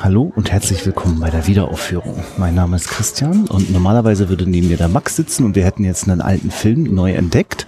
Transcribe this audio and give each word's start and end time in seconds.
Hallo 0.00 0.32
und 0.34 0.50
herzlich 0.50 0.84
willkommen 0.84 1.20
bei 1.20 1.30
der 1.30 1.46
Wiederaufführung. 1.46 2.24
Mein 2.36 2.56
Name 2.56 2.74
ist 2.74 2.88
Christian 2.88 3.46
und 3.46 3.70
normalerweise 3.70 4.28
würde 4.28 4.44
neben 4.44 4.68
mir 4.68 4.76
der 4.76 4.88
Max 4.88 5.14
sitzen 5.14 5.44
und 5.44 5.54
wir 5.54 5.64
hätten 5.64 5.84
jetzt 5.84 6.08
einen 6.08 6.20
alten 6.20 6.50
Film 6.50 6.94
neu 6.94 7.12
entdeckt. 7.12 7.64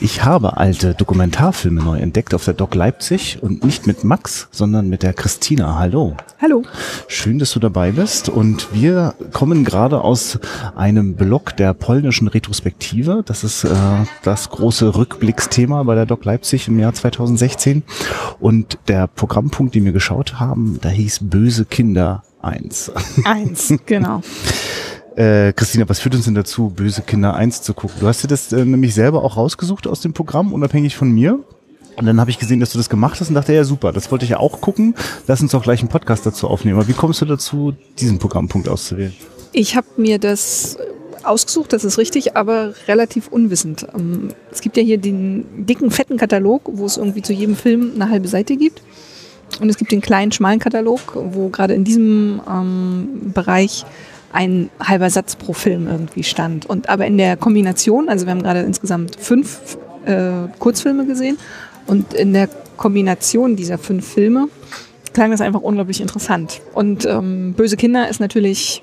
Ich 0.00 0.24
habe 0.24 0.58
alte 0.58 0.94
Dokumentarfilme 0.94 1.82
neu 1.82 1.98
entdeckt 1.98 2.32
auf 2.32 2.44
der 2.44 2.54
Doc 2.54 2.76
Leipzig 2.76 3.42
und 3.42 3.64
nicht 3.64 3.88
mit 3.88 4.04
Max, 4.04 4.46
sondern 4.52 4.88
mit 4.88 5.02
der 5.02 5.12
Christina. 5.12 5.76
Hallo. 5.76 6.16
Hallo. 6.40 6.62
Schön, 7.08 7.40
dass 7.40 7.50
du 7.50 7.58
dabei 7.58 7.90
bist 7.90 8.28
und 8.28 8.72
wir 8.72 9.14
kommen 9.32 9.64
gerade 9.64 10.00
aus 10.02 10.38
einem 10.76 11.16
Blog 11.16 11.56
der 11.56 11.74
polnischen 11.74 12.28
Retrospektive. 12.28 13.24
Das 13.26 13.42
ist 13.42 13.64
äh, 13.64 13.74
das 14.22 14.50
große 14.50 14.94
Rückblicksthema 14.94 15.82
bei 15.82 15.96
der 15.96 16.06
Doc 16.06 16.24
Leipzig 16.24 16.68
im 16.68 16.78
Jahr 16.78 16.94
2016 16.94 17.82
und 18.38 18.78
der 18.86 19.08
Programmpunkt, 19.08 19.74
den 19.74 19.84
wir 19.84 19.92
geschaut 19.92 20.38
haben, 20.38 20.78
da 20.80 20.90
hieß 20.90 21.18
Böse 21.22 21.64
Kinder 21.64 22.22
1. 22.40 22.92
Eins, 23.24 23.74
genau. 23.84 24.22
Äh, 25.18 25.52
Christina, 25.52 25.88
was 25.88 25.98
führt 25.98 26.14
uns 26.14 26.26
denn 26.26 26.36
dazu, 26.36 26.70
Böse 26.70 27.02
Kinder 27.02 27.34
1 27.34 27.62
zu 27.62 27.74
gucken? 27.74 27.96
Du 27.98 28.06
hast 28.06 28.22
dir 28.22 28.28
das 28.28 28.52
äh, 28.52 28.64
nämlich 28.64 28.94
selber 28.94 29.24
auch 29.24 29.36
rausgesucht 29.36 29.88
aus 29.88 30.00
dem 30.00 30.12
Programm, 30.12 30.52
unabhängig 30.52 30.96
von 30.96 31.10
mir. 31.10 31.40
Und 31.96 32.06
dann 32.06 32.20
habe 32.20 32.30
ich 32.30 32.38
gesehen, 32.38 32.60
dass 32.60 32.70
du 32.70 32.78
das 32.78 32.88
gemacht 32.88 33.20
hast 33.20 33.28
und 33.28 33.34
dachte, 33.34 33.52
ja 33.52 33.64
super, 33.64 33.90
das 33.90 34.12
wollte 34.12 34.24
ich 34.24 34.30
ja 34.30 34.38
auch 34.38 34.60
gucken. 34.60 34.94
Lass 35.26 35.40
uns 35.40 35.50
doch 35.50 35.64
gleich 35.64 35.80
einen 35.80 35.88
Podcast 35.88 36.24
dazu 36.24 36.46
aufnehmen. 36.46 36.78
Aber 36.78 36.86
wie 36.86 36.92
kommst 36.92 37.20
du 37.20 37.24
dazu, 37.24 37.74
diesen 37.98 38.20
Programmpunkt 38.20 38.68
auszuwählen? 38.68 39.12
Ich 39.50 39.74
habe 39.74 39.88
mir 39.96 40.20
das 40.20 40.78
ausgesucht, 41.24 41.72
das 41.72 41.82
ist 41.82 41.98
richtig, 41.98 42.36
aber 42.36 42.74
relativ 42.86 43.26
unwissend. 43.26 43.88
Ähm, 43.96 44.28
Es 44.52 44.60
gibt 44.60 44.76
ja 44.76 44.84
hier 44.84 44.98
den 44.98 45.66
dicken, 45.66 45.90
fetten 45.90 46.16
Katalog, 46.16 46.62
wo 46.72 46.86
es 46.86 46.96
irgendwie 46.96 47.22
zu 47.22 47.32
jedem 47.32 47.56
Film 47.56 47.90
eine 47.96 48.08
halbe 48.08 48.28
Seite 48.28 48.56
gibt. 48.56 48.82
Und 49.60 49.68
es 49.68 49.78
gibt 49.78 49.90
den 49.90 50.00
kleinen, 50.00 50.30
schmalen 50.30 50.60
Katalog, 50.60 51.00
wo 51.16 51.48
gerade 51.48 51.74
in 51.74 51.82
diesem 51.82 52.40
ähm, 52.48 53.32
Bereich 53.34 53.84
ein 54.32 54.70
halber 54.80 55.10
Satz 55.10 55.36
pro 55.36 55.52
Film 55.52 55.86
irgendwie 55.86 56.22
stand. 56.22 56.66
Und 56.66 56.88
aber 56.88 57.06
in 57.06 57.18
der 57.18 57.36
Kombination, 57.36 58.08
also 58.08 58.26
wir 58.26 58.32
haben 58.32 58.42
gerade 58.42 58.60
insgesamt 58.60 59.16
fünf 59.16 59.78
äh, 60.04 60.48
Kurzfilme 60.58 61.06
gesehen 61.06 61.38
und 61.86 62.14
in 62.14 62.32
der 62.32 62.48
Kombination 62.76 63.56
dieser 63.56 63.78
fünf 63.78 64.06
Filme 64.06 64.48
klang 65.12 65.30
das 65.30 65.40
einfach 65.40 65.62
unglaublich 65.62 66.00
interessant. 66.00 66.60
Und 66.74 67.04
ähm, 67.04 67.54
Böse 67.54 67.76
Kinder 67.76 68.08
ist 68.08 68.20
natürlich 68.20 68.82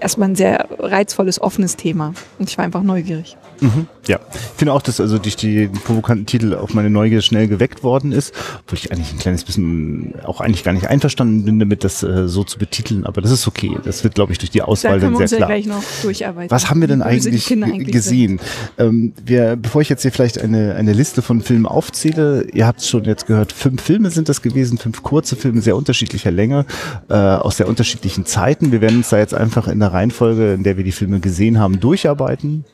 erstmal 0.00 0.28
ein 0.28 0.36
sehr 0.36 0.68
reizvolles, 0.78 1.40
offenes 1.40 1.76
Thema. 1.76 2.14
Und 2.38 2.48
ich 2.50 2.58
war 2.58 2.64
einfach 2.64 2.82
neugierig. 2.82 3.36
Mhm. 3.62 3.86
Ja, 4.08 4.18
ich 4.34 4.58
finde 4.58 4.72
auch, 4.72 4.82
dass 4.82 5.00
also 5.00 5.18
durch 5.18 5.36
die 5.36 5.68
provokanten 5.68 6.26
Titel 6.26 6.54
auf 6.54 6.74
meine 6.74 6.90
Neugier 6.90 7.22
schnell 7.22 7.46
geweckt 7.46 7.84
worden 7.84 8.10
ist, 8.10 8.34
obwohl 8.60 8.78
ich 8.78 8.90
eigentlich 8.90 9.12
ein 9.12 9.18
kleines 9.18 9.44
bisschen 9.44 10.14
auch 10.24 10.40
eigentlich 10.40 10.64
gar 10.64 10.72
nicht 10.72 10.88
einverstanden 10.88 11.44
bin 11.44 11.60
damit, 11.60 11.84
das 11.84 12.02
äh, 12.02 12.26
so 12.26 12.42
zu 12.42 12.58
betiteln, 12.58 13.06
aber 13.06 13.20
das 13.20 13.30
ist 13.30 13.46
okay. 13.46 13.78
Das 13.84 14.02
wird, 14.02 14.16
glaube 14.16 14.32
ich, 14.32 14.38
durch 14.38 14.50
die 14.50 14.58
Da 14.58 14.64
Auswahl 14.64 14.98
können 14.98 15.12
dann 15.12 15.12
wir 15.12 15.16
sehr 15.18 15.24
uns 15.24 15.30
ja 15.30 15.36
klar. 15.38 15.48
gleich 15.48 15.66
noch 15.66 15.82
durcharbeiten. 16.02 16.50
Was 16.50 16.68
haben 16.68 16.80
wir 16.80 16.88
denn 16.88 17.02
eigentlich, 17.02 17.50
eigentlich 17.52 17.92
gesehen? 17.92 18.40
Ähm, 18.78 19.12
wir, 19.24 19.54
bevor 19.56 19.82
ich 19.82 19.88
jetzt 19.88 20.02
hier 20.02 20.10
vielleicht 20.10 20.40
eine, 20.40 20.74
eine 20.74 20.92
Liste 20.92 21.22
von 21.22 21.40
Filmen 21.40 21.66
aufzähle, 21.66 22.46
ihr 22.52 22.66
habt 22.66 22.80
es 22.80 22.88
schon 22.88 23.04
jetzt 23.04 23.26
gehört, 23.26 23.52
fünf 23.52 23.80
Filme 23.82 24.10
sind 24.10 24.28
das 24.28 24.42
gewesen, 24.42 24.78
fünf 24.78 25.04
kurze 25.04 25.36
Filme 25.36 25.62
sehr 25.62 25.76
unterschiedlicher 25.76 26.32
Länge, 26.32 26.66
äh, 27.08 27.14
aus 27.14 27.58
sehr 27.58 27.68
unterschiedlichen 27.68 28.26
Zeiten. 28.26 28.72
Wir 28.72 28.80
werden 28.80 28.98
uns 28.98 29.10
da 29.10 29.18
jetzt 29.18 29.34
einfach 29.34 29.68
in 29.68 29.78
der 29.78 29.92
Reihenfolge, 29.92 30.54
in 30.54 30.64
der 30.64 30.76
wir 30.76 30.84
die 30.84 30.92
Filme 30.92 31.20
gesehen 31.20 31.60
haben, 31.60 31.78
durcharbeiten 31.78 32.64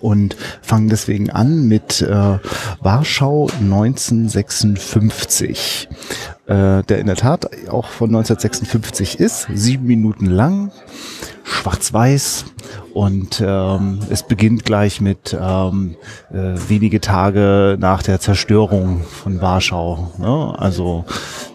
und 0.00 0.36
fangen 0.62 0.88
deswegen 0.88 1.30
an 1.30 1.68
mit 1.68 2.02
äh, 2.02 2.38
Warschau 2.80 3.48
1956, 3.60 5.88
äh, 6.46 6.82
der 6.82 6.98
in 6.98 7.06
der 7.06 7.14
Tat 7.16 7.48
auch 7.68 7.88
von 7.88 8.10
1956 8.10 9.20
ist, 9.20 9.46
sieben 9.54 9.86
Minuten 9.86 10.26
lang, 10.26 10.72
schwarz-weiß 11.44 12.46
und 12.94 13.42
ähm, 13.44 14.00
es 14.10 14.22
beginnt 14.22 14.64
gleich 14.64 15.00
mit 15.00 15.36
ähm, 15.38 15.96
äh, 16.32 16.54
wenige 16.68 17.00
Tage 17.00 17.76
nach 17.78 18.02
der 18.02 18.20
Zerstörung 18.20 19.02
von 19.02 19.40
Warschau. 19.40 20.12
Ne? 20.18 20.54
Also 20.58 21.04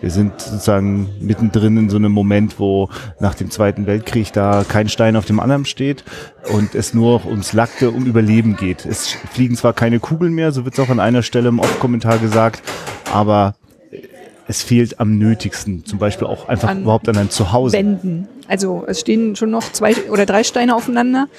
wir 0.01 0.11
sind 0.11 0.39
sozusagen 0.39 1.09
mittendrin 1.19 1.77
in 1.77 1.89
so 1.89 1.97
einem 1.97 2.11
Moment, 2.11 2.59
wo 2.59 2.89
nach 3.19 3.35
dem 3.35 3.49
Zweiten 3.49 3.85
Weltkrieg 3.87 4.33
da 4.33 4.63
kein 4.67 4.89
Stein 4.89 5.15
auf 5.15 5.25
dem 5.25 5.39
anderen 5.39 5.65
steht 5.65 6.03
und 6.51 6.75
es 6.75 6.93
nur 6.93 7.25
ums 7.25 7.53
Lackte 7.53 7.91
um 7.91 8.05
Überleben 8.05 8.55
geht. 8.55 8.85
Es 8.85 9.07
fliegen 9.07 9.55
zwar 9.55 9.73
keine 9.73 9.99
Kugeln 9.99 10.33
mehr, 10.33 10.51
so 10.51 10.65
wird 10.65 10.75
es 10.75 10.79
auch 10.79 10.89
an 10.89 10.99
einer 10.99 11.23
Stelle 11.23 11.49
im 11.49 11.59
Off-Kommentar 11.59 12.17
gesagt, 12.17 12.61
aber 13.11 13.55
es 14.51 14.61
fehlt 14.61 14.99
am 14.99 15.17
nötigsten, 15.17 15.85
zum 15.85 15.97
Beispiel 15.97 16.27
auch 16.27 16.49
einfach 16.49 16.67
An 16.67 16.81
überhaupt 16.81 17.07
an 17.07 17.15
ein 17.15 17.29
Zuhause. 17.29 17.71
Wänden. 17.77 18.27
Also 18.49 18.83
es 18.85 18.99
stehen 18.99 19.37
schon 19.37 19.49
noch 19.49 19.71
zwei 19.71 19.95
oder 20.09 20.25
drei 20.25 20.43
Steine 20.43 20.75
aufeinander, 20.75 21.29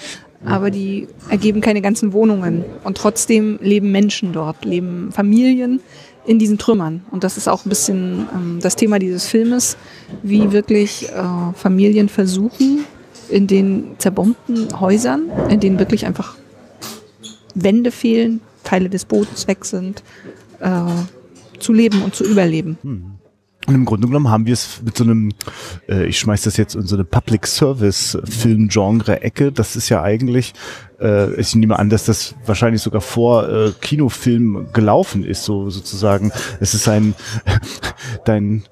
aber 0.47 0.71
die 0.71 1.09
ergeben 1.29 1.61
keine 1.61 1.83
ganzen 1.83 2.15
Wohnungen. 2.15 2.65
Und 2.85 2.97
trotzdem 2.97 3.59
leben 3.61 3.93
Menschen 3.93 4.33
dort, 4.33 4.65
leben 4.65 5.13
Familien 5.13 5.81
in 6.25 6.39
diesen 6.39 6.57
Trümmern. 6.57 7.05
Und 7.11 7.23
das 7.23 7.37
ist 7.37 7.49
auch 7.49 7.67
ein 7.67 7.69
bisschen 7.69 8.27
ähm, 8.35 8.59
das 8.63 8.77
Thema 8.77 8.99
dieses 8.99 9.27
Filmes, 9.27 9.77
wie 10.23 10.53
wirklich 10.53 11.11
äh, 11.11 11.53
Familien 11.55 12.09
versuchen, 12.09 12.87
in 13.29 13.47
den 13.47 13.97
zerbombten 13.99 14.81
Häusern, 14.81 15.31
in 15.51 15.61
denen 15.61 15.79
wirklich 15.79 16.07
einfach 16.07 16.37
Wände 17.55 17.91
fehlen, 17.91 18.41
Teile 18.65 18.89
des 18.89 19.05
Bodens 19.05 19.47
weg 19.49 19.67
sind, 19.67 20.03
äh, 20.61 20.71
zu 21.63 21.73
leben 21.73 22.03
und 22.03 22.15
zu 22.15 22.25
überleben. 22.25 22.77
Und 23.67 23.75
im 23.77 23.85
Grunde 23.85 24.09
genommen 24.09 24.29
haben 24.29 24.47
wir 24.47 24.55
es 24.55 24.83
mit 24.85 24.97
so 24.97 25.05
einem, 25.05 25.33
äh, 25.89 26.07
ich 26.07 26.19
schmeiß 26.19 26.43
das 26.43 26.57
jetzt 26.57 26.75
in 26.75 26.83
so 26.83 26.97
eine 26.97 27.05
Public 27.05 27.47
Service 27.47 28.19
Film 28.25 28.69
Genre 28.69 29.23
Ecke. 29.23 29.53
Das 29.53 29.77
ist 29.77 29.89
ja 29.89 30.03
eigentlich, 30.03 30.53
äh, 31.01 31.33
ich 31.41 31.55
nehme 31.55 31.79
an, 31.79 31.89
dass 31.89 32.05
das 32.05 32.35
wahrscheinlich 32.45 32.83
sogar 32.83 33.01
vor 33.01 33.49
äh, 33.49 33.73
Kinofilm 33.81 34.69
gelaufen 34.73 35.25
ist, 35.25 35.45
so 35.45 35.71
sozusagen. 35.71 36.33
Es 36.59 36.75
ist 36.75 36.89
ein, 36.89 37.15
dein, 38.25 38.65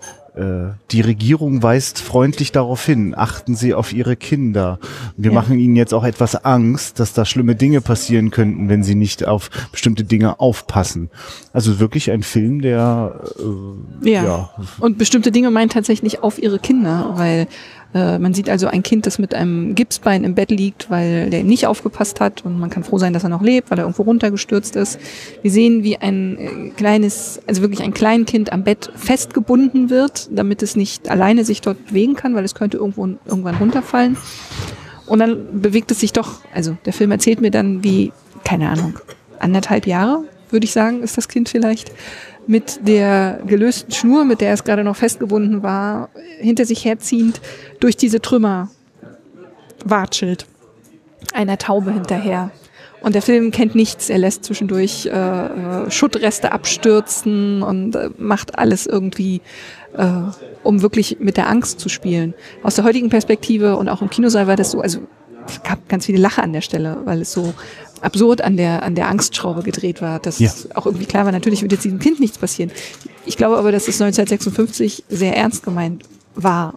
die 0.90 1.00
Regierung 1.00 1.62
weist 1.62 1.98
freundlich 2.00 2.50
darauf 2.52 2.84
hin, 2.86 3.14
achten 3.16 3.54
Sie 3.54 3.74
auf 3.74 3.92
Ihre 3.92 4.16
Kinder. 4.16 4.78
Wir 5.16 5.32
Ja. 5.32 5.34
machen 5.34 5.58
Ihnen 5.58 5.76
jetzt 5.76 5.92
auch 5.92 6.04
etwas 6.04 6.44
Angst, 6.44 6.98
dass 6.98 7.12
da 7.12 7.24
schlimme 7.24 7.56
Dinge 7.56 7.80
passieren 7.80 8.30
könnten, 8.30 8.68
wenn 8.68 8.82
Sie 8.82 8.94
nicht 8.94 9.26
auf 9.26 9.50
bestimmte 9.72 10.04
Dinge 10.04 10.40
aufpassen. 10.40 11.10
Also 11.52 11.78
wirklich 11.80 12.10
ein 12.10 12.22
Film, 12.22 12.62
der 12.62 13.20
äh, 14.02 14.08
Ja. 14.10 14.24
ja 14.24 14.50
Und 14.78 14.98
bestimmte 14.98 15.30
Dinge 15.30 15.50
meinen 15.50 15.68
tatsächlich 15.68 16.22
auf 16.22 16.42
ihre 16.42 16.58
Kinder, 16.58 17.12
weil 17.16 17.46
äh, 17.92 18.18
man 18.18 18.34
sieht 18.34 18.48
also 18.48 18.68
ein 18.68 18.82
Kind, 18.82 19.06
das 19.06 19.18
mit 19.18 19.34
einem 19.34 19.74
Gipsbein 19.74 20.22
im 20.22 20.34
Bett 20.34 20.50
liegt, 20.50 20.90
weil 20.90 21.30
der 21.30 21.42
nicht 21.42 21.66
aufgepasst 21.66 22.20
hat 22.20 22.44
und 22.44 22.58
man 22.58 22.70
kann 22.70 22.84
froh 22.84 22.98
sein, 22.98 23.12
dass 23.12 23.24
er 23.24 23.30
noch 23.30 23.42
lebt, 23.42 23.70
weil 23.70 23.78
er 23.78 23.84
irgendwo 23.84 24.02
runtergestürzt 24.02 24.76
ist. 24.76 25.00
Wir 25.42 25.50
sehen, 25.50 25.82
wie 25.82 25.96
ein 25.96 26.38
äh, 26.38 26.70
kleines, 26.70 27.40
also 27.46 27.62
wirklich 27.62 27.82
ein 27.82 27.92
Kleinkind 27.92 28.52
am 28.52 28.62
Bett 28.62 28.92
festgebunden 28.94 29.90
wird, 29.90 30.28
damit 30.30 30.62
es 30.62 30.76
nicht 30.76 31.10
alleine 31.10 31.44
sich 31.44 31.60
dort 31.60 31.86
bewegen 31.86 32.14
kann, 32.14 32.34
weil 32.34 32.44
es 32.44 32.54
könnte 32.54 32.76
irgendwo 32.76 33.06
irgendwann 33.26 33.56
runterfallen. 33.56 34.16
Und 35.06 35.18
dann 35.18 35.60
bewegt 35.60 35.90
es 35.90 35.98
sich 35.98 36.12
doch, 36.12 36.40
also 36.54 36.76
der 36.84 36.92
Film 36.92 37.10
erzählt 37.10 37.40
mir 37.40 37.50
dann, 37.50 37.82
wie, 37.82 38.12
keine 38.44 38.68
Ahnung, 38.68 39.00
anderthalb 39.40 39.88
Jahre, 39.88 40.24
würde 40.52 40.64
ich 40.64 40.72
sagen, 40.72 41.02
ist 41.02 41.16
das 41.16 41.28
Kind 41.28 41.48
vielleicht, 41.48 41.92
mit 42.46 42.86
der 42.86 43.40
gelösten 43.46 43.92
Schnur, 43.92 44.24
mit 44.24 44.40
der 44.40 44.52
es 44.52 44.64
gerade 44.64 44.82
noch 44.82 44.96
festgebunden 44.96 45.62
war, 45.62 46.08
hinter 46.38 46.64
sich 46.64 46.84
herziehend 46.84 47.40
durch 47.78 47.96
diese 47.96 48.20
Trümmer 48.20 48.70
watschelt. 49.84 50.46
Einer 51.32 51.58
Taube 51.58 51.92
hinterher. 51.92 52.50
Und 53.02 53.14
der 53.14 53.22
Film 53.22 53.50
kennt 53.50 53.74
nichts. 53.74 54.10
Er 54.10 54.18
lässt 54.18 54.44
zwischendurch 54.44 55.06
äh, 55.06 55.10
äh, 55.10 55.90
Schuttreste 55.90 56.52
abstürzen 56.52 57.62
und 57.62 57.94
äh, 57.94 58.10
macht 58.18 58.58
alles 58.58 58.86
irgendwie, 58.86 59.40
äh, 59.96 60.06
um 60.62 60.82
wirklich 60.82 61.18
mit 61.18 61.36
der 61.36 61.48
Angst 61.48 61.80
zu 61.80 61.88
spielen. 61.88 62.34
Aus 62.62 62.74
der 62.74 62.84
heutigen 62.84 63.08
Perspektive 63.08 63.76
und 63.76 63.88
auch 63.88 64.02
im 64.02 64.10
Kinosaal 64.10 64.46
war 64.46 64.56
das 64.56 64.72
so, 64.72 64.80
also 64.80 65.00
es 65.46 65.62
gab 65.62 65.88
ganz 65.88 66.06
viele 66.06 66.18
Lacher 66.18 66.42
an 66.42 66.52
der 66.52 66.60
Stelle, 66.60 66.98
weil 67.04 67.22
es 67.22 67.32
so 67.32 67.54
absurd 68.00 68.40
an 68.42 68.56
der, 68.56 68.82
an 68.82 68.94
der 68.94 69.08
Angstschraube 69.08 69.62
gedreht 69.62 70.00
war, 70.02 70.18
dass 70.18 70.38
Ja. 70.38 70.50
auch 70.74 70.86
irgendwie 70.86 71.06
klar 71.06 71.24
war, 71.24 71.32
natürlich 71.32 71.62
wird 71.62 71.72
jetzt 71.72 71.84
diesem 71.84 71.98
Kind 71.98 72.20
nichts 72.20 72.38
passieren. 72.38 72.70
Ich 73.26 73.36
glaube 73.36 73.56
aber, 73.58 73.72
dass 73.72 73.88
es 73.88 74.00
1956 74.00 75.04
sehr 75.08 75.36
ernst 75.36 75.62
gemeint 75.62 76.04
war. 76.34 76.74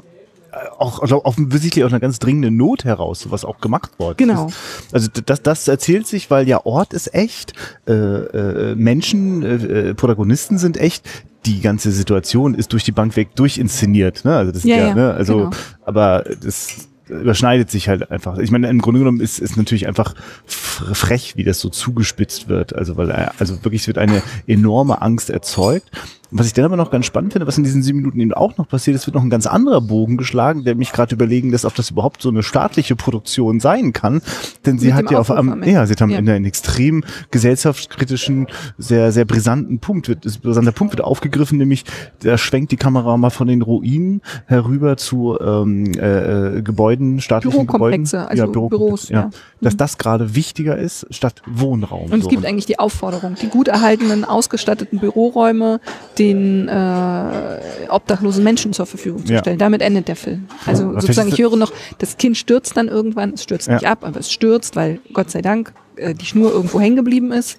auch 0.78 1.00
also 1.02 1.26
offensichtlich 1.26 1.84
aus 1.84 1.92
einer 1.92 2.00
ganz 2.00 2.20
dringenden 2.20 2.56
Not 2.58 2.84
heraus 2.86 3.22
sowas 3.22 3.44
auch 3.44 3.60
gemacht 3.60 3.98
worden 3.98 4.18
Genau. 4.18 4.48
ist. 4.48 4.56
Also 4.94 5.08
d- 5.08 5.22
das, 5.26 5.42
das 5.42 5.68
erzählt 5.68 6.06
sich, 6.06 6.30
weil 6.30 6.48
ja 6.48 6.64
Ort 6.66 6.94
ist 6.94 7.14
echt, 7.16 7.54
äh, 7.88 7.92
äh, 7.94 8.76
Menschen, 8.76 9.42
äh, 9.42 9.56
äh, 9.90 9.94
Protagonisten 9.96 10.60
sind 10.60 10.78
echt, 10.78 11.10
die 11.48 11.60
ganze 11.60 11.92
Situation 11.92 12.54
ist 12.54 12.72
durch 12.72 12.84
die 12.84 12.92
Bank 12.92 13.16
weg 13.16 13.36
durchinszeniert. 13.36 14.26
Ne? 14.26 14.36
Also 14.38 14.52
das 14.52 14.60
ist 14.64 14.70
Ja, 14.70 14.78
ja, 14.78 14.88
ja, 14.90 14.96
ne? 14.96 15.14
also 15.16 15.38
genau. 15.38 15.50
aber 15.86 16.24
das 16.44 16.88
überschneidet 17.22 17.70
sich 17.72 17.90
halt 17.90 18.12
einfach. 18.12 18.38
Ich 18.38 18.52
meine, 18.52 18.70
im 18.70 18.82
Grunde 18.82 19.00
genommen 19.00 19.22
ist 19.22 19.40
ist 19.40 19.58
natürlich 19.58 19.88
einfach 19.88 20.16
frech, 20.46 21.36
wie 21.36 21.44
das 21.44 21.60
so 21.60 21.70
zugespitzt 21.70 22.48
wird. 22.50 22.76
Also 22.76 22.98
weil 22.98 23.10
äh, 23.12 23.28
also 23.40 23.64
wirklich 23.64 23.82
es 23.82 23.88
wird 23.88 23.98
eine 23.98 24.22
enorme 24.48 25.02
Angst 25.02 25.30
erzeugt 25.30 25.92
was 26.34 26.48
ich 26.48 26.54
dann 26.54 26.66
aber 26.66 26.78
noch 26.78 26.92
ganz 26.92 27.06
spannend 27.06 27.34
finde, 27.34 27.48
was 27.48 27.58
in 27.58 27.64
diesen 27.64 27.84
sieben 27.84 28.00
Minuten 28.00 28.20
eben 28.20 28.34
auch 28.34 28.58
noch 28.58 28.68
passiert, 28.68 28.96
es 28.96 29.06
wird 29.06 29.16
noch 29.16 29.24
ein 29.24 29.30
ganz 29.30 29.46
anderer 29.46 29.82
Bogen 29.82 30.18
geschlagen, 30.18 30.64
der 30.64 30.76
mich 30.76 30.92
gerade 30.92 31.14
überlegen 31.14 31.52
lässt, 31.52 31.66
ob 31.66 31.76
das 31.76 31.92
überhaupt 31.92 32.22
so 32.22 32.30
eine 32.30 32.44
staatliche 32.44 32.96
Produktion 32.96 33.60
sein 33.60 33.94
kann. 33.94 34.22
Denn 34.66 34.80
sie 34.80 34.88
Mit 34.88 34.96
hat 34.96 35.12
ja 35.12 35.20
auf 35.20 35.30
Aufruf 35.30 35.38
einem, 35.40 35.52
am 35.54 35.62
Ende. 35.62 35.74
ja, 35.74 35.86
sie 35.86 35.94
haben 35.94 36.10
Ja. 36.10 36.20
in 36.20 36.30
einen 36.30 36.46
extrem 36.46 37.04
gesellschaftskritischen, 37.32 38.48
sehr, 38.78 39.12
sehr 39.12 39.26
brisanten 39.26 39.80
Punkt, 39.80 40.08
wird, 40.10 40.26
ist, 40.26 40.42
brisanter 40.42 40.72
Punkt 40.72 40.94
wird 40.94 41.04
aufgegriffen, 41.04 41.58
nämlich 41.58 41.86
da 42.24 42.38
schwenkt 42.38 42.72
die 42.72 42.78
Kamera 42.78 43.16
mal 43.18 43.30
von 43.30 43.48
den 43.48 43.62
Ruinen 43.62 44.22
herüber 44.46 44.98
zu 44.98 45.38
ähm, 45.40 45.94
äh, 45.96 46.58
äh, 46.58 46.62
Gebäuden, 46.62 47.22
staatlichen 47.22 47.68
Gebäuden. 47.68 48.02
also 48.02 48.48
Bürokomplexe, 48.48 48.70
Büros, 48.70 49.10
ja. 49.10 49.30
Dass 49.62 49.78
das 49.78 49.98
gerade 49.98 50.36
wichtiger 50.36 50.78
ist 50.78 51.06
statt 51.12 51.42
Wohnraum. 51.46 52.06
Und 52.12 52.18
es 52.20 52.24
so. 52.24 52.30
gibt 52.30 52.46
eigentlich 52.46 52.66
die 52.66 52.80
Aufforderung, 52.80 53.36
die 53.42 53.48
gut 53.48 53.68
erhaltenen, 53.68 54.26
ausgestatteten 54.26 55.00
Büroräume 55.00 55.80
den 56.24 56.68
äh, 56.68 57.90
obdachlosen 57.90 58.44
Menschen 58.44 58.74
zur 58.74 58.86
Verfügung 58.86 59.26
zu 59.26 59.34
Ja. 59.34 59.40
stellen. 59.40 59.58
Damit 59.58 59.82
endet 59.82 60.08
der 60.08 60.16
Film. 60.16 60.48
Also 60.66 60.86
Aber 60.86 61.02
sozusagen, 61.02 61.30
ich 61.30 61.40
höre 61.40 61.56
noch, 61.56 61.72
das 62.00 62.18
Kind 62.18 62.38
stürzt 62.38 62.76
dann 62.78 62.88
irgendwann, 62.88 63.34
es 63.34 63.44
stürzt 63.44 63.68
Ja. 63.68 63.76
nicht 63.76 63.88
ab, 63.88 64.00
aber 64.04 64.20
es 64.20 64.32
stürzt, 64.32 64.76
weil 64.76 65.00
Gott 65.14 65.30
sei 65.32 65.42
Dank 65.42 65.74
äh, 65.96 66.14
die 66.14 66.26
Schnur 66.26 66.52
irgendwo 66.52 66.80
hängen 66.80 66.96
geblieben 66.96 67.32
ist. 67.32 67.58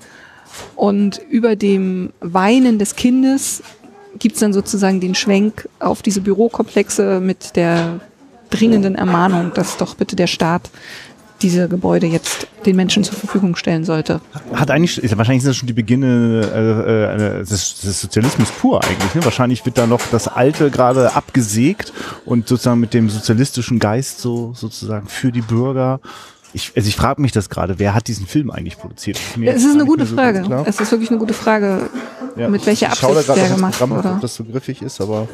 Und 0.76 1.20
über 1.30 1.56
dem 1.56 2.10
Weinen 2.20 2.78
des 2.78 2.94
Kindes 2.96 3.62
gibt's 4.18 4.40
dann 4.40 4.52
sozusagen 4.52 5.00
den 5.00 5.14
Schwenk 5.14 5.68
auf 5.80 6.02
diese 6.02 6.20
Bürokomplexe 6.20 7.20
mit 7.20 7.56
der 7.56 8.00
dringenden 8.50 8.94
Ermahnung, 8.94 9.50
dass 9.54 9.76
doch 9.76 9.96
bitte 9.96 10.14
der 10.14 10.28
Staat 10.28 10.70
diese 11.42 11.68
Gebäude 11.68 12.06
jetzt 12.06 12.46
den 12.64 12.76
Menschen 12.76 13.04
zur 13.04 13.14
Verfügung 13.14 13.56
stellen 13.56 13.84
sollte. 13.84 14.20
hat 14.54 14.70
eigentlich, 14.70 15.00
wahrscheinlich 15.18 15.42
sind 15.42 15.50
das 15.50 15.56
schon 15.56 15.66
die 15.66 15.72
Beginne 15.74 16.48
äh, 16.54 17.40
äh, 17.40 17.44
des, 17.44 17.80
des 17.80 18.00
Sozialismus 18.00 18.50
pur 18.50 18.82
eigentlich. 18.82 19.14
Ne? 19.14 19.24
Wahrscheinlich 19.24 19.64
wird 19.66 19.76
da 19.76 19.86
noch 19.86 20.00
das 20.10 20.28
Alte 20.28 20.70
gerade 20.70 21.14
abgesägt 21.14 21.92
und 22.24 22.48
sozusagen 22.48 22.80
mit 22.80 22.94
dem 22.94 23.10
sozialistischen 23.10 23.78
Geist 23.78 24.20
so 24.20 24.52
sozusagen 24.54 25.08
für 25.08 25.32
die 25.32 25.42
Bürger. 25.42 26.00
Ich, 26.54 26.72
also 26.76 26.88
ich 26.88 26.94
frage 26.94 27.20
mich 27.20 27.32
das 27.32 27.50
gerade, 27.50 27.78
wer 27.80 27.94
hat 27.94 28.06
diesen 28.06 28.26
Film 28.26 28.50
eigentlich 28.50 28.78
produziert? 28.78 29.18
Es 29.44 29.64
ist 29.64 29.74
eine 29.74 29.84
gute 29.84 30.06
so 30.06 30.14
Frage. 30.14 30.44
Es 30.66 30.80
ist 30.80 30.92
wirklich 30.92 31.10
eine 31.10 31.18
gute 31.18 31.34
Frage, 31.34 31.90
Ja, 32.36 32.48
mit 32.48 32.64
welcher 32.64 32.92
Absicht 32.92 33.28
der 33.36 33.48
gemacht 33.48 33.80
wurde. 33.80 34.08
ob 34.08 34.20
das 34.20 34.36
so 34.36 34.44
griffig 34.44 34.80
ist, 34.80 35.00
aber 35.00 35.28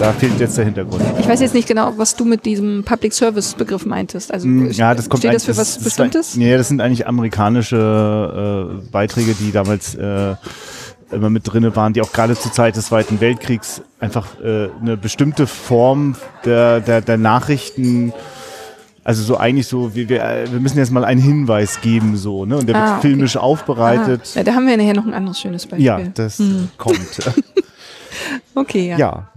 da 0.00 0.12
fehlt 0.12 0.38
jetzt 0.40 0.56
der 0.58 0.64
Hintergrund. 0.64 1.02
Ich 1.20 1.28
weiß 1.28 1.40
jetzt 1.40 1.54
nicht 1.54 1.68
genau, 1.68 1.92
was 1.96 2.16
du 2.16 2.24
mit 2.24 2.44
diesem 2.44 2.82
Public 2.84 3.12
Service 3.12 3.54
Begriff 3.54 3.84
meintest. 3.86 4.32
Also 4.32 4.46
Mm, 4.48 4.70
Ja, 4.70 4.94
das 4.94 5.08
kommt 5.08 5.22
steht 5.22 5.34
das 5.34 5.44
für 5.44 5.56
was 5.56 5.76
ist 5.76 5.84
Bestimmtes? 5.84 6.36
Nee, 6.36 6.56
das 6.56 6.68
sind 6.68 6.80
eigentlich 6.80 7.06
amerikanische 7.06 8.78
äh, 8.84 8.90
Beiträge, 8.90 9.34
die 9.34 9.52
damals 9.52 9.94
äh, 9.94 10.34
immer 11.10 11.30
mit 11.30 11.42
drinne 11.52 11.74
waren, 11.76 11.92
die 11.92 12.00
auch 12.02 12.12
gerade 12.12 12.36
zur 12.36 12.52
Zeit 12.52 12.76
des 12.76 12.86
Zweiten 12.86 13.20
Weltkriegs 13.20 13.82
einfach 14.00 14.26
äh, 14.42 14.68
eine 14.80 14.96
bestimmte 14.96 15.46
Form 15.46 16.16
der, 16.44 16.80
der, 16.80 17.00
der 17.00 17.18
Nachrichten 17.18 18.12
also 19.04 19.24
so 19.24 19.36
eigentlich 19.36 19.66
so, 19.66 19.96
wir, 19.96 20.08
wir, 20.08 20.22
äh, 20.22 20.52
wir 20.52 20.60
müssen 20.60 20.78
jetzt 20.78 20.92
mal 20.92 21.04
einen 21.04 21.20
Hinweis 21.20 21.80
geben, 21.80 22.16
so, 22.16 22.44
ne? 22.46 22.56
Und 22.56 22.68
der 22.68 22.76
Ah, 22.76 22.80
wird 22.86 22.90
okay. 22.98 23.08
filmisch 23.08 23.36
aufbereitet. 23.36 24.20
Aha. 24.30 24.38
Ja, 24.38 24.44
da 24.44 24.54
haben 24.54 24.64
wir 24.68 24.76
nachher 24.76 24.94
noch 24.94 25.04
ein 25.04 25.12
anderes 25.12 25.40
schönes 25.40 25.66
Beispiel. 25.66 25.84
Ja, 25.84 25.98
das 26.14 26.40
kommt. 26.78 26.98
Okay, 28.54 28.90
ja. 28.90 28.98
ja. 28.98 29.30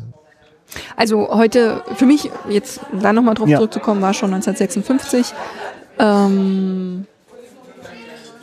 Also 0.95 1.29
heute, 1.29 1.83
für 1.95 2.05
mich, 2.05 2.29
jetzt 2.49 2.79
da 2.93 3.13
nochmal 3.13 3.35
drauf 3.35 3.47
Ja. 3.47 3.57
zurückzukommen, 3.57 4.01
war 4.01 4.13
schon 4.13 4.33
1956. 4.33 5.33
Ähm, 5.99 7.05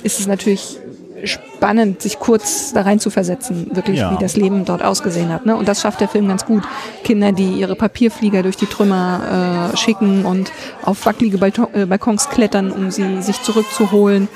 ist 0.03 0.19
es 0.21 0.27
natürlich 0.27 0.79
spannend, 1.25 2.03
sich 2.03 2.19
kurz 2.19 2.73
da 2.73 2.83
rein 2.83 2.99
zu 2.99 3.09
versetzen, 3.11 3.71
wirklich, 3.75 4.01
Ja. 4.01 4.11
wie 4.13 4.19
das 4.19 4.37
Leben 4.37 4.65
dort 4.65 4.83
ausgesehen 4.83 5.33
hat. 5.33 5.47
Ne? 5.47 5.55
Und 5.57 5.69
das 5.69 5.81
schafft 5.81 6.01
der 6.01 6.09
Film 6.09 6.27
ganz 6.27 6.45
gut. 6.45 6.65
Kinder, 7.05 7.31
die 7.31 7.53
ihre 7.53 7.77
Papierflieger 7.77 8.43
durch 8.43 8.57
die 8.57 8.67
Trümmer 8.67 9.71
äh, 9.73 9.77
schicken 9.77 10.25
und 10.25 10.51
auf 10.83 11.07
wackelige 11.07 11.39
äh, 11.75 11.87
Balkons 11.87 12.29
klettern, 12.29 12.73
um 12.73 12.91
sie 12.91 13.23
sich 13.23 13.41
zurückzuholen. 13.43 14.29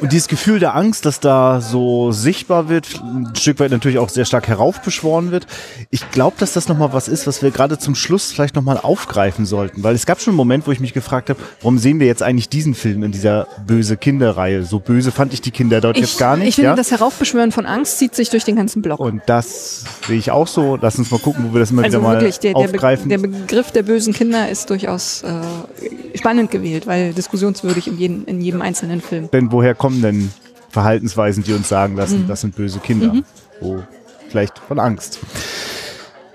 Und 0.00 0.12
dieses 0.12 0.28
Gefühl 0.28 0.58
der 0.58 0.74
Angst, 0.74 1.06
das 1.06 1.20
da 1.20 1.60
so 1.60 2.12
sichtbar 2.12 2.68
wird, 2.68 3.00
ein 3.02 3.34
Stück 3.34 3.60
weit 3.60 3.70
natürlich 3.70 3.98
auch 3.98 4.08
sehr 4.08 4.24
stark 4.24 4.46
heraufbeschworen 4.48 5.30
wird. 5.30 5.46
Ich 5.90 6.10
glaube, 6.10 6.36
dass 6.38 6.52
das 6.52 6.68
nochmal 6.68 6.92
was 6.92 7.08
ist, 7.08 7.26
was 7.26 7.42
wir 7.42 7.50
gerade 7.50 7.78
zum 7.78 7.94
Schluss 7.94 8.32
vielleicht 8.32 8.54
nochmal 8.54 8.78
aufgreifen 8.78 9.46
sollten. 9.46 9.82
Weil 9.82 9.94
es 9.94 10.04
gab 10.04 10.20
schon 10.20 10.32
einen 10.32 10.36
Moment, 10.36 10.66
wo 10.66 10.72
ich 10.72 10.80
mich 10.80 10.92
gefragt 10.92 11.30
habe, 11.30 11.40
warum 11.60 11.78
sehen 11.78 11.98
wir 12.00 12.06
jetzt 12.06 12.22
eigentlich 12.22 12.48
diesen 12.48 12.74
Film 12.74 13.02
in 13.04 13.12
dieser 13.12 13.46
böse 13.66 13.96
Kinderreihe? 13.96 14.64
So 14.64 14.80
böse 14.80 15.12
fand 15.12 15.32
ich 15.32 15.40
die 15.40 15.50
Kinder 15.50 15.80
dort 15.80 15.96
jetzt 15.96 16.18
gar 16.18 16.36
nicht. 16.36 16.48
ich 16.48 16.54
finde, 16.56 16.70
ja? 16.70 16.76
das 16.76 16.90
Heraufbeschwören 16.90 17.52
von 17.52 17.64
Angst 17.64 17.98
zieht 17.98 18.14
sich 18.14 18.28
durch 18.28 18.44
den 18.44 18.56
ganzen 18.56 18.82
Block. 18.82 19.00
Und 19.00 19.22
das 19.26 19.84
sehe 20.06 20.18
ich 20.18 20.30
auch 20.30 20.46
so. 20.46 20.78
Lass 20.80 20.98
uns 20.98 21.10
mal 21.10 21.20
gucken, 21.20 21.46
wo 21.48 21.54
wir 21.54 21.60
das 21.60 21.70
immer 21.70 21.84
Also 21.84 21.98
wieder 21.98 22.08
mal 22.08 22.18
der, 22.18 22.30
der, 22.32 22.52
Be 22.52 22.56
aufgreifen. 22.56 23.08
der 23.08 23.18
Begriff 23.18 23.70
der 23.70 23.82
bösen 23.82 24.12
Kinder 24.12 24.48
ist 24.48 24.68
durchaus 24.68 25.22
äh, 25.22 26.18
spannend 26.18 26.50
gewählt, 26.50 26.86
weil 26.86 27.14
diskussionswürdig 27.14 27.86
in 27.88 27.98
jedem, 27.98 28.24
in 28.26 28.40
jedem 28.40 28.62
einzelnen 28.62 29.00
Film. 29.00 29.30
Denn 29.30 29.50
woher 29.52 29.74
kommen 29.74 29.85
denn 30.02 30.30
Verhaltensweisen, 30.70 31.42
die 31.42 31.52
uns 31.52 31.68
sagen 31.68 31.96
lassen, 31.96 32.24
Mhm. 32.24 32.28
das 32.28 32.40
sind 32.42 32.54
böse 32.56 32.78
Kinder? 32.80 33.14
Wo 33.60 33.82
vielleicht 34.28 34.58
von 34.58 34.78
Angst. 34.78 35.18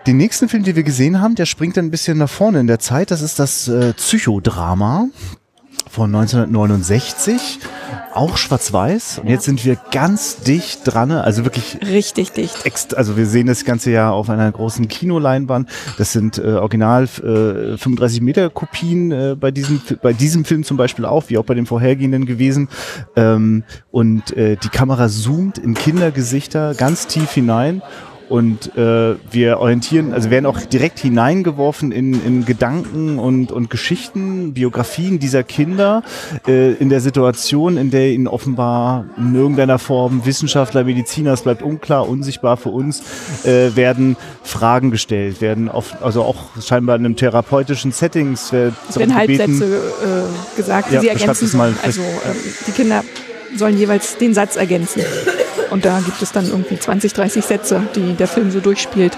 Den 0.07 0.17
nächsten 0.17 0.49
Film, 0.49 0.63
den 0.63 0.75
wir 0.75 0.83
gesehen 0.83 1.21
haben, 1.21 1.35
der 1.35 1.45
springt 1.45 1.77
dann 1.77 1.85
ein 1.85 1.91
bisschen 1.91 2.17
nach 2.17 2.29
vorne 2.29 2.59
in 2.59 2.65
der 2.67 2.79
Zeit. 2.79 3.11
Das 3.11 3.21
ist 3.21 3.37
das 3.37 3.67
äh, 3.67 3.93
Psychodrama 3.93 5.07
von 5.89 6.13
1969. 6.15 7.59
Auch 8.13 8.37
schwarz-weiß. 8.37 9.19
Und 9.19 9.29
jetzt 9.29 9.45
sind 9.45 9.63
wir 9.63 9.77
ganz 9.91 10.37
dicht 10.37 10.81
dran. 10.83 11.11
Also 11.11 11.45
wirklich 11.45 11.79
Richtig 11.81 12.31
dicht. 12.31 12.65
ext 12.65 12.95
also 12.95 13.17
wir 13.17 13.25
sehen 13.25 13.47
das 13.47 13.63
ganze 13.63 13.91
ja 13.91 14.11
auf 14.11 14.29
einer 14.29 14.51
großen 14.51 14.87
Kinoleinwand. 14.87 15.69
Das 15.97 16.11
sind 16.11 16.37
äh, 16.37 16.53
original 16.53 17.03
äh, 17.03 17.77
35 17.77 18.21
Meter 18.21 18.49
Kopien 18.49 19.11
äh, 19.11 19.35
bei 19.39 19.51
diesem 19.51 19.81
bei 20.01 20.13
diesem 20.13 20.45
Film 20.45 20.63
zum 20.63 20.77
Beispiel 20.77 21.05
auch, 21.05 21.25
wie 21.27 21.37
auch 21.37 21.45
bei 21.45 21.53
dem 21.53 21.65
vorhergehenden 21.65 22.25
gewesen. 22.25 22.67
Ähm, 23.15 23.63
und 23.91 24.35
äh, 24.35 24.57
die 24.57 24.69
Kamera 24.69 25.07
zoomt 25.07 25.57
in 25.57 25.73
Kindergesichter 25.73 26.73
ganz 26.75 27.07
tief 27.07 27.31
hinein. 27.31 27.81
Und 28.31 28.77
äh, 28.77 29.15
wir 29.29 29.59
orientieren, 29.59 30.13
also 30.13 30.29
werden 30.29 30.45
auch 30.45 30.61
direkt 30.61 30.99
hineingeworfen 30.99 31.91
in, 31.91 32.13
in 32.25 32.45
Gedanken 32.45 33.19
und, 33.19 33.51
und 33.51 33.69
Geschichten, 33.69 34.53
Biografien 34.53 35.19
dieser 35.19 35.43
Kinder 35.43 36.01
äh, 36.47 36.71
in 36.75 36.87
der 36.87 37.01
Situation, 37.01 37.75
in 37.75 37.91
der 37.91 38.11
ihnen 38.11 38.29
offenbar 38.29 39.03
in 39.17 39.35
irgendeiner 39.35 39.79
Form 39.79 40.25
Wissenschaftler, 40.25 40.85
Mediziner, 40.85 41.33
es 41.33 41.41
bleibt 41.41 41.61
unklar, 41.61 42.07
unsichtbar 42.07 42.55
für 42.55 42.69
uns, 42.69 43.01
äh, 43.43 43.75
werden 43.75 44.15
Fragen 44.43 44.91
gestellt, 44.91 45.41
werden 45.41 45.67
oft, 45.67 46.01
also 46.01 46.23
auch 46.23 46.37
scheinbar 46.65 46.95
in 46.95 47.03
einem 47.03 47.17
therapeutischen 47.17 47.91
Settings 47.91 48.53
Es 48.53 48.97
werden 48.97 49.13
Halbsätze 49.13 49.65
äh, 49.65 50.55
gesagt, 50.55 50.89
die 50.89 50.95
Ja, 50.95 51.01
sie 51.01 51.09
ergänzen 51.09 51.57
mal. 51.57 51.73
Also 51.83 51.99
ähm, 51.99 52.35
die 52.65 52.71
Kinder 52.71 53.03
sollen 53.57 53.77
jeweils 53.77 54.15
den 54.15 54.33
Satz 54.33 54.55
ergänzen. 54.55 55.01
Und 55.71 55.85
da 55.85 55.99
gibt 56.01 56.21
es 56.21 56.31
dann 56.33 56.47
irgendwie 56.47 56.77
20, 56.77 57.13
30 57.13 57.45
Sätze, 57.45 57.81
die 57.95 58.13
der 58.13 58.27
Film 58.27 58.51
so 58.51 58.59
durchspielt. 58.59 59.17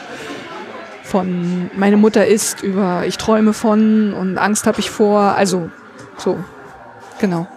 Von 1.03 1.69
meine 1.75 1.97
Mutter 1.97 2.25
ist 2.25 2.61
über 2.63 3.05
ich 3.05 3.17
träume 3.17 3.53
von 3.53 4.13
und 4.13 4.37
Angst 4.37 4.67
habe 4.67 4.79
ich 4.79 4.89
vor. 4.89 5.19
Also 5.19 5.69
so, 6.17 6.37
genau. 7.19 7.47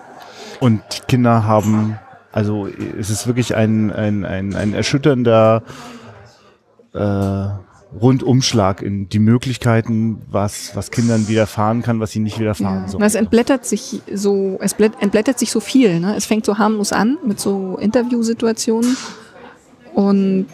Und 0.61 0.83
Kinder 1.09 1.45
haben, 1.45 1.99
also 2.33 2.69
es 2.99 3.11
ist 3.11 3.26
wirklich 3.26 3.55
ein, 3.55 3.93
ein, 3.93 4.25
ein, 4.25 4.57
ein 4.57 4.73
erschütternder 4.73 5.62
äh, 6.95 7.49
Rundumschlag 8.00 8.83
in 8.83 9.09
die 9.09 9.19
Möglichkeiten, 9.19 10.21
was, 10.31 10.75
was 10.75 10.90
Kindern 10.90 11.28
widerfahren 11.28 11.83
kann, 11.83 12.00
was 12.00 12.11
sie 12.11 12.19
nicht 12.19 12.38
widerfahren 12.38 12.83
Ja. 12.83 12.88
sollen. 12.88 13.05
Es 13.05 13.14
entblättert 13.14 13.64
sich 13.64 14.02
so, 14.12 14.59
es 14.61 14.75
blätt- 14.75 15.00
entblättert 15.00 15.38
sich 15.38 15.50
so 15.50 15.61
viel. 15.61 16.00
Ne? 16.00 16.14
Es 16.16 16.26
fängt 16.26 16.45
so 16.45 16.59
harmlos 16.59 16.93
an 16.93 17.16
mit 17.25 17.40
so 17.40 17.78
Interviewsituationen. 17.81 18.97
Und 19.95 20.47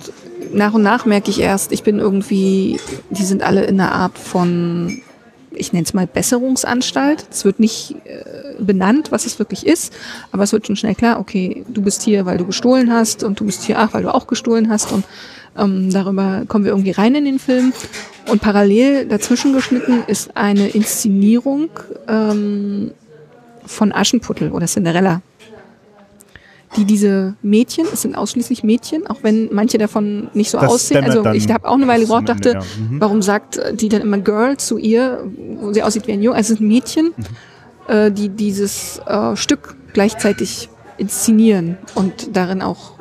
nach 0.52 0.74
und 0.74 0.82
nach 0.82 1.04
merke 1.04 1.30
ich 1.30 1.40
erst, 1.40 1.72
ich 1.72 1.82
bin 1.82 1.98
irgendwie, 1.98 2.78
die 3.10 3.24
sind 3.24 3.42
alle 3.42 3.64
in 3.64 3.80
einer 3.80 3.92
Art 3.92 4.16
von, 4.18 5.00
ich 5.50 5.72
nenne 5.72 5.84
es 5.84 5.94
mal 5.94 6.06
Besserungsanstalt. 6.06 7.26
Es 7.30 7.44
wird 7.44 7.58
nicht 7.58 7.96
äh, 8.04 8.62
benannt, 8.62 9.10
was 9.10 9.26
es 9.26 9.38
wirklich 9.40 9.66
ist, 9.66 9.92
aber 10.30 10.44
es 10.44 10.52
wird 10.52 10.66
schon 10.66 10.76
schnell 10.76 10.94
klar, 10.94 11.18
okay, 11.18 11.64
du 11.68 11.82
bist 11.82 12.02
hier, 12.02 12.24
weil 12.24 12.38
du 12.38 12.46
gestohlen 12.46 12.92
hast 12.92 13.24
und 13.24 13.40
du 13.40 13.44
bist 13.46 13.64
hier, 13.64 13.78
ach, 13.80 13.94
weil 13.94 14.02
du 14.04 14.14
auch 14.14 14.26
gestohlen 14.28 14.68
hast 14.68 14.92
und 14.92 15.04
ähm, 15.58 15.90
darüber 15.92 16.44
kommen 16.48 16.64
wir 16.64 16.72
irgendwie 16.72 16.92
rein 16.92 17.14
in 17.14 17.24
den 17.24 17.38
Film. 17.38 17.72
Und 18.30 18.40
parallel 18.40 19.06
dazwischen 19.06 19.52
geschnitten 19.52 20.04
ist 20.06 20.36
eine 20.36 20.68
Inszenierung 20.68 21.68
ähm, 22.08 22.92
von 23.66 23.92
Aschenputtel 23.92 24.52
oder 24.52 24.66
Cinderella. 24.66 25.22
Die 26.76 26.86
diese 26.86 27.34
Mädchen, 27.42 27.84
es 27.92 28.00
sind 28.00 28.16
ausschließlich 28.16 28.64
Mädchen, 28.64 29.06
auch 29.06 29.18
wenn 29.22 29.52
manche 29.52 29.76
davon 29.76 30.30
nicht 30.32 30.50
so 30.50 30.58
Das 30.58 30.72
aussehen. 30.72 31.04
Also 31.04 31.22
ich 31.32 31.50
habe 31.50 31.68
auch 31.68 31.74
eine 31.74 31.86
Weile 31.86 32.04
gebraucht, 32.04 32.30
dachte, 32.30 32.52
ja. 32.52 32.60
Mhm. 32.60 32.98
warum 32.98 33.20
sagt 33.20 33.60
die 33.74 33.90
dann 33.90 34.00
immer 34.00 34.16
Girl 34.18 34.56
zu 34.56 34.78
ihr, 34.78 35.22
wo 35.60 35.72
sie 35.74 35.82
aussieht 35.82 36.06
wie 36.06 36.12
ein 36.12 36.22
Junge? 36.22 36.36
Also 36.36 36.54
es 36.54 36.58
sind 36.58 36.66
Mädchen, 36.66 37.12
Mhm. 37.14 37.92
äh, 37.94 38.10
die 38.10 38.30
dieses 38.30 39.02
äh, 39.06 39.36
Stück 39.36 39.76
gleichzeitig 39.92 40.70
inszenieren 40.96 41.76
und 41.94 42.34
darin 42.34 42.62
auch, 42.62 42.92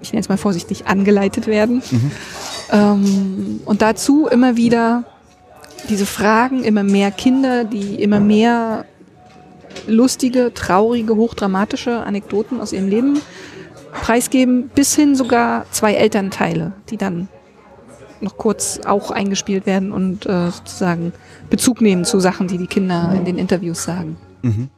ich 0.00 0.12
nenne 0.12 0.20
es 0.20 0.28
mal 0.28 0.38
vorsichtig, 0.38 0.86
angeleitet 0.86 1.46
werden. 1.46 1.82
Mhm. 1.90 2.10
Ähm, 2.70 3.60
und 3.64 3.82
dazu 3.82 4.26
immer 4.26 4.56
wieder 4.56 5.04
diese 5.88 6.06
Fragen, 6.06 6.64
immer 6.64 6.82
mehr 6.82 7.10
Kinder, 7.10 7.64
die 7.64 8.02
immer 8.02 8.20
mehr 8.20 8.84
lustige, 9.86 10.52
traurige, 10.54 11.16
hochdramatische 11.16 12.00
Anekdoten 12.00 12.60
aus 12.60 12.72
ihrem 12.72 12.88
Leben 12.88 13.20
preisgeben, 13.92 14.70
bis 14.74 14.94
hin 14.94 15.14
sogar 15.14 15.66
zwei 15.70 15.94
Elternteile, 15.94 16.72
die 16.90 16.96
dann 16.96 17.28
noch 18.20 18.36
kurz 18.36 18.80
auch 18.84 19.10
eingespielt 19.10 19.66
werden 19.66 19.92
und 19.92 20.26
äh, 20.26 20.50
sozusagen 20.50 21.12
Bezug 21.50 21.80
nehmen 21.80 22.04
zu 22.04 22.18
Sachen, 22.18 22.48
die 22.48 22.58
die 22.58 22.66
Kinder 22.66 23.12
in 23.14 23.24
den 23.24 23.38
Interviews 23.38 23.84
sagen. 23.84 24.16
Mhm. 24.42 24.68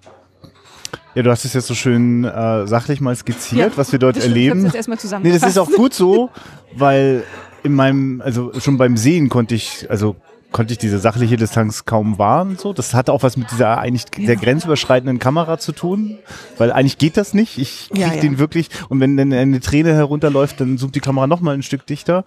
Ja, 1.18 1.24
du 1.24 1.32
hast 1.32 1.44
es 1.44 1.52
jetzt 1.52 1.66
so 1.66 1.74
schön 1.74 2.22
äh, 2.22 2.68
sachlich 2.68 3.00
mal 3.00 3.16
skizziert, 3.16 3.72
ja, 3.72 3.76
was 3.76 3.90
wir 3.90 3.98
dort 3.98 4.18
das 4.18 4.22
erleben. 4.22 4.62
Jetzt 4.62 4.76
erstmal 4.76 5.20
nee, 5.20 5.32
das 5.32 5.42
ist 5.42 5.58
auch 5.58 5.68
gut 5.68 5.92
so, 5.92 6.30
weil 6.76 7.24
in 7.64 7.74
meinem, 7.74 8.22
also 8.24 8.52
schon 8.60 8.78
beim 8.78 8.96
Sehen 8.96 9.28
konnte 9.28 9.56
ich, 9.56 9.90
also 9.90 10.14
konnte 10.52 10.74
ich 10.74 10.78
diese 10.78 11.00
sachliche 11.00 11.36
Distanz 11.36 11.86
kaum 11.86 12.20
wahren. 12.20 12.56
So, 12.56 12.72
das 12.72 12.94
hatte 12.94 13.12
auch 13.12 13.24
was 13.24 13.36
mit 13.36 13.50
dieser 13.50 13.78
eigentlich 13.78 14.04
ja. 14.16 14.26
der 14.26 14.36
grenzüberschreitenden 14.36 15.18
Kamera 15.18 15.58
zu 15.58 15.72
tun, 15.72 16.18
weil 16.56 16.70
eigentlich 16.70 16.98
geht 16.98 17.16
das 17.16 17.34
nicht. 17.34 17.58
Ich 17.58 17.88
krieg 17.88 17.98
ja, 17.98 18.14
ja. 18.14 18.20
den 18.20 18.38
wirklich 18.38 18.68
und 18.88 19.00
wenn 19.00 19.16
dann 19.16 19.32
eine 19.32 19.58
Träne 19.58 19.94
herunterläuft, 19.94 20.60
dann 20.60 20.78
zoomt 20.78 20.94
die 20.94 21.00
Kamera 21.00 21.26
noch 21.26 21.40
mal 21.40 21.52
ein 21.52 21.64
Stück 21.64 21.84
dichter. 21.84 22.22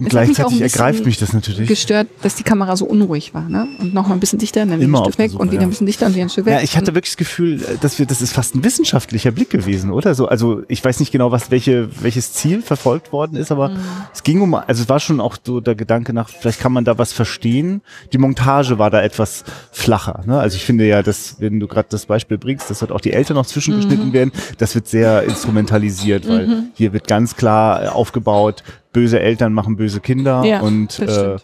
Und 0.00 0.08
gleichzeitig 0.08 0.60
ergreift 0.60 1.04
mich 1.04 1.18
das 1.18 1.32
natürlich. 1.32 1.68
Gestört, 1.68 2.08
dass 2.22 2.34
die 2.34 2.42
Kamera 2.42 2.76
so 2.76 2.86
unruhig 2.86 3.34
war, 3.34 3.48
ne? 3.48 3.68
Und 3.78 3.92
noch 3.92 4.08
mal 4.08 4.14
ein 4.14 4.20
bisschen 4.20 4.38
dichter, 4.38 4.64
dann 4.64 4.80
wieder 4.80 4.98
ein 4.98 5.04
Stück 5.04 5.18
weg 5.18 5.30
Suche, 5.30 5.42
und 5.42 5.50
wieder 5.52 5.62
ja. 5.62 5.66
ein 5.66 5.70
bisschen 5.70 5.86
dichter 5.86 6.06
und 6.06 6.14
wieder 6.14 6.24
ein 6.24 6.30
Stück 6.30 6.46
weg. 6.46 6.54
Ja, 6.54 6.60
ich 6.62 6.76
hatte 6.76 6.94
wirklich 6.94 7.12
das 7.12 7.16
Gefühl, 7.18 7.60
dass 7.80 7.98
wir, 7.98 8.06
das 8.06 8.22
ist 8.22 8.32
fast 8.32 8.54
ein 8.54 8.64
wissenschaftlicher 8.64 9.30
Blick 9.30 9.50
gewesen, 9.50 9.90
oder? 9.90 10.14
So, 10.14 10.26
also 10.26 10.62
ich 10.68 10.82
weiß 10.82 11.00
nicht 11.00 11.12
genau, 11.12 11.30
was 11.30 11.50
welche 11.50 11.88
welches 12.00 12.32
Ziel 12.32 12.62
verfolgt 12.62 13.12
worden 13.12 13.36
ist, 13.36 13.52
aber 13.52 13.70
mhm. 13.70 13.78
es 14.14 14.22
ging 14.22 14.40
um, 14.40 14.54
also 14.54 14.82
es 14.82 14.88
war 14.88 15.00
schon 15.00 15.20
auch 15.20 15.36
so 15.42 15.60
der 15.60 15.74
Gedanke 15.74 16.12
nach, 16.12 16.28
vielleicht 16.28 16.60
kann 16.60 16.72
man 16.72 16.84
da 16.84 16.98
was 16.98 17.12
verstehen. 17.12 17.82
Die 18.12 18.18
Montage 18.18 18.78
war 18.78 18.90
da 18.90 19.02
etwas 19.02 19.44
flacher. 19.72 20.22
Ne? 20.26 20.38
Also 20.38 20.56
ich 20.56 20.64
finde 20.64 20.86
ja, 20.86 21.02
dass 21.02 21.36
wenn 21.40 21.60
du 21.60 21.66
gerade 21.66 21.88
das 21.90 22.06
Beispiel 22.06 22.38
bringst, 22.38 22.70
dass 22.70 22.80
halt 22.80 22.92
auch 22.92 23.00
die 23.00 23.12
Eltern 23.12 23.36
noch 23.36 23.46
zwischengeschnitten 23.46 24.08
mhm. 24.08 24.12
werden, 24.12 24.32
das 24.58 24.74
wird 24.74 24.88
sehr 24.88 25.24
instrumentalisiert, 25.24 26.28
weil 26.28 26.46
mhm. 26.46 26.68
hier 26.74 26.92
wird 26.92 27.06
ganz 27.06 27.36
klar 27.36 27.94
aufgebaut, 27.94 28.62
böse 28.92 29.20
Eltern 29.20 29.52
machen 29.52 29.76
böse 29.76 30.00
Kinder 30.00 30.44
ja, 30.44 30.60
und 30.60 30.98
äh, 31.00 31.36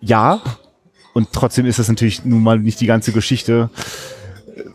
ja, 0.00 0.40
und 1.12 1.28
trotzdem 1.32 1.66
ist 1.66 1.78
das 1.78 1.88
natürlich 1.88 2.24
nun 2.24 2.42
mal 2.42 2.58
nicht 2.58 2.80
die 2.80 2.86
ganze 2.86 3.12
Geschichte. 3.12 3.70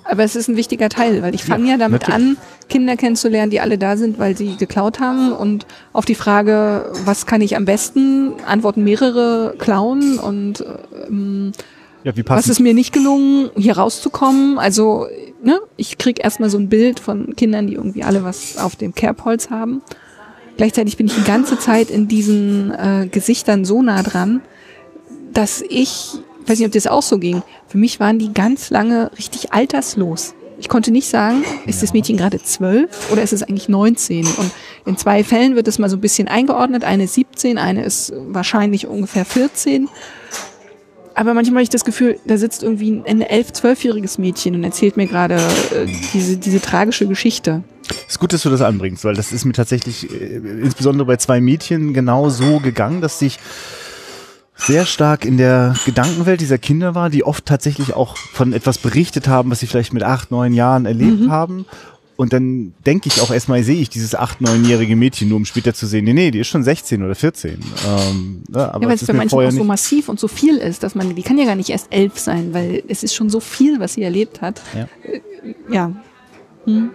Aber 0.04 0.24
es 0.24 0.36
ist 0.36 0.48
ein 0.48 0.56
wichtiger 0.56 0.90
Teil, 0.90 1.22
weil 1.22 1.36
ich 1.36 1.44
fange 1.44 1.66
ja, 1.66 1.72
ja, 1.72 1.78
damit 1.78 2.08
natürlich. 2.08 2.30
an, 2.30 2.38
Kinder 2.70 2.98
kennenzulernen, 2.98 3.52
die 3.52 3.60
alle 3.60 3.78
da 3.78 3.98
sind, 3.98 4.20
weil 4.20 4.36
sie 4.36 4.56
geklaut 4.56 5.00
haben. 5.00 5.32
Und 5.32 5.66
auf 5.94 6.06
die 6.06 6.16
Frage, 6.16 6.92
was 7.06 7.26
kann 7.26 7.42
ich 7.42 7.56
am 7.56 7.66
besten, 7.66 8.34
antworten 8.46 8.84
mehrere 8.84 9.56
klauen 9.58 10.20
und 10.20 10.64
ähm, 11.08 11.52
ja, 12.04 12.14
was 12.28 12.48
ist 12.48 12.60
mir 12.60 12.74
nicht 12.74 12.94
gelungen, 12.94 13.50
hier 13.56 13.78
rauszukommen. 13.78 14.60
Also, 14.60 15.08
ne, 15.44 15.60
ich 15.76 15.98
krieg 15.98 16.24
erstmal 16.24 16.50
so 16.50 16.58
ein 16.58 16.70
Bild 16.70 17.00
von 17.00 17.36
Kindern, 17.36 17.68
die 17.68 17.74
irgendwie 17.74 18.04
alle 18.04 18.24
was 18.24 18.58
auf 18.58 18.76
dem 18.76 18.96
Kerbholz 18.96 19.50
haben. 19.50 19.82
Gleichzeitig 20.58 20.98
bin 20.98 21.06
ich 21.06 21.16
die 21.16 21.24
ganze 21.24 21.60
Zeit 21.60 21.90
in 21.90 22.08
diesen 22.08 22.72
äh, 22.72 23.08
Gesichtern 23.10 23.64
so 23.64 23.82
nah 23.82 24.02
dran, 24.02 24.42
dass 25.32 25.64
ich, 25.70 26.16
weiß 26.48 26.58
nicht, 26.58 26.68
ob 26.68 26.74
das 26.74 26.88
auch 26.88 27.04
so 27.04 27.20
ging, 27.20 27.44
für 27.68 27.78
mich 27.78 28.00
waren 28.00 28.18
die 28.18 28.34
ganz 28.34 28.72
lange 28.72 29.12
richtig 29.18 29.54
alterslos. 29.54 30.34
Ich 30.60 30.70
konnte 30.70 30.90
nicht 30.90 31.08
sagen, 31.08 31.44
ist 31.68 31.84
das 31.84 31.94
Mädchen 31.94 32.18
gerade 32.18 32.42
zwölf 32.42 33.12
oder 33.12 33.22
ist 33.22 33.34
es 33.34 33.44
eigentlich 33.44 33.70
19? 33.70 34.26
Und 34.26 34.52
in 34.86 34.98
zwei 34.98 35.24
Fällen 35.24 35.56
wird 35.56 35.68
es 35.68 35.78
mal 35.78 35.90
so 35.90 35.98
ein 35.98 36.02
bisschen 36.02 36.28
eingeordnet. 36.28 36.84
Eine 36.84 37.04
ist 37.04 37.14
17, 37.14 37.60
eine 37.60 37.84
ist 37.84 38.12
wahrscheinlich 38.16 38.88
ungefähr 38.88 39.26
14. 39.26 39.88
Aber 41.14 41.36
manchmal 41.36 41.58
habe 41.58 41.64
ich 41.64 41.70
das 41.70 41.86
Gefühl, 41.86 42.20
da 42.26 42.38
sitzt 42.38 42.64
irgendwie 42.64 43.04
ein 43.06 43.22
elf-, 43.22 43.54
zwölfjähriges 43.54 44.18
Mädchen 44.18 44.56
und 44.56 44.64
erzählt 44.64 44.98
mir 44.98 45.06
gerade 45.06 45.36
äh, 45.36 45.86
diese, 46.14 46.38
diese 46.38 46.60
tragische 46.60 47.08
Geschichte. 47.08 47.64
Es 47.90 48.14
ist 48.14 48.20
gut, 48.20 48.34
dass 48.34 48.44
du 48.44 48.50
das 48.50 48.62
anbringst, 48.62 49.04
weil 49.04 49.16
das 49.16 49.32
ist 49.32 49.46
mir 49.46 49.54
tatsächlich 49.54 50.12
äh, 50.12 50.36
insbesondere 50.36 51.06
bei 51.06 51.18
zwei 51.18 51.42
Mädchen 51.42 51.94
genau 51.94 52.30
so 52.30 52.60
gegangen, 52.60 53.02
dass 53.02 53.20
sich 53.20 53.40
sehr 54.56 54.86
stark 54.86 55.24
in 55.24 55.38
der 55.38 55.76
Gedankenwelt 55.86 56.42
dieser 56.42 56.58
Kinder 56.58 56.96
war, 56.96 57.10
die 57.10 57.24
oft 57.24 57.46
tatsächlich 57.46 57.94
auch 57.94 58.18
von 58.18 58.54
etwas 58.54 58.80
berichtet 58.80 59.28
haben, 59.28 59.52
was 59.52 59.60
sie 59.60 59.68
vielleicht 59.68 59.94
mit 59.94 60.04
acht, 60.04 60.32
neun 60.32 60.54
Jahren 60.54 60.86
erlebt 60.86 61.22
mhm. 61.22 61.32
haben. 61.32 61.66
Und 62.18 62.34
dann 62.34 62.74
denke 62.84 63.10
ich 63.10 63.22
auch 63.22 63.30
erstmal, 63.30 63.62
sehe 63.62 63.80
ich 63.80 63.90
dieses 63.90 64.16
acht, 64.16 64.42
neunjährige 64.42 64.96
Mädchen, 64.96 65.30
nur 65.30 65.38
um 65.38 65.46
später 65.46 65.76
zu 65.76 65.86
sehen, 65.86 66.04
nee, 66.04 66.14
nee, 66.14 66.32
die 66.32 66.40
ist 66.40 66.48
schon 66.48 66.64
16 66.64 67.04
oder 67.04 67.14
14. 67.14 67.52
Ähm, 67.52 68.44
ne, 68.50 68.74
aber 68.74 68.84
ja, 68.84 68.90
weil 68.90 68.96
es 68.96 69.06
für 69.06 69.14
manche 69.14 69.36
auch 69.36 69.52
so 69.52 69.64
massiv 69.64 70.10
und 70.10 70.20
so 70.20 70.28
viel 70.28 70.58
ist, 70.58 70.82
dass 70.82 70.96
man, 70.96 71.16
die 71.16 71.22
kann 71.22 71.38
ja 71.38 71.46
gar 71.46 71.56
nicht 71.56 71.70
erst 71.70 71.94
elf 71.94 72.18
sein, 72.18 72.56
weil 72.56 72.82
es 72.88 73.04
ist 73.04 73.14
schon 73.14 73.30
so 73.30 73.40
viel, 73.40 73.80
was 73.80 73.94
sie 73.94 74.02
erlebt 74.02 74.42
hat. 74.42 74.64
Ja. 74.74 74.88
Äh, 75.04 75.22
ja. 75.72 75.92
Hm. 76.66 76.90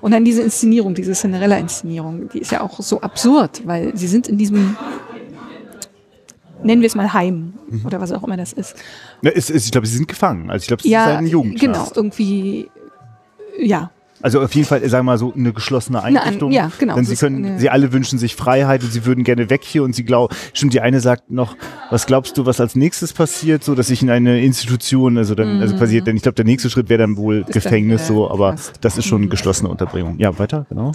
Und 0.00 0.12
dann 0.12 0.24
diese 0.24 0.42
Inszenierung, 0.42 0.94
diese 0.94 1.12
Cinderella-Inszenierung, 1.12 2.28
die 2.28 2.38
ist 2.38 2.52
ja 2.52 2.60
auch 2.60 2.80
so 2.80 3.00
absurd, 3.00 3.62
weil 3.66 3.96
sie 3.96 4.06
sind 4.06 4.28
in 4.28 4.38
diesem, 4.38 4.76
nennen 6.62 6.82
wir 6.82 6.86
es 6.86 6.94
mal 6.94 7.12
Heim 7.12 7.54
mhm. 7.68 7.86
oder 7.86 8.00
was 8.00 8.12
auch 8.12 8.22
immer 8.24 8.36
das 8.36 8.52
ist. 8.52 8.76
Ja, 9.22 9.30
es, 9.30 9.50
es, 9.50 9.66
ich 9.66 9.72
glaube, 9.72 9.86
sie 9.86 9.96
sind 9.96 10.08
gefangen. 10.08 10.50
Also 10.50 10.64
ich 10.64 10.68
glaube, 10.68 10.82
es 10.82 10.88
ja, 10.88 11.00
ist 11.00 11.06
halt 11.06 11.18
ein 11.18 11.26
Jugendknast. 11.26 11.94
Genau, 11.94 11.96
irgendwie, 11.96 12.70
ja, 13.58 13.90
also 14.24 14.40
auf 14.40 14.54
jeden 14.54 14.66
Fall, 14.66 14.80
sagen 14.88 15.04
wir 15.04 15.12
mal 15.12 15.18
so, 15.18 15.34
eine 15.34 15.52
geschlossene 15.52 16.02
Einrichtung. 16.02 16.48
Na, 16.48 16.56
ja, 16.56 16.72
genau. 16.78 16.94
Denn 16.94 17.04
sie 17.04 17.14
können, 17.14 17.58
sie 17.58 17.68
alle 17.68 17.92
wünschen 17.92 18.18
sich 18.18 18.34
Freiheit 18.34 18.82
und 18.82 18.90
sie 18.90 19.04
würden 19.04 19.22
gerne 19.22 19.50
weg 19.50 19.60
hier 19.62 19.82
und 19.82 19.94
sie 19.94 20.02
glauben, 20.02 20.34
stimmt, 20.54 20.72
die 20.72 20.80
eine 20.80 21.00
sagt 21.00 21.30
noch, 21.30 21.58
was 21.90 22.06
glaubst 22.06 22.38
du, 22.38 22.46
was 22.46 22.58
als 22.58 22.74
nächstes 22.74 23.12
passiert, 23.12 23.62
so 23.62 23.74
dass 23.74 23.90
ich 23.90 24.00
in 24.00 24.08
eine 24.08 24.40
Institution, 24.42 25.18
also 25.18 25.34
dann, 25.34 25.48
also 25.48 25.56
mhm. 25.56 25.62
also 25.62 25.76
passiert, 25.76 26.06
denn 26.06 26.16
ich 26.16 26.22
glaube, 26.22 26.36
der 26.36 26.46
nächste 26.46 26.70
Schritt 26.70 26.88
wäre 26.88 27.02
dann 27.02 27.18
wohl 27.18 27.44
ist 27.46 27.52
Gefängnis, 27.52 28.06
dann, 28.06 28.16
äh, 28.16 28.18
so, 28.18 28.30
aber 28.30 28.52
fast. 28.52 28.72
das 28.80 28.96
ist 28.96 29.04
schon 29.04 29.18
eine 29.18 29.26
mhm. 29.26 29.30
geschlossene 29.30 29.68
Unterbringung. 29.68 30.18
Ja, 30.18 30.38
weiter, 30.38 30.64
genau. 30.70 30.92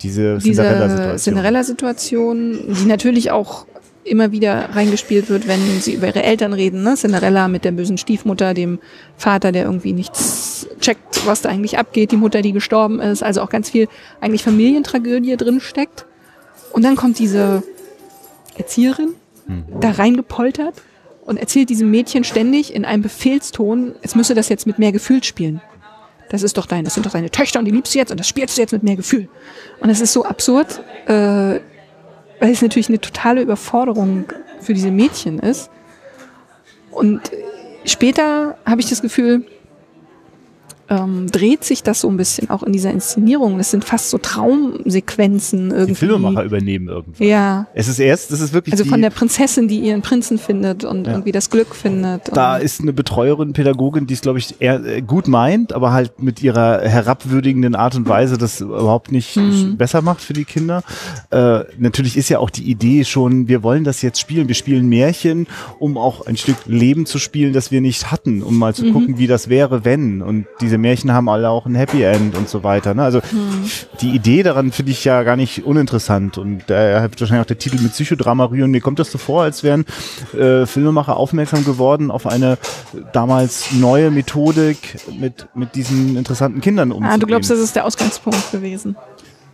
Diese, 0.00 0.38
Diese 0.38 0.62
Cinderella-Situation. 0.62 1.18
Cinderella-Situation, 1.18 2.58
die 2.80 2.86
natürlich 2.86 3.32
auch 3.32 3.66
immer 4.04 4.32
wieder 4.32 4.70
reingespielt 4.74 5.28
wird, 5.28 5.46
wenn 5.46 5.80
sie 5.80 5.94
über 5.94 6.08
ihre 6.08 6.22
Eltern 6.22 6.52
reden. 6.52 6.82
Ne? 6.82 6.94
Cinderella 6.94 7.48
mit 7.48 7.64
der 7.64 7.72
bösen 7.72 7.98
Stiefmutter, 7.98 8.54
dem 8.54 8.78
Vater, 9.16 9.52
der 9.52 9.64
irgendwie 9.64 9.92
nichts 9.92 10.66
checkt, 10.80 11.26
was 11.26 11.42
da 11.42 11.48
eigentlich 11.48 11.78
abgeht, 11.78 12.10
die 12.10 12.16
Mutter, 12.16 12.42
die 12.42 12.52
gestorben 12.52 13.00
ist. 13.00 13.22
Also 13.22 13.42
auch 13.42 13.48
ganz 13.48 13.70
viel 13.70 13.88
eigentlich 14.20 14.42
Familientragödie 14.42 15.36
drin 15.36 15.60
steckt. 15.60 16.06
Und 16.72 16.84
dann 16.84 16.96
kommt 16.96 17.18
diese 17.18 17.62
Erzieherin 18.56 19.14
hm. 19.46 19.64
da 19.80 19.92
reingepoltert 19.92 20.74
und 21.24 21.36
erzählt 21.36 21.70
diesem 21.70 21.90
Mädchen 21.90 22.24
ständig 22.24 22.74
in 22.74 22.84
einem 22.84 23.02
Befehlston, 23.02 23.94
es 24.02 24.14
müsse 24.14 24.34
das 24.34 24.48
jetzt 24.48 24.66
mit 24.66 24.78
mehr 24.78 24.92
Gefühl 24.92 25.22
spielen. 25.22 25.60
Das 26.30 26.42
ist 26.42 26.56
doch 26.56 26.66
dein, 26.66 26.84
das 26.84 26.94
sind 26.94 27.04
doch 27.04 27.12
deine 27.12 27.30
Töchter 27.30 27.58
und 27.58 27.66
die 27.66 27.70
liebst 27.70 27.94
du 27.94 27.98
jetzt 27.98 28.10
und 28.10 28.18
das 28.18 28.26
spielst 28.26 28.56
du 28.56 28.62
jetzt 28.62 28.72
mit 28.72 28.82
mehr 28.82 28.96
Gefühl. 28.96 29.28
Und 29.80 29.90
es 29.90 30.00
ist 30.00 30.12
so 30.12 30.24
absurd. 30.24 30.80
Äh, 31.06 31.60
weil 32.42 32.50
es 32.50 32.60
natürlich 32.60 32.88
eine 32.88 33.00
totale 33.00 33.40
Überforderung 33.40 34.24
für 34.60 34.74
diese 34.74 34.90
Mädchen 34.90 35.38
ist. 35.38 35.70
Und 36.90 37.30
später 37.84 38.58
habe 38.66 38.80
ich 38.80 38.88
das 38.88 39.00
Gefühl, 39.00 39.46
ähm, 40.92 41.26
dreht 41.30 41.64
sich 41.64 41.82
das 41.82 42.00
so 42.00 42.08
ein 42.08 42.16
bisschen 42.16 42.50
auch 42.50 42.62
in 42.62 42.72
dieser 42.72 42.90
Inszenierung. 42.90 43.58
Es 43.58 43.70
sind 43.70 43.84
fast 43.84 44.10
so 44.10 44.18
Traumsequenzen 44.18 45.70
irgendwie. 45.70 45.86
Die 45.86 45.94
Filmemacher 45.94 46.44
übernehmen 46.44 46.88
irgendwie. 46.88 47.28
Ja. 47.28 47.66
Es 47.74 47.88
ist 47.88 47.98
erst, 47.98 48.30
das 48.30 48.40
ist 48.40 48.52
wirklich. 48.52 48.72
Also 48.74 48.84
von 48.84 49.00
der 49.00 49.10
Prinzessin, 49.10 49.68
die 49.68 49.80
ihren 49.80 50.02
Prinzen 50.02 50.38
findet 50.38 50.84
und 50.84 51.06
ja. 51.06 51.12
irgendwie 51.12 51.32
das 51.32 51.48
Glück 51.48 51.74
findet. 51.74 52.36
Da 52.36 52.58
ist 52.58 52.80
eine 52.80 52.92
Betreuerin, 52.92 53.52
Pädagogin, 53.54 54.06
die 54.06 54.14
es, 54.14 54.20
glaube 54.20 54.38
ich, 54.38 54.60
eher 54.60 54.84
äh, 54.84 55.00
gut 55.00 55.28
meint, 55.28 55.72
aber 55.72 55.92
halt 55.92 56.22
mit 56.22 56.42
ihrer 56.42 56.82
herabwürdigenden 56.82 57.74
Art 57.74 57.94
und 57.94 58.08
Weise 58.08 58.36
das 58.36 58.60
überhaupt 58.60 59.12
nicht 59.12 59.36
mhm. 59.36 59.76
besser 59.76 60.02
macht 60.02 60.20
für 60.20 60.34
die 60.34 60.44
Kinder. 60.44 60.82
Äh, 61.30 61.60
natürlich 61.78 62.16
ist 62.16 62.28
ja 62.28 62.38
auch 62.38 62.50
die 62.50 62.64
Idee 62.64 63.04
schon, 63.04 63.48
wir 63.48 63.62
wollen 63.62 63.84
das 63.84 64.02
jetzt 64.02 64.20
spielen. 64.20 64.48
Wir 64.48 64.54
spielen 64.54 64.88
Märchen, 64.88 65.46
um 65.78 65.96
auch 65.96 66.26
ein 66.26 66.36
Stück 66.36 66.56
Leben 66.66 67.06
zu 67.06 67.18
spielen, 67.18 67.52
das 67.54 67.70
wir 67.70 67.80
nicht 67.80 68.10
hatten, 68.10 68.42
um 68.42 68.58
mal 68.58 68.74
zu 68.74 68.84
mhm. 68.84 68.92
gucken, 68.92 69.18
wie 69.18 69.26
das 69.26 69.48
wäre, 69.48 69.84
wenn. 69.84 70.20
Und 70.20 70.46
diese 70.60 70.81
Märchen 70.82 71.12
haben 71.12 71.28
alle 71.28 71.48
auch 71.48 71.64
ein 71.66 71.74
Happy 71.74 72.02
End 72.02 72.36
und 72.36 72.48
so 72.48 72.62
weiter. 72.62 72.92
Ne? 72.92 73.02
Also 73.02 73.22
hm. 73.22 73.64
die 74.00 74.10
Idee 74.10 74.42
daran 74.42 74.72
finde 74.72 74.92
ich 74.92 75.04
ja 75.04 75.22
gar 75.22 75.36
nicht 75.36 75.64
uninteressant 75.64 76.36
und 76.36 76.64
da 76.66 77.00
hat 77.00 77.18
wahrscheinlich 77.20 77.42
auch 77.42 77.46
der 77.46 77.58
Titel 77.58 77.80
mit 77.80 77.92
Psychodrama 77.92 78.44
rühren. 78.44 78.70
Mir 78.70 78.80
kommt 78.80 78.98
das 78.98 79.10
so 79.10 79.18
vor, 79.18 79.42
als 79.42 79.62
wären 79.62 79.86
äh, 80.38 80.66
Filmemacher 80.66 81.16
aufmerksam 81.16 81.64
geworden 81.64 82.10
auf 82.10 82.26
eine 82.26 82.58
damals 83.12 83.72
neue 83.72 84.10
Methodik 84.10 84.98
mit, 85.18 85.46
mit 85.54 85.74
diesen 85.74 86.16
interessanten 86.16 86.60
Kindern 86.60 86.92
umzugehen. 86.92 87.14
Ah, 87.14 87.18
du 87.18 87.26
glaubst, 87.26 87.50
das 87.50 87.58
ist 87.58 87.74
der 87.74 87.86
Ausgangspunkt 87.86 88.52
gewesen? 88.52 88.96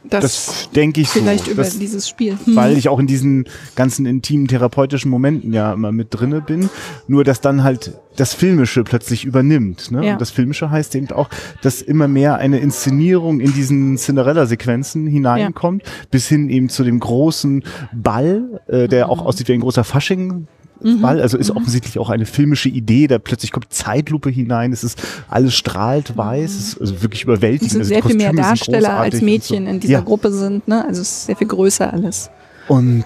Das, 0.04 0.22
Das 0.22 0.70
denke 0.74 1.00
ich 1.00 1.08
so. 1.10 1.20
vielleicht 1.20 1.48
über 1.48 1.62
Das, 1.62 1.78
dieses 1.78 2.08
Spiel. 2.08 2.36
Hm. 2.44 2.56
weil 2.56 2.78
ich 2.78 2.88
auch 2.88 2.98
in 2.98 3.06
diesen 3.06 3.46
ganzen 3.76 4.06
intimen 4.06 4.46
therapeutischen 4.48 5.10
Momenten 5.10 5.52
ja 5.52 5.72
immer 5.72 5.92
mit 5.92 6.08
drinne 6.10 6.40
bin. 6.40 6.70
Nur 7.08 7.24
dass 7.24 7.40
dann 7.40 7.62
halt 7.64 7.92
das 8.16 8.34
Filmische 8.34 8.84
plötzlich 8.84 9.24
übernimmt. 9.24 9.90
Ne? 9.92 10.04
Ja. 10.06 10.12
Und 10.12 10.20
das 10.20 10.30
Filmische 10.30 10.70
heißt 10.70 10.94
eben 10.94 11.10
auch, 11.12 11.28
dass 11.62 11.82
immer 11.82 12.08
mehr 12.08 12.36
eine 12.36 12.58
Inszenierung 12.58 13.40
in 13.40 13.52
diesen 13.52 13.96
Cinderella-Sequenzen 13.96 15.06
hineinkommt, 15.06 15.82
bis 16.10 16.26
hin 16.26 16.48
eben 16.50 16.68
zu 16.68 16.84
dem 16.84 16.98
großen 17.00 17.62
Ball, 17.92 18.60
äh, 18.68 18.88
der 18.88 19.06
Mhm. 19.06 19.10
auch 19.12 19.24
aussieht 19.24 19.48
wie 19.48 19.52
ein 19.52 19.60
großer 19.60 19.84
Fasching. 19.84 20.46
Ball, 20.80 21.20
also 21.20 21.36
ist 21.38 21.50
offensichtlich 21.50 21.98
auch 21.98 22.10
eine 22.10 22.26
filmische 22.26 22.68
Idee, 22.68 23.06
da 23.06 23.18
plötzlich 23.18 23.52
kommt 23.52 23.72
Zeitlupe 23.72 24.30
hinein, 24.30 24.72
es 24.72 24.84
ist 24.84 25.00
alles 25.28 25.54
strahlt 25.54 26.16
weiß, 26.16 26.50
es 26.50 26.68
ist 26.68 26.80
also 26.80 27.02
wirklich 27.02 27.24
überwältigend. 27.24 27.66
es 27.66 27.72
sind 27.72 27.80
also 27.80 27.88
sehr 27.88 28.02
die 28.02 28.08
viel 28.08 28.16
mehr 28.16 28.28
Kostüme 28.28 28.48
Darsteller 28.48 29.00
als 29.00 29.20
Mädchen 29.20 29.64
so. 29.64 29.70
in 29.70 29.80
dieser 29.80 29.92
ja. 29.94 30.00
Gruppe 30.00 30.32
sind. 30.32 30.68
Ne? 30.68 30.84
Also 30.84 31.02
es 31.02 31.10
ist 31.10 31.26
sehr 31.26 31.36
viel 31.36 31.48
größer 31.48 31.92
alles. 31.92 32.30
Und 32.68 33.04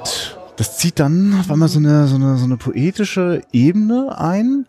das 0.57 0.79
zieht 0.79 1.01
dann 1.01 1.35
auf 1.41 1.51
einmal 1.51 1.69
so 1.69 1.79
eine, 1.79 2.07
so 2.07 2.17
eine, 2.17 2.37
so 2.37 2.45
eine 2.45 2.57
poetische 2.57 3.43
Ebene 3.53 4.19
ein, 4.19 4.67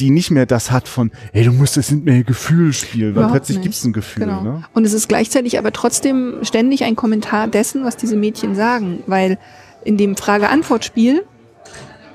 die 0.00 0.10
nicht 0.10 0.30
mehr 0.30 0.46
das 0.46 0.70
hat 0.70 0.88
von, 0.88 1.10
ey, 1.32 1.44
du 1.44 1.52
musst 1.52 1.76
jetzt 1.76 1.90
nicht 1.90 2.04
mehr 2.04 2.22
Gefühl 2.22 2.72
spielen, 2.72 3.14
weil 3.14 3.22
Überhaupt 3.22 3.32
plötzlich 3.32 3.58
nicht. 3.58 3.64
gibt's 3.64 3.84
ein 3.84 3.92
Gefühl. 3.92 4.24
Genau. 4.24 4.42
Ne? 4.42 4.64
Und 4.74 4.84
es 4.84 4.92
ist 4.92 5.08
gleichzeitig 5.08 5.58
aber 5.58 5.72
trotzdem 5.72 6.38
ständig 6.42 6.84
ein 6.84 6.96
Kommentar 6.96 7.48
dessen, 7.48 7.84
was 7.84 7.96
diese 7.96 8.16
Mädchen 8.16 8.54
sagen, 8.54 9.02
weil 9.06 9.38
in 9.84 9.96
dem 9.96 10.16
Frage-Antwort-Spiel, 10.16 11.24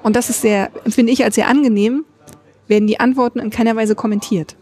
und 0.04 0.16
das 0.16 0.30
ist 0.30 0.42
sehr, 0.42 0.70
empfinde 0.86 1.12
ich 1.12 1.24
als 1.24 1.36
sehr 1.36 1.48
angenehm, 1.48 2.06
werden 2.68 2.88
die 2.88 3.00
Antworten 3.00 3.40
in 3.40 3.50
keiner 3.50 3.76
Weise 3.76 3.96
kommentiert. 3.96 4.56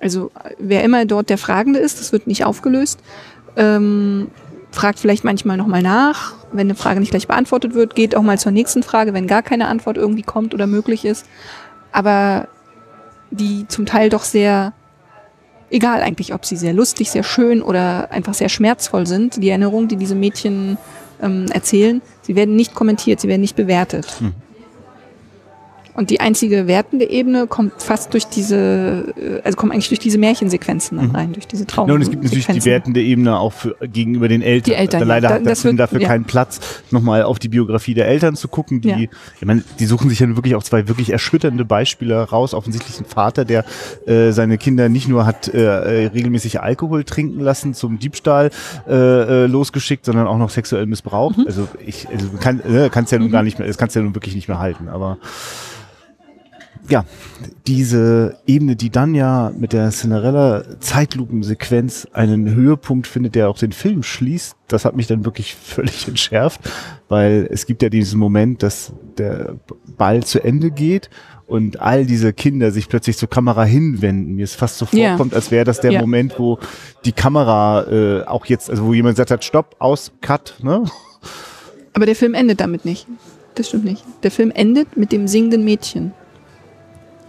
Also 0.00 0.30
wer 0.58 0.82
immer 0.82 1.04
dort 1.04 1.28
der 1.30 1.38
Fragende 1.38 1.78
ist, 1.78 2.00
das 2.00 2.12
wird 2.12 2.26
nicht 2.26 2.44
aufgelöst, 2.44 3.00
ähm, 3.56 4.28
fragt 4.70 4.98
vielleicht 4.98 5.24
manchmal 5.24 5.56
nochmal 5.56 5.82
nach. 5.82 6.34
Wenn 6.52 6.66
eine 6.66 6.74
Frage 6.74 7.00
nicht 7.00 7.10
gleich 7.10 7.28
beantwortet 7.28 7.74
wird, 7.74 7.94
geht 7.94 8.16
auch 8.16 8.22
mal 8.22 8.38
zur 8.38 8.52
nächsten 8.52 8.82
Frage, 8.82 9.12
wenn 9.12 9.26
gar 9.26 9.42
keine 9.42 9.68
Antwort 9.68 9.96
irgendwie 9.96 10.22
kommt 10.22 10.54
oder 10.54 10.66
möglich 10.66 11.04
ist. 11.04 11.26
Aber 11.92 12.48
die 13.30 13.66
zum 13.68 13.86
Teil 13.86 14.08
doch 14.08 14.24
sehr 14.24 14.72
egal 15.70 16.02
eigentlich, 16.02 16.34
ob 16.34 16.44
sie 16.44 16.56
sehr 16.56 16.72
lustig, 16.72 17.10
sehr 17.10 17.22
schön 17.22 17.62
oder 17.62 18.10
einfach 18.10 18.34
sehr 18.34 18.48
schmerzvoll 18.48 19.06
sind, 19.06 19.42
die 19.42 19.48
Erinnerungen, 19.48 19.88
die 19.88 19.96
diese 19.96 20.14
Mädchen 20.14 20.78
ähm, 21.22 21.46
erzählen, 21.52 22.02
sie 22.22 22.36
werden 22.36 22.56
nicht 22.56 22.74
kommentiert, 22.74 23.20
sie 23.20 23.28
werden 23.28 23.40
nicht 23.40 23.56
bewertet. 23.56 24.06
Und 26.00 26.08
die 26.08 26.18
einzige 26.20 26.66
wertende 26.66 27.10
Ebene 27.10 27.46
kommt 27.46 27.82
fast 27.82 28.14
durch 28.14 28.24
diese, 28.24 29.12
äh, 29.18 29.42
also 29.44 29.54
kommt 29.56 29.72
eigentlich 29.72 29.88
durch 29.88 29.98
diese 29.98 30.16
Märchensequenzen 30.16 30.96
dann 30.96 31.10
rein, 31.10 31.34
durch 31.34 31.46
diese 31.46 31.66
Traum. 31.66 31.88
Ja, 31.88 31.94
und 31.94 32.00
es 32.00 32.08
gibt 32.10 32.22
natürlich 32.24 32.46
die 32.46 32.64
wertende 32.64 33.02
Ebene 33.02 33.38
auch 33.38 33.52
für, 33.52 33.76
gegenüber 33.82 34.26
den 34.26 34.40
Eltern. 34.40 34.72
Die 34.72 34.78
Eltern, 34.78 35.00
Da 35.00 35.06
ja. 35.06 35.08
leider 35.14 35.28
Da- 35.28 35.34
hat 35.34 35.46
das 35.46 35.62
wird- 35.62 35.78
dafür 35.78 36.00
ja. 36.00 36.08
keinen 36.08 36.24
Platz, 36.24 36.58
nochmal 36.90 37.22
auf 37.24 37.38
die 37.38 37.50
Biografie 37.50 37.92
der 37.92 38.08
Eltern 38.08 38.34
zu 38.34 38.48
gucken. 38.48 38.80
Die, 38.80 38.88
Ja. 38.88 38.96
ich 38.98 39.44
meine, 39.44 39.62
die 39.78 39.84
suchen 39.84 40.08
sich 40.08 40.20
ja 40.20 40.34
wirklich 40.34 40.54
auch 40.54 40.62
zwei 40.62 40.88
wirklich 40.88 41.10
erschütternde 41.10 41.66
Beispiele 41.66 42.16
raus. 42.22 42.54
Offensichtlich 42.54 42.98
ein 42.98 43.04
Vater, 43.04 43.44
der 43.44 43.66
äh, 44.06 44.30
seine 44.32 44.56
Kinder 44.56 44.88
nicht 44.88 45.06
nur 45.06 45.26
hat 45.26 45.48
äh, 45.52 46.04
äh, 46.04 46.06
regelmäßig 46.06 46.62
Alkohol 46.62 47.04
trinken 47.04 47.40
lassen, 47.40 47.74
zum 47.74 47.98
Diebstahl 47.98 48.50
äh, 48.88 48.94
äh, 48.94 49.46
losgeschickt, 49.46 50.06
sondern 50.06 50.26
auch 50.26 50.38
noch 50.38 50.48
sexuell 50.48 50.86
missbraucht. 50.86 51.36
Mhm. 51.36 51.44
Also 51.46 51.68
ich 51.86 52.08
also 52.08 52.28
kann 52.40 52.60
äh, 52.60 52.88
kannst 52.90 53.12
ja 53.12 53.18
nun 53.18 53.30
gar 53.30 53.42
nicht 53.42 53.58
mehr, 53.58 53.68
das 53.68 53.76
kannst 53.76 53.96
ja 53.96 54.00
nun 54.02 54.14
wirklich 54.14 54.34
nicht 54.34 54.48
mehr 54.48 54.58
halten. 54.58 54.88
Aber 54.88 55.18
ja, 56.88 57.04
diese 57.66 58.38
Ebene, 58.46 58.76
die 58.76 58.90
dann 58.90 59.14
ja 59.14 59.52
mit 59.56 59.72
der 59.72 59.90
Cinderella 59.90 60.64
Zeitlupensequenz 60.80 62.08
einen 62.12 62.54
Höhepunkt 62.54 63.06
findet, 63.06 63.34
der 63.34 63.48
auch 63.48 63.58
den 63.58 63.72
Film 63.72 64.02
schließt, 64.02 64.56
das 64.68 64.84
hat 64.84 64.96
mich 64.96 65.06
dann 65.06 65.24
wirklich 65.24 65.54
völlig 65.62 66.08
entschärft, 66.08 66.60
weil 67.08 67.48
es 67.50 67.66
gibt 67.66 67.82
ja 67.82 67.88
diesen 67.88 68.18
Moment, 68.18 68.62
dass 68.62 68.92
der 69.18 69.56
Ball 69.96 70.22
zu 70.22 70.42
Ende 70.42 70.70
geht 70.70 71.10
und 71.46 71.80
all 71.80 72.06
diese 72.06 72.32
Kinder 72.32 72.70
sich 72.70 72.88
plötzlich 72.88 73.18
zur 73.18 73.28
Kamera 73.28 73.64
hinwenden. 73.64 74.36
Mir 74.36 74.44
ist 74.44 74.54
fast 74.54 74.78
so 74.78 74.86
vorkommt, 74.86 75.34
als 75.34 75.50
wäre 75.50 75.64
das 75.64 75.80
der 75.80 75.92
Ja. 75.92 76.00
Moment, 76.00 76.38
wo 76.38 76.58
die 77.04 77.12
Kamera 77.12 77.86
äh, 77.90 78.22
auch 78.24 78.46
jetzt, 78.46 78.70
also 78.70 78.86
wo 78.86 78.94
jemand 78.94 79.16
gesagt 79.16 79.32
hat, 79.32 79.44
stopp, 79.44 79.74
aus, 79.80 80.12
cut, 80.20 80.54
ne? 80.62 80.84
Aber 81.92 82.06
der 82.06 82.14
Film 82.14 82.34
endet 82.34 82.60
damit 82.60 82.84
nicht. 82.84 83.06
Das 83.56 83.68
stimmt 83.68 83.84
nicht. 83.84 84.04
Der 84.22 84.30
Film 84.30 84.52
endet 84.54 84.96
mit 84.96 85.10
dem 85.10 85.26
singenden 85.26 85.64
Mädchen. 85.64 86.12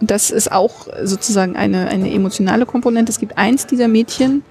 Das 0.04 0.30
ist 0.30 0.50
auch 0.50 0.88
sozusagen 1.04 1.54
eine, 1.56 1.88
eine 1.88 2.12
emotionale 2.12 2.66
Komponente. 2.66 3.10
Es 3.10 3.20
gibt 3.20 3.38
eins 3.38 3.66
dieser 3.66 3.86
Mädchen, 3.88 4.42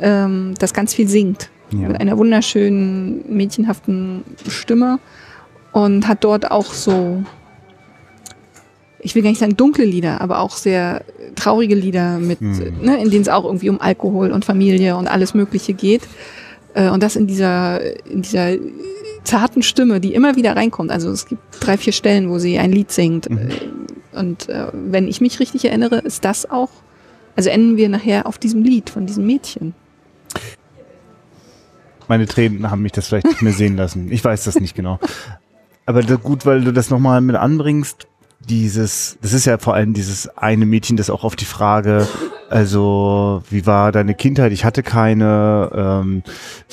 ähm, 0.00 0.54
das 0.58 0.74
ganz 0.74 0.92
viel 0.92 1.08
singt. 1.08 1.50
Ja. 1.70 1.88
Mit 1.88 2.00
einer 2.00 2.18
wunderschönen, 2.18 3.24
mädchenhaften 3.28 4.24
Stimme. 4.48 4.98
Und 5.72 6.08
hat 6.08 6.24
dort 6.24 6.50
auch 6.50 6.72
so, 6.72 7.22
ich 9.00 9.14
will 9.14 9.22
gar 9.22 9.28
nicht 9.30 9.38
sagen 9.38 9.56
dunkle 9.56 9.84
Lieder, 9.84 10.20
aber 10.20 10.40
auch 10.40 10.56
sehr 10.56 11.04
traurige 11.36 11.74
Lieder 11.74 12.18
mit, 12.18 12.40
Hm. 12.40 12.80
ne, 12.82 13.00
in 13.00 13.10
denen 13.10 13.22
es 13.22 13.28
auch 13.28 13.44
irgendwie 13.44 13.70
um 13.70 13.80
Alkohol 13.80 14.32
und 14.32 14.44
Familie 14.44 14.96
und 14.96 15.06
alles 15.06 15.34
Mögliche 15.34 15.74
geht. 15.74 16.02
Äh, 16.74 16.88
Und 16.88 17.02
das 17.02 17.14
in 17.16 17.26
dieser, 17.26 17.80
in 18.06 18.22
dieser 18.22 18.56
zarten 19.24 19.62
Stimme, 19.62 20.00
die 20.00 20.14
immer 20.14 20.36
wieder 20.36 20.56
reinkommt. 20.56 20.90
Also 20.90 21.10
es 21.10 21.26
gibt 21.26 21.42
drei, 21.60 21.76
vier 21.76 21.92
Stellen, 21.92 22.30
wo 22.30 22.38
sie 22.38 22.58
ein 22.58 22.72
Lied 22.72 22.90
singt. 22.90 23.28
Mhm. 23.30 23.50
Und 24.18 24.48
äh, 24.48 24.66
wenn 24.72 25.06
ich 25.08 25.20
mich 25.20 25.40
richtig 25.40 25.64
erinnere, 25.64 25.98
ist 25.98 26.24
das 26.24 26.50
auch, 26.50 26.70
also 27.36 27.50
enden 27.50 27.76
wir 27.76 27.88
nachher 27.88 28.26
auf 28.26 28.38
diesem 28.38 28.62
Lied 28.62 28.90
von 28.90 29.06
diesem 29.06 29.26
Mädchen. 29.26 29.74
Meine 32.08 32.26
Tränen 32.26 32.70
haben 32.70 32.82
mich 32.82 32.92
das 32.92 33.08
vielleicht 33.08 33.26
nicht 33.26 33.42
mehr 33.42 33.52
sehen 33.52 33.76
lassen. 33.76 34.10
Ich 34.10 34.24
weiß 34.24 34.44
das 34.44 34.60
nicht 34.60 34.74
genau. 34.74 34.98
Aber 35.86 36.02
gut, 36.02 36.46
weil 36.46 36.62
du 36.62 36.72
das 36.72 36.90
nochmal 36.90 37.20
mit 37.20 37.36
anbringst, 37.36 38.08
dieses, 38.40 39.18
das 39.20 39.32
ist 39.32 39.44
ja 39.44 39.58
vor 39.58 39.74
allem 39.74 39.94
dieses 39.94 40.28
eine 40.36 40.64
Mädchen, 40.64 40.96
das 40.96 41.10
auch 41.10 41.24
auf 41.24 41.36
die 41.36 41.44
Frage, 41.44 42.06
also 42.48 43.42
wie 43.50 43.66
war 43.66 43.92
deine 43.92 44.14
Kindheit? 44.14 44.52
Ich 44.52 44.64
hatte 44.64 44.82
keine. 44.82 45.70
Ähm, 45.74 46.22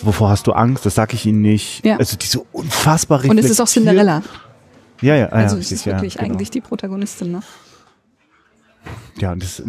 wovor 0.01 0.29
hast 0.29 0.47
du 0.47 0.53
Angst? 0.53 0.85
Das 0.85 0.95
sag 0.95 1.13
ich 1.13 1.25
Ihnen 1.25 1.41
nicht. 1.41 1.85
Ja. 1.85 1.97
Also 1.97 2.17
die 2.17 2.27
so 2.27 2.45
unfassbar 2.53 3.23
Und 3.25 3.37
es 3.37 3.49
ist 3.49 3.59
auch 3.59 3.67
Cinderella. 3.67 4.21
Ja, 5.01 5.15
ja, 5.15 5.27
ah, 5.27 5.35
Also 5.35 5.55
ja, 5.55 5.61
es 5.61 5.71
ist 5.71 5.85
wirklich 5.85 6.15
ja, 6.15 6.21
genau. 6.21 6.33
eigentlich 6.33 6.51
die 6.51 6.61
Protagonistin. 6.61 7.31
Ne? 7.31 7.41
Ja, 9.17 9.31
und 9.31 9.41
das, 9.41 9.63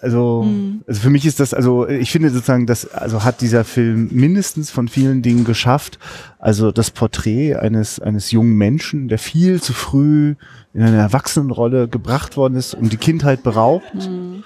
also, 0.00 0.44
Mhm. 0.44 0.82
also 0.86 1.00
für 1.00 1.10
mich 1.10 1.26
ist 1.26 1.40
das, 1.40 1.52
also 1.52 1.88
ich 1.88 2.12
finde 2.12 2.30
sozusagen, 2.30 2.66
das, 2.66 2.88
also 2.92 3.24
hat 3.24 3.40
dieser 3.40 3.64
Film 3.64 4.08
mindestens 4.12 4.70
von 4.70 4.88
vielen 4.88 5.20
Dingen 5.20 5.44
geschafft. 5.44 5.98
Also 6.38 6.70
das 6.70 6.90
Porträt 6.90 7.56
eines, 7.56 8.00
eines 8.00 8.30
jungen 8.30 8.56
Menschen, 8.56 9.08
der 9.08 9.18
viel 9.18 9.60
zu 9.60 9.72
früh 9.72 10.36
in 10.74 10.82
eine 10.82 10.96
Erwachsenenrolle 10.96 11.88
gebracht 11.88 12.36
worden 12.36 12.54
ist 12.54 12.74
und 12.74 12.92
die 12.92 12.96
Kindheit 12.98 13.42
beraubt. 13.42 13.94
Mhm. 13.94 14.44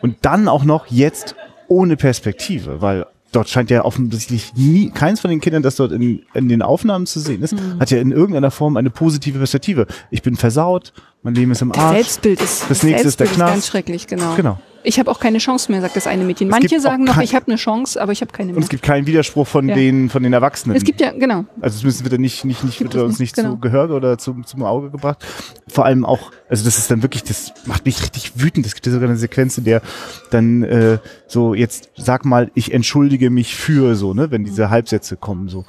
Und 0.00 0.16
dann 0.22 0.48
auch 0.48 0.64
noch 0.64 0.86
jetzt 0.86 1.34
ohne 1.68 1.96
Perspektive, 1.96 2.80
weil 2.80 3.06
dort 3.32 3.48
scheint 3.48 3.70
ja 3.70 3.84
offensichtlich 3.84 4.52
nie, 4.54 4.90
keins 4.90 5.20
von 5.20 5.30
den 5.30 5.40
Kindern, 5.40 5.62
das 5.62 5.76
dort 5.76 5.90
in, 5.92 6.22
in 6.34 6.48
den 6.48 6.62
Aufnahmen 6.62 7.06
zu 7.06 7.18
sehen 7.20 7.42
ist, 7.42 7.52
Mhm. 7.54 7.80
hat 7.80 7.90
ja 7.90 7.98
in 7.98 8.12
irgendeiner 8.12 8.50
Form 8.50 8.76
eine 8.76 8.90
positive 8.90 9.38
Perspektive. 9.38 9.86
Ich 10.10 10.22
bin 10.22 10.36
versaut, 10.36 10.92
mein 11.22 11.34
Leben 11.34 11.50
ist 11.52 11.62
im 11.62 11.72
Das 11.72 11.78
Arsch. 11.82 11.94
Selbstbild 11.96 12.40
ist, 12.40 12.64
Das 12.68 12.82
nächste 12.82 13.08
ist 13.08 13.20
der 13.20 13.26
Selbstbild 13.26 13.34
Knast. 13.34 13.52
ganz 13.54 13.66
schrecklich, 13.68 14.06
genau. 14.06 14.34
Genau. 14.36 14.58
Ich 14.84 14.98
habe 14.98 15.10
auch 15.10 15.20
keine 15.20 15.38
Chance 15.38 15.70
mehr, 15.70 15.80
sagt 15.80 15.94
das 15.96 16.06
eine 16.06 16.24
Mädchen. 16.24 16.48
Es 16.48 16.50
Manche 16.50 16.80
sagen 16.80 17.04
noch, 17.04 17.18
ich 17.20 17.34
habe 17.34 17.46
eine 17.46 17.56
Chance, 17.56 18.00
aber 18.02 18.12
ich 18.12 18.20
habe 18.20 18.32
keine 18.32 18.48
Und 18.50 18.56
mehr. 18.56 18.64
es 18.64 18.68
gibt 18.68 18.82
keinen 18.82 19.06
Widerspruch 19.06 19.46
von 19.46 19.68
Ja. 19.68 19.74
den 19.74 20.08
von 20.10 20.22
den 20.22 20.32
Erwachsenen. 20.32 20.76
Es 20.76 20.84
gibt 20.84 21.00
ja, 21.00 21.12
genau. 21.12 21.44
also 21.60 21.78
zumindest 21.78 22.02
wird 22.04 22.12
er 22.14 22.18
nicht 22.18 22.44
nicht 22.44 22.64
nicht 22.64 22.80
wird 22.80 22.94
es 22.94 23.02
uns 23.02 23.18
nicht 23.18 23.20
nicht, 23.20 23.36
genau. 23.36 23.50
zu 23.54 23.58
Gehör 23.60 23.90
oder 23.90 24.18
zum 24.18 24.44
zum 24.44 24.62
Auge 24.64 24.90
gebracht. 24.90 25.24
Vor 25.68 25.84
allem 25.84 26.04
auch, 26.04 26.32
also 26.48 26.64
das 26.64 26.78
ist 26.78 26.90
dann 26.90 27.02
wirklich, 27.02 27.22
das 27.24 27.52
macht 27.66 27.84
mich 27.86 28.02
richtig 28.02 28.32
wütend. 28.34 28.66
Es 28.66 28.74
gibt 28.74 28.86
ja 28.86 28.92
sogar 28.92 29.08
eine 29.08 29.18
Sequenz, 29.18 29.56
in 29.58 29.64
der 29.64 29.82
dann 30.30 30.62
äh, 30.64 30.98
so 31.28 31.54
jetzt 31.54 31.90
sag 31.96 32.24
mal, 32.24 32.50
ich 32.54 32.72
entschuldige 32.74 33.30
mich 33.30 33.54
für 33.54 33.94
so, 33.94 34.14
ne, 34.14 34.30
wenn 34.30 34.44
diese 34.44 34.70
Halbsätze 34.70 35.16
kommen 35.16 35.48
so. 35.48 35.64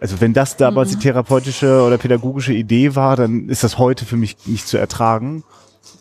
Also 0.00 0.20
wenn 0.20 0.32
das 0.32 0.56
damals 0.56 0.90
Mhm. 0.90 0.94
die 0.98 1.02
therapeutische 1.04 1.82
oder 1.82 1.96
pädagogische 1.98 2.52
Idee 2.52 2.94
war, 2.96 3.16
dann 3.16 3.48
ist 3.48 3.62
das 3.64 3.78
heute 3.78 4.04
für 4.04 4.16
mich 4.16 4.36
nicht 4.46 4.66
zu 4.66 4.76
ertragen. 4.76 5.44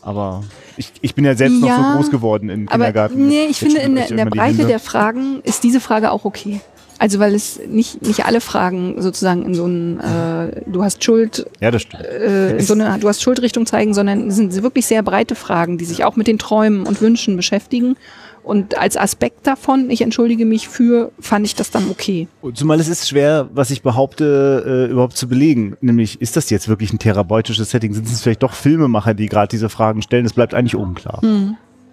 Aber 0.01 0.43
ich, 0.77 0.91
ich 1.01 1.13
bin 1.15 1.25
ja 1.25 1.35
selbst 1.35 1.59
noch 1.59 1.67
Ja, 1.67 1.91
so 1.91 1.97
groß 1.97 2.11
geworden 2.11 2.49
im 2.49 2.67
Kindergarten. 2.67 3.27
nee, 3.27 3.43
ich 3.43 3.61
Jetzt 3.61 3.71
finde, 3.73 3.81
in 3.81 3.95
der, 3.95 4.09
in 4.09 4.17
der 4.17 4.25
Breite 4.25 4.65
der 4.65 4.79
Fragen 4.79 5.41
ist 5.43 5.63
diese 5.63 5.79
Frage 5.79 6.11
auch 6.11 6.25
okay. 6.25 6.61
Also 6.97 7.17
weil 7.17 7.33
es 7.33 7.59
nicht, 7.67 8.03
nicht 8.03 8.25
alle 8.25 8.41
Fragen 8.41 9.01
sozusagen 9.01 9.43
in 9.43 9.55
so 9.55 9.65
ein 9.65 9.99
äh, 9.99 10.61
du 10.67 10.83
hast 10.83 11.03
Schuld, 11.03 11.47
Ja, 11.59 11.71
das 11.71 11.81
stimmt. 11.83 12.03
äh, 12.03 12.57
in 12.57 12.65
so 12.65 12.73
eine 12.75 12.99
du 12.99 13.07
hast 13.07 13.23
Schuldrichtung 13.23 13.65
zeigen, 13.65 13.93
sondern 13.95 14.27
es 14.27 14.35
sind 14.35 14.61
wirklich 14.61 14.85
sehr 14.85 15.01
breite 15.01 15.33
Fragen, 15.33 15.79
die 15.79 15.85
sich 15.85 16.03
auch 16.03 16.15
mit 16.15 16.27
den 16.27 16.37
Träumen 16.37 16.85
und 16.85 17.01
Wünschen 17.01 17.35
beschäftigen. 17.37 17.95
Und 18.43 18.77
als 18.77 18.97
Aspekt 18.97 19.45
davon, 19.45 19.89
ich 19.89 20.01
entschuldige 20.01 20.45
mich 20.45 20.67
für, 20.67 21.11
fand 21.19 21.45
ich 21.45 21.55
das 21.55 21.71
dann 21.71 21.89
okay. 21.89 22.27
Zumal 22.53 22.79
es 22.79 22.87
ist 22.87 23.07
schwer, 23.07 23.49
was 23.53 23.69
ich 23.71 23.81
behaupte, 23.81 24.87
äh, 24.87 24.91
überhaupt 24.91 25.15
zu 25.17 25.27
belegen. 25.27 25.77
Nämlich, 25.81 26.21
ist 26.21 26.35
das 26.37 26.49
jetzt 26.49 26.67
wirklich 26.67 26.91
ein 26.93 26.99
therapeutisches 26.99 27.69
Setting? 27.71 27.93
Sind 27.93 28.07
es 28.07 28.21
vielleicht 28.21 28.43
doch 28.43 28.53
Filmemacher, 28.53 29.13
die 29.13 29.27
gerade 29.27 29.49
diese 29.49 29.69
Fragen 29.69 30.01
stellen? 30.01 30.23
Das 30.23 30.33
bleibt 30.33 30.53
eigentlich 30.53 30.75
unklar. 30.75 31.21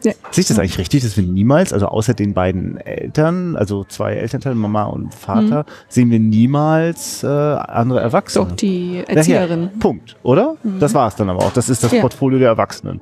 Ja. 0.04 0.12
Sehe 0.30 0.42
ich 0.42 0.46
das 0.46 0.58
eigentlich 0.61 0.78
richtig, 0.78 1.02
dass 1.02 1.16
wir 1.16 1.24
niemals, 1.24 1.72
also 1.72 1.87
außer 1.87 2.14
den 2.14 2.32
beiden 2.32 2.76
Eltern, 2.78 3.56
also 3.56 3.82
zwei 3.82 4.12
Elternteile, 4.14 4.54
Mama 4.54 4.84
und 4.84 5.12
Vater, 5.12 5.66
sehen 5.88 6.11
wir 6.12 6.20
niemals 6.20 7.24
äh, 7.24 7.26
andere 7.26 8.00
Erwachsene? 8.00 8.46
Doch, 8.46 8.54
die 8.56 9.02
Daher, 9.02 9.16
Erzieherin. 9.16 9.70
Punkt, 9.80 10.16
oder? 10.22 10.56
Das 10.78 10.94
war 10.94 11.08
es 11.08 11.16
dann 11.16 11.28
aber 11.28 11.44
auch. 11.44 11.52
Das 11.52 11.68
ist 11.68 11.82
das 11.82 11.90
Ja. 11.90 12.00
Portfolio 12.00 12.38
der 12.38 12.48
Erwachsenen. 12.48 13.00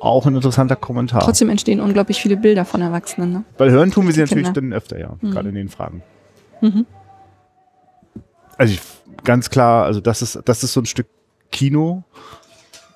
Auch 0.00 0.26
ein 0.26 0.34
interessanter 0.34 0.76
Kommentar. 0.76 1.20
Trotzdem 1.22 1.48
entstehen 1.48 1.80
unglaublich 1.80 2.20
viele 2.20 2.36
Bilder 2.36 2.64
von 2.64 2.80
Erwachsenen. 2.82 3.32
Ne? 3.32 3.44
Weil 3.58 3.70
hören 3.70 3.90
tun 3.90 4.06
wir 4.06 4.12
sie 4.14 4.20
natürlich 4.20 4.44
Kinder. 4.44 4.60
dann 4.60 4.72
öfter, 4.72 4.98
ja, 4.98 5.16
Mhm. 5.20 5.30
gerade 5.32 5.48
in 5.48 5.54
den 5.56 5.68
Fragen. 5.68 6.02
Also 8.56 8.74
ich, 8.74 8.80
ganz 9.24 9.50
klar, 9.50 9.84
also 9.84 10.00
das 10.00 10.22
ist, 10.22 10.38
das 10.44 10.62
ist 10.64 10.72
so 10.72 10.80
ein 10.80 10.86
Stück 10.86 11.06
Kino. 11.50 12.02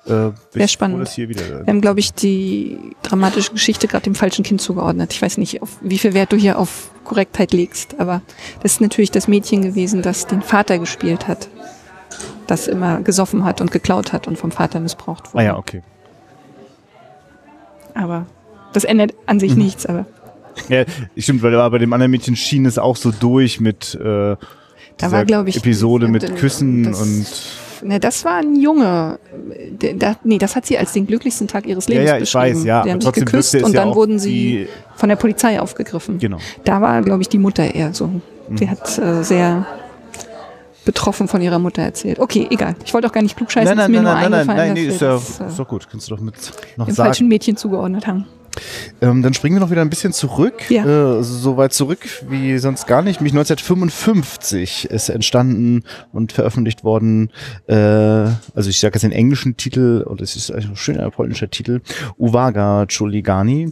Äh, 0.05 0.09
bin 0.09 0.11
Wär 0.11 0.33
ich 0.55 0.61
froh, 0.63 0.67
spannend. 0.67 1.07
hier 1.09 1.29
wieder, 1.29 1.65
Wir 1.65 1.67
haben, 1.67 1.79
glaube 1.79 2.01
ich, 2.01 2.13
die 2.13 2.77
dramatische 3.03 3.51
Geschichte 3.53 3.87
gerade 3.87 4.03
dem 4.03 4.15
falschen 4.15 4.43
Kind 4.43 4.59
zugeordnet. 4.59 5.13
Ich 5.13 5.21
weiß 5.21 5.37
nicht, 5.37 5.61
auf 5.61 5.77
wie 5.81 5.97
viel 5.97 6.13
Wert 6.13 6.33
du 6.33 6.35
hier 6.37 6.59
auf 6.59 6.91
Korrektheit 7.05 7.53
legst, 7.53 7.99
aber 8.01 8.21
das 8.61 8.73
ist 8.73 8.81
natürlich 8.81 9.11
das 9.11 9.29
Mädchen 9.29 9.61
gewesen, 9.61 10.01
das 10.01 10.27
den 10.27 10.41
Vater 10.41 10.77
gespielt 10.77 11.27
hat. 11.29 11.47
Das 12.47 12.67
immer 12.67 12.99
gesoffen 13.01 13.45
hat 13.45 13.61
und 13.61 13.71
geklaut 13.71 14.11
hat 14.11 14.27
und 14.27 14.37
vom 14.37 14.51
Vater 14.51 14.81
missbraucht 14.81 15.29
ah 15.29 15.33
wurde. 15.35 15.45
ja, 15.45 15.57
okay. 15.57 15.81
Aber 17.93 18.25
das 18.73 18.83
ändert 18.83 19.13
an 19.25 19.37
Mhm. 19.37 19.39
sich 19.39 19.55
nichts, 19.55 19.85
aber 19.85 20.05
Ja, 20.69 20.83
stimmt, 21.17 21.41
weil 21.43 21.69
bei 21.69 21.77
dem 21.77 21.93
anderen 21.93 22.11
Mädchen 22.11 22.35
schien 22.35 22.65
es 22.65 22.77
auch 22.77 22.95
so 22.95 23.11
durch 23.11 23.59
mit 23.59 23.95
äh, 23.95 24.35
da 24.97 25.11
war, 25.11 25.25
glaube 25.25 25.49
ich. 25.49 25.57
Episode 25.57 26.07
mit 26.07 26.35
Küssen 26.35 26.83
das, 26.83 27.01
und 27.01 27.25
Ne, 27.89 27.99
das 27.99 28.23
war 28.23 28.37
ein 28.37 28.55
Junge. 28.55 29.19
Der, 29.81 29.95
da, 29.95 30.15
nee, 30.23 30.37
das 30.37 30.55
hat 30.55 30.65
sie 30.65 30.77
als 30.77 30.93
den 30.93 31.05
glücklichsten 31.05 31.49
Tag 31.49 31.65
ihres 31.67 31.87
ja, 31.87 31.93
Lebens 31.95 32.09
ja, 32.09 32.15
ich 32.15 32.19
beschrieben. 32.21 32.59
weiß, 32.59 32.63
ja, 32.63 32.83
Die 32.83 32.91
haben 32.91 33.01
sich 33.01 33.05
trotzdem 33.09 33.25
geküsst 33.25 33.55
und 33.55 33.73
ja 33.73 33.81
dann 33.81 33.89
auch 33.89 33.95
wurden 33.95 34.19
sie 34.19 34.67
von 34.95 35.09
der 35.09 35.17
Polizei 35.17 35.59
aufgegriffen. 35.59 36.17
genau. 36.19 36.37
Da 36.63 36.79
war, 36.79 37.01
glaube 37.01 37.21
ich, 37.23 37.27
die 37.29 37.39
Mutter 37.39 37.73
eher 37.75 37.93
so. 37.93 38.07
Mhm. 38.07 38.21
Die 38.55 38.69
hat 38.69 38.97
äh, 38.99 39.23
sehr 39.23 39.65
betroffen 40.85 41.27
von 41.27 41.41
ihrer 41.41 41.59
Mutter 41.59 41.81
erzählt. 41.81 42.19
Okay, 42.19 42.47
egal. 42.49 42.75
Ich 42.85 42.93
wollte 42.93 43.07
auch 43.07 43.11
gar 43.11 43.21
nicht 43.21 43.35
klugscheißen, 43.37 43.75
Nein, 43.75 43.77
ist 43.77 43.83
nein, 43.83 43.91
mir 43.91 44.01
nein, 44.01 44.03
nur 44.03 44.13
nein, 44.13 44.31
nein, 44.31 44.49
eingefallen, 44.49 44.67
nein, 44.67 44.73
nee, 44.73 44.85
dass 44.87 44.95
ist 44.95 45.01
ja, 45.01 45.13
das, 45.13 45.39
äh, 45.39 45.47
ist 45.47 45.59
doch 45.59 45.67
gut, 45.67 45.87
kannst 45.89 46.09
du 46.09 46.15
doch 46.15 46.21
mit 46.21 46.35
noch 46.77 46.85
dem 46.85 46.93
sagen. 46.95 47.07
falschen 47.07 47.27
Mädchen 47.27 47.57
zugeordnet 47.57 48.05
haben. 48.07 48.25
Ähm, 49.01 49.23
dann 49.23 49.33
springen 49.33 49.55
wir 49.55 49.61
noch 49.61 49.71
wieder 49.71 49.81
ein 49.81 49.89
bisschen 49.89 50.13
zurück, 50.13 50.69
Ja. 50.69 51.17
äh, 51.17 51.23
so 51.23 51.57
weit 51.57 51.73
zurück 51.73 52.07
wie 52.29 52.55
sonst 52.59 52.85
gar 52.85 53.01
nicht. 53.01 53.19
Mich 53.19 53.33
1955 53.33 54.91
ist 54.91 55.09
entstanden 55.09 55.83
und 56.11 56.31
veröffentlicht 56.33 56.83
worden, 56.83 57.31
äh, 57.67 57.73
also 57.75 58.69
ich 58.69 58.79
sage 58.79 58.93
jetzt 58.95 59.01
den 59.03 59.11
englischen 59.11 59.57
Titel, 59.57 60.03
und 60.07 60.21
es 60.21 60.35
ist 60.35 60.51
ein 60.51 60.75
schöner 60.75 61.09
polnischer 61.09 61.49
Titel, 61.49 61.81
Uwaga 62.19 62.85
Chuligani, 62.87 63.71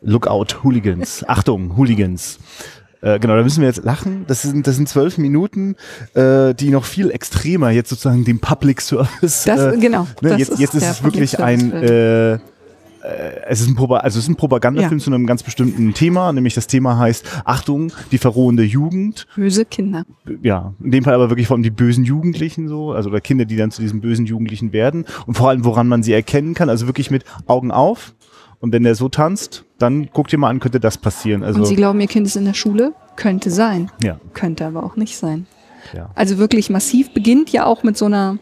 Lookout 0.00 0.62
Hooligans, 0.64 1.24
Achtung, 1.28 1.76
Hooligans. 1.76 2.38
Äh, 3.02 3.18
genau, 3.18 3.36
da 3.36 3.42
müssen 3.42 3.60
wir 3.60 3.68
jetzt 3.68 3.84
lachen. 3.84 4.24
Das 4.28 4.42
sind, 4.42 4.66
das 4.66 4.76
sind 4.76 4.88
zwölf 4.88 5.18
Minuten, 5.18 5.76
äh, 6.14 6.54
die 6.54 6.70
noch 6.70 6.84
viel 6.84 7.10
extremer 7.10 7.70
jetzt 7.70 7.90
sozusagen 7.90 8.24
dem 8.24 8.38
Public 8.38 8.80
Service. 8.80 9.42
Das, 9.44 9.74
äh, 9.74 9.76
genau. 9.78 10.06
Ne, 10.20 10.30
das 10.30 10.38
jetzt, 10.38 10.58
jetzt 10.58 10.74
ist 10.74 10.88
es 10.88 11.02
wirklich 11.04 11.40
ein, 11.40 11.72
äh, 11.72 12.34
äh, 12.34 12.38
es 13.48 13.60
ist 13.60 13.68
ein, 13.68 13.74
Propa 13.74 13.96
also 13.96 14.18
es 14.18 14.24
ist 14.24 14.28
ein 14.28 14.36
Propagandafilm 14.36 14.98
Ja. 14.98 15.04
zu 15.04 15.10
einem 15.10 15.26
ganz 15.26 15.42
bestimmten 15.42 15.92
Thema, 15.94 16.32
nämlich 16.32 16.54
das 16.54 16.68
Thema 16.68 16.96
heißt 16.96 17.42
Achtung, 17.44 17.92
die 18.12 18.18
verrohende 18.18 18.62
Jugend. 18.62 19.26
Böse 19.34 19.64
Kinder. 19.64 20.04
Ja, 20.42 20.72
in 20.82 20.92
dem 20.92 21.04
Fall 21.04 21.14
aber 21.14 21.28
wirklich 21.28 21.48
vor 21.48 21.56
allem 21.56 21.64
die 21.64 21.70
bösen 21.70 22.04
Jugendlichen 22.04 22.68
so, 22.68 22.92
also 22.92 23.10
oder 23.10 23.20
Kinder, 23.20 23.44
die 23.44 23.56
dann 23.56 23.72
zu 23.72 23.82
diesen 23.82 24.00
bösen 24.00 24.26
Jugendlichen 24.26 24.72
werden 24.72 25.06
und 25.26 25.36
vor 25.36 25.48
allem 25.48 25.64
woran 25.64 25.88
man 25.88 26.04
sie 26.04 26.12
erkennen 26.12 26.54
kann, 26.54 26.68
also 26.68 26.86
wirklich 26.86 27.10
mit 27.10 27.24
Augen 27.46 27.72
auf. 27.72 28.14
Und 28.62 28.72
wenn 28.72 28.84
der 28.84 28.94
so 28.94 29.08
tanzt, 29.10 29.64
dann 29.78 30.08
guck 30.12 30.28
dir 30.28 30.38
mal 30.38 30.48
an, 30.48 30.60
könnte 30.60 30.80
das 30.80 30.96
passieren. 30.96 31.42
Also 31.42 31.58
Und 31.60 31.66
sie 31.66 31.76
glauben, 31.76 32.00
ihr 32.00 32.06
Kind 32.06 32.26
ist 32.26 32.36
in 32.36 32.44
der 32.46 32.54
Schule? 32.54 32.94
Könnte 33.16 33.50
sein. 33.50 33.90
ja, 34.02 34.18
Könnte 34.32 34.64
aber 34.64 34.84
auch 34.84 34.96
nicht 34.96 35.16
sein. 35.18 35.46
ja. 35.92 36.08
Also 36.14 36.38
wirklich 36.38 36.70
massiv 36.70 37.12
beginnt 37.12 37.50
ja 37.50 37.66
auch 37.66 37.82
mit 37.82 37.98
so 37.98 38.06
einer 38.06 38.38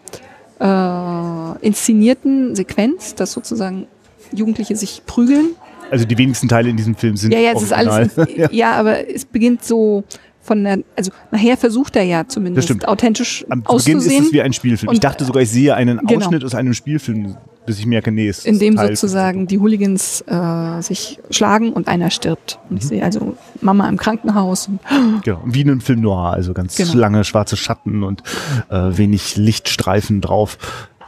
äh, 0.60 1.66
inszenierten 1.66 2.54
Sequenz, 2.54 3.14
dass 3.14 3.32
sozusagen 3.32 3.86
Jugendliche 4.32 4.76
sich 4.76 5.02
prügeln. 5.06 5.50
Also 5.90 6.04
die 6.04 6.16
wenigsten 6.18 6.48
Teile 6.48 6.68
in 6.68 6.76
diesem 6.76 6.94
Film 6.94 7.16
sind 7.16 7.32
Ja, 7.32 7.40
ja, 7.40 7.52
es 7.52 7.62
ist 7.62 7.72
alles. 7.72 8.14
ja. 8.36 8.48
ja. 8.52 8.72
aber 8.72 9.08
es 9.12 9.24
beginnt 9.24 9.64
so 9.64 10.04
von 10.42 10.62
der, 10.64 10.78
also 10.96 11.10
nachher 11.30 11.56
versucht 11.56 11.96
er 11.96 12.02
ja 12.04 12.26
zumindest 12.28 12.86
authentisch 12.86 13.44
Am 13.48 13.62
Beginn 13.62 13.76
ist 13.76 13.86
auszusehen, 13.88 14.24
es 14.26 14.32
wie 14.32 14.42
ein 14.42 14.52
Spielfilm. 14.52 14.92
ich 14.92 14.96
Und- 14.98 15.04
dachte 15.04 15.24
sogar, 15.24 15.42
ich 15.42 15.50
sehe 15.50 15.74
einen 15.74 15.98
Genau. 15.98 16.20
Ausschnitt 16.20 16.44
aus 16.44 16.54
einem 16.54 16.74
Spielfilm, 16.74 17.36
bis 17.66 17.78
ich 17.78 17.86
merke, 17.86 18.10
nee, 18.10 18.28
es 18.28 18.44
in 18.44 18.58
dem 18.58 18.76
Teil- 18.76 18.88
sozusagen 18.96 19.46
die 19.46 19.58
Hooligans 19.58 20.22
äh, 20.26 20.80
sich 20.82 21.18
schlagen 21.30 21.72
und 21.72 21.88
einer 21.88 22.10
stirbt. 22.10 22.58
Und 22.68 22.72
Mhm. 22.72 22.76
ich 22.78 22.84
sehe 22.84 23.04
also 23.04 23.36
Mama 23.60 23.88
im 23.88 23.96
Krankenhaus 23.96 24.68
und 24.68 24.80
Genau, 25.24 25.40
wie 25.44 25.60
in 25.60 25.70
einem 25.70 25.80
Film 25.80 26.00
noir, 26.00 26.32
also 26.32 26.52
ganz 26.54 26.76
Genau. 26.76 26.94
lange 26.94 27.24
schwarze 27.24 27.56
Schatten 27.56 28.02
und 28.02 28.22
äh, 28.70 28.74
wenig 28.96 29.36
Lichtstreifen 29.36 30.20
drauf. 30.20 30.58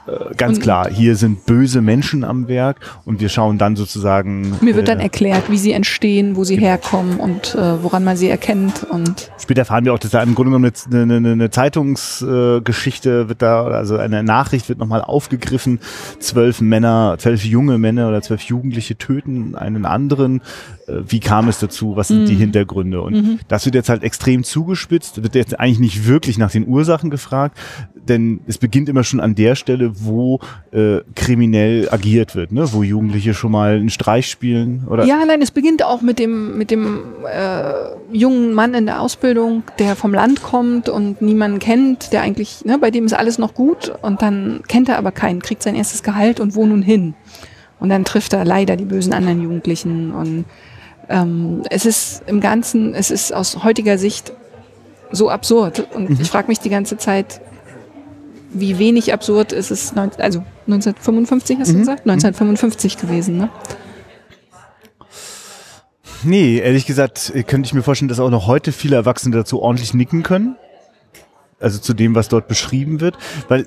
Äh, 0.07 0.35
ganz 0.37 0.59
Und- 0.59 0.63
klar, 0.63 0.89
hier 0.91 1.17
sind 1.17 1.47
böse 1.47 1.81
Menschen 1.81 2.25
am 2.25 2.49
Werk 2.49 2.81
und 3.05 3.21
wir 3.21 3.29
schauen 3.29 3.59
dann 3.59 3.77
sozusagen. 3.77 4.57
mir 4.61 4.75
wird 4.75 4.89
dann 4.89 4.99
äh, 5.01 5.05
erklärt, 5.05 5.51
wie 5.51 5.59
sie 5.59 5.73
entstehen, 5.73 6.37
wo 6.37 6.45
sie 6.45 6.57
Genau. 6.57 6.69
herkommen 6.69 7.19
und 7.21 7.55
äh, 7.55 7.83
woran 7.83 8.03
man 8.05 8.17
sie 8.17 8.29
erkennt 8.29 8.85
und 8.85 9.31
Später 9.39 9.61
erfahren 9.61 9.85
wir 9.85 9.93
auch, 9.95 9.99
dass 9.99 10.11
da 10.13 10.23
im 10.23 10.35
Grunde 10.35 10.51
genommen 10.53 10.73
eine, 10.93 11.03
eine, 11.17 11.33
eine 11.33 11.51
Zeitungsgeschichte 11.51 12.63
Geschichte 12.65 13.29
wird 13.29 13.43
da, 13.43 13.65
also 13.67 13.97
eine 13.97 14.23
Nachricht 14.23 14.69
wird 14.69 14.79
nochmal 14.79 15.03
aufgegriffen. 15.03 15.79
Zwölf 16.19 16.61
Männer, 16.61 17.17
zwölf 17.19 17.45
junge 17.45 17.79
Männer 17.79 18.09
oder 18.09 18.23
zwölf 18.23 18.43
Jugendliche 18.43 18.97
töten 18.97 19.55
einen 19.55 19.85
anderen. 19.85 20.41
Äh, 20.87 21.03
Wie 21.07 21.21
kam 21.21 21.49
es 21.49 21.59
dazu? 21.59 21.97
Was 21.97 22.09
sind 22.09 22.29
die 22.29 22.35
Hintergründe? 22.35 23.01
Und 23.03 23.41
das 23.49 23.65
wird 23.65 23.75
jetzt 23.75 23.89
halt 23.89 24.03
extrem 24.03 24.45
zugespitzt, 24.45 25.23
wird 25.23 25.35
jetzt 25.35 25.59
eigentlich 25.59 25.81
nicht 25.81 26.07
wirklich 26.07 26.39
nach 26.39 26.51
den 26.51 26.67
Ursachen 26.67 27.11
gefragt, 27.11 27.59
denn 28.09 28.41
es 28.47 28.59
beginnt 28.59 28.89
immer 28.89 29.05
schon 29.05 29.21
an 29.21 29.35
der 29.35 29.55
Stelle, 29.55 29.93
wo 29.95 30.41
äh, 30.73 31.01
kriminell 31.15 31.89
agiert 31.91 32.35
wird, 32.35 32.53
ne? 32.53 32.67
wo 32.73 32.83
Jugendliche 32.83 33.35
schon 33.35 33.53
mal 33.53 33.77
einen 33.77 33.91
Streich 33.91 34.29
spielen 34.29 34.85
oder 34.89 35.05
Ja, 35.05 35.25
nein, 35.25 35.41
es 35.43 35.51
beginnt 35.51 35.85
auch 35.85 36.03
mit 36.03 36.19
dem, 36.19 36.59
mit 36.59 36.71
dem 36.71 37.01
äh, 37.25 37.73
jungen 38.17 38.53
Mann 38.55 38.75
in 38.75 38.87
der 38.87 39.01
Ausbildung, 39.01 39.63
der 39.79 39.97
vom 39.97 40.13
Land 40.13 40.43
kommt 40.43 40.89
und 40.89 41.23
niemanden 41.23 41.59
kennt, 41.59 42.13
der 42.13 42.23
eigentlich, 42.23 42.65
ne, 42.65 42.79
bei 42.79 42.91
dem 42.91 43.07
ist 43.07 43.15
alles 43.15 43.39
noch 43.39 43.55
gut 43.55 43.93
und 44.03 44.23
dann 44.23 44.63
kennt 44.67 44.89
er 44.89 44.99
aber 44.99 45.13
keinen, 45.13 45.41
kriegt 45.41 45.63
sein 45.63 45.75
erstes 45.75 46.03
Gehalt 46.03 46.41
und 46.41 46.55
wo 46.55 46.67
nun 46.67 46.83
hin? 46.83 47.15
Und 47.79 47.89
dann 47.89 48.05
trifft 48.05 48.33
er 48.33 48.45
leider 48.45 48.77
die 48.77 48.85
bösen 48.85 49.13
anderen 49.13 49.43
Jugendlichen 49.43 50.13
und 50.13 50.45
ähm, 51.13 51.63
es 51.71 51.87
ist 51.87 52.23
im 52.27 52.41
Ganzen, 52.41 52.95
es 52.95 53.11
ist 53.11 53.33
aus 53.33 53.63
heutiger 53.63 53.99
Sicht 53.99 54.33
so 55.13 55.31
absurd 55.31 55.87
und 55.95 56.19
ich 56.21 56.29
frage 56.31 56.49
mich 56.49 56.59
die 56.59 56.71
ganze 56.71 56.97
Zeit, 56.97 57.41
wie 58.55 58.79
wenig 58.79 59.13
absurd 59.13 59.53
ist 59.53 59.71
es, 59.71 59.93
neun- 59.95 60.11
also 60.19 60.41
1955 60.67 61.59
hast 61.61 61.73
du 61.73 61.79
gesagt? 61.79 62.01
1955 62.01 62.97
gewesen, 62.99 63.37
ne? 63.39 63.49
Nee, 66.25 66.59
ehrlich 66.59 66.87
gesagt 66.87 67.33
äh, 67.35 67.43
könnte 67.43 67.67
ich 67.67 67.75
mir 67.75 67.83
vorstellen, 67.83 68.09
dass 68.09 68.21
auch 68.21 68.31
noch 68.31 68.47
heute 68.47 68.73
viele 68.73 68.97
Erwachsene 68.97 69.35
dazu 69.37 69.61
ordentlich 69.61 69.93
nicken 69.95 70.23
können. 70.23 70.57
Also 71.61 71.79
zu 71.79 71.95
dem, 71.95 72.15
was 72.15 72.29
dort 72.29 72.49
beschrieben 72.49 73.01
wird. 73.01 73.17
Weil 73.49 73.67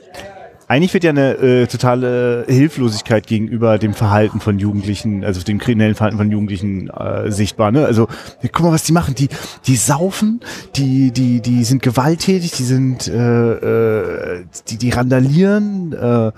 eigentlich 0.68 0.94
wird 0.94 1.04
ja 1.04 1.12
eine 1.12 1.34
äh, 1.36 1.68
totale 1.68 2.46
Hilflosigkeit 2.48 3.28
gegenüber 3.28 3.78
dem 3.78 3.94
Verhalten 3.94 4.40
von 4.40 4.58
Jugendlichen, 4.58 5.24
also 5.24 5.42
dem 5.42 5.60
kriminellen 5.60 5.96
Verhalten 5.96 6.18
von 6.18 6.32
Jugendlichen 6.32 6.90
äh, 6.90 7.32
sichtbar. 7.32 7.72
Ne? 7.72 7.86
Also 7.86 8.08
guck 8.52 8.66
mal, 8.66 8.72
was 8.72 8.84
die 8.84 8.92
machen. 8.92 9.14
Die, 9.16 9.30
die 9.68 9.76
saufen, 9.76 10.40
die, 10.76 11.12
die, 11.12 11.42
die 11.42 11.64
sind 11.64 11.82
gewalttätig, 11.82 12.52
die 12.52 12.64
sind, 12.64 13.08
äh, 13.08 13.52
äh, 13.52 14.46
die, 14.70 14.78
die 14.78 14.90
randalieren, 14.90 15.94
äh, 15.94 16.32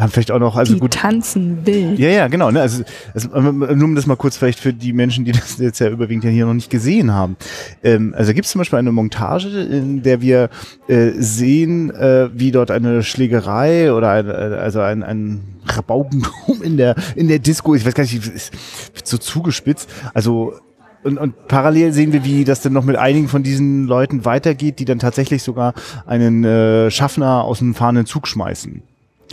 haben 0.00 0.10
vielleicht 0.10 0.30
auch 0.30 0.38
noch, 0.38 0.56
also 0.56 0.74
die 0.74 0.80
gut, 0.80 0.94
tanzen 0.94 1.66
wild. 1.66 1.98
ja, 1.98 2.08
ja, 2.08 2.28
genau. 2.28 2.50
Ne? 2.50 2.60
Also, 2.60 2.82
also 3.14 3.34
ähm, 3.34 3.58
nur 3.58 3.84
um 3.84 3.94
das 3.94 4.06
mal 4.06 4.16
kurz 4.16 4.36
vielleicht 4.36 4.60
für 4.60 4.72
die 4.72 4.92
Menschen, 4.92 5.24
die 5.24 5.32
das 5.40 5.58
jetzt 5.58 5.78
ja 5.78 5.88
überwiegend 5.88 6.24
ja 6.24 6.30
hier 6.30 6.46
noch 6.46 6.54
nicht 6.54 6.70
gesehen 6.70 7.12
haben. 7.12 7.36
Ähm, 7.82 8.14
also 8.16 8.32
gibt 8.32 8.46
es 8.46 8.52
zum 8.52 8.60
Beispiel 8.60 8.78
eine 8.78 8.92
Montage, 8.92 9.48
in 9.48 10.02
der 10.02 10.20
wir 10.20 10.50
äh, 10.88 11.10
sehen, 11.16 11.90
äh, 11.90 12.28
wie 12.32 12.50
dort 12.50 12.70
eine 12.70 13.02
Schlägerei 13.02 13.92
oder 13.92 14.10
ein, 14.10 14.28
äh, 14.28 14.30
also 14.30 14.80
ein, 14.80 15.02
ein 15.02 15.40
Rabaukentum 15.66 16.62
in 16.62 16.76
der 16.76 16.96
in 17.14 17.28
der 17.28 17.38
Disco, 17.38 17.74
ich 17.74 17.84
weiß 17.84 17.94
gar 17.94 18.02
nicht, 18.02 18.26
wird 18.26 19.06
so 19.06 19.18
zugespitzt. 19.18 19.88
Also 20.14 20.54
und, 21.02 21.18
und 21.18 21.48
parallel 21.48 21.92
sehen 21.92 22.12
wir, 22.12 22.24
wie 22.24 22.44
das 22.44 22.60
dann 22.60 22.74
noch 22.74 22.84
mit 22.84 22.96
einigen 22.96 23.28
von 23.28 23.42
diesen 23.42 23.86
Leuten 23.86 24.24
weitergeht, 24.24 24.78
die 24.78 24.84
dann 24.84 24.98
tatsächlich 24.98 25.42
sogar 25.42 25.72
einen 26.06 26.44
äh, 26.44 26.90
Schaffner 26.90 27.44
aus 27.44 27.60
dem 27.60 27.74
fahrenden 27.74 28.04
Zug 28.04 28.28
schmeißen. 28.28 28.82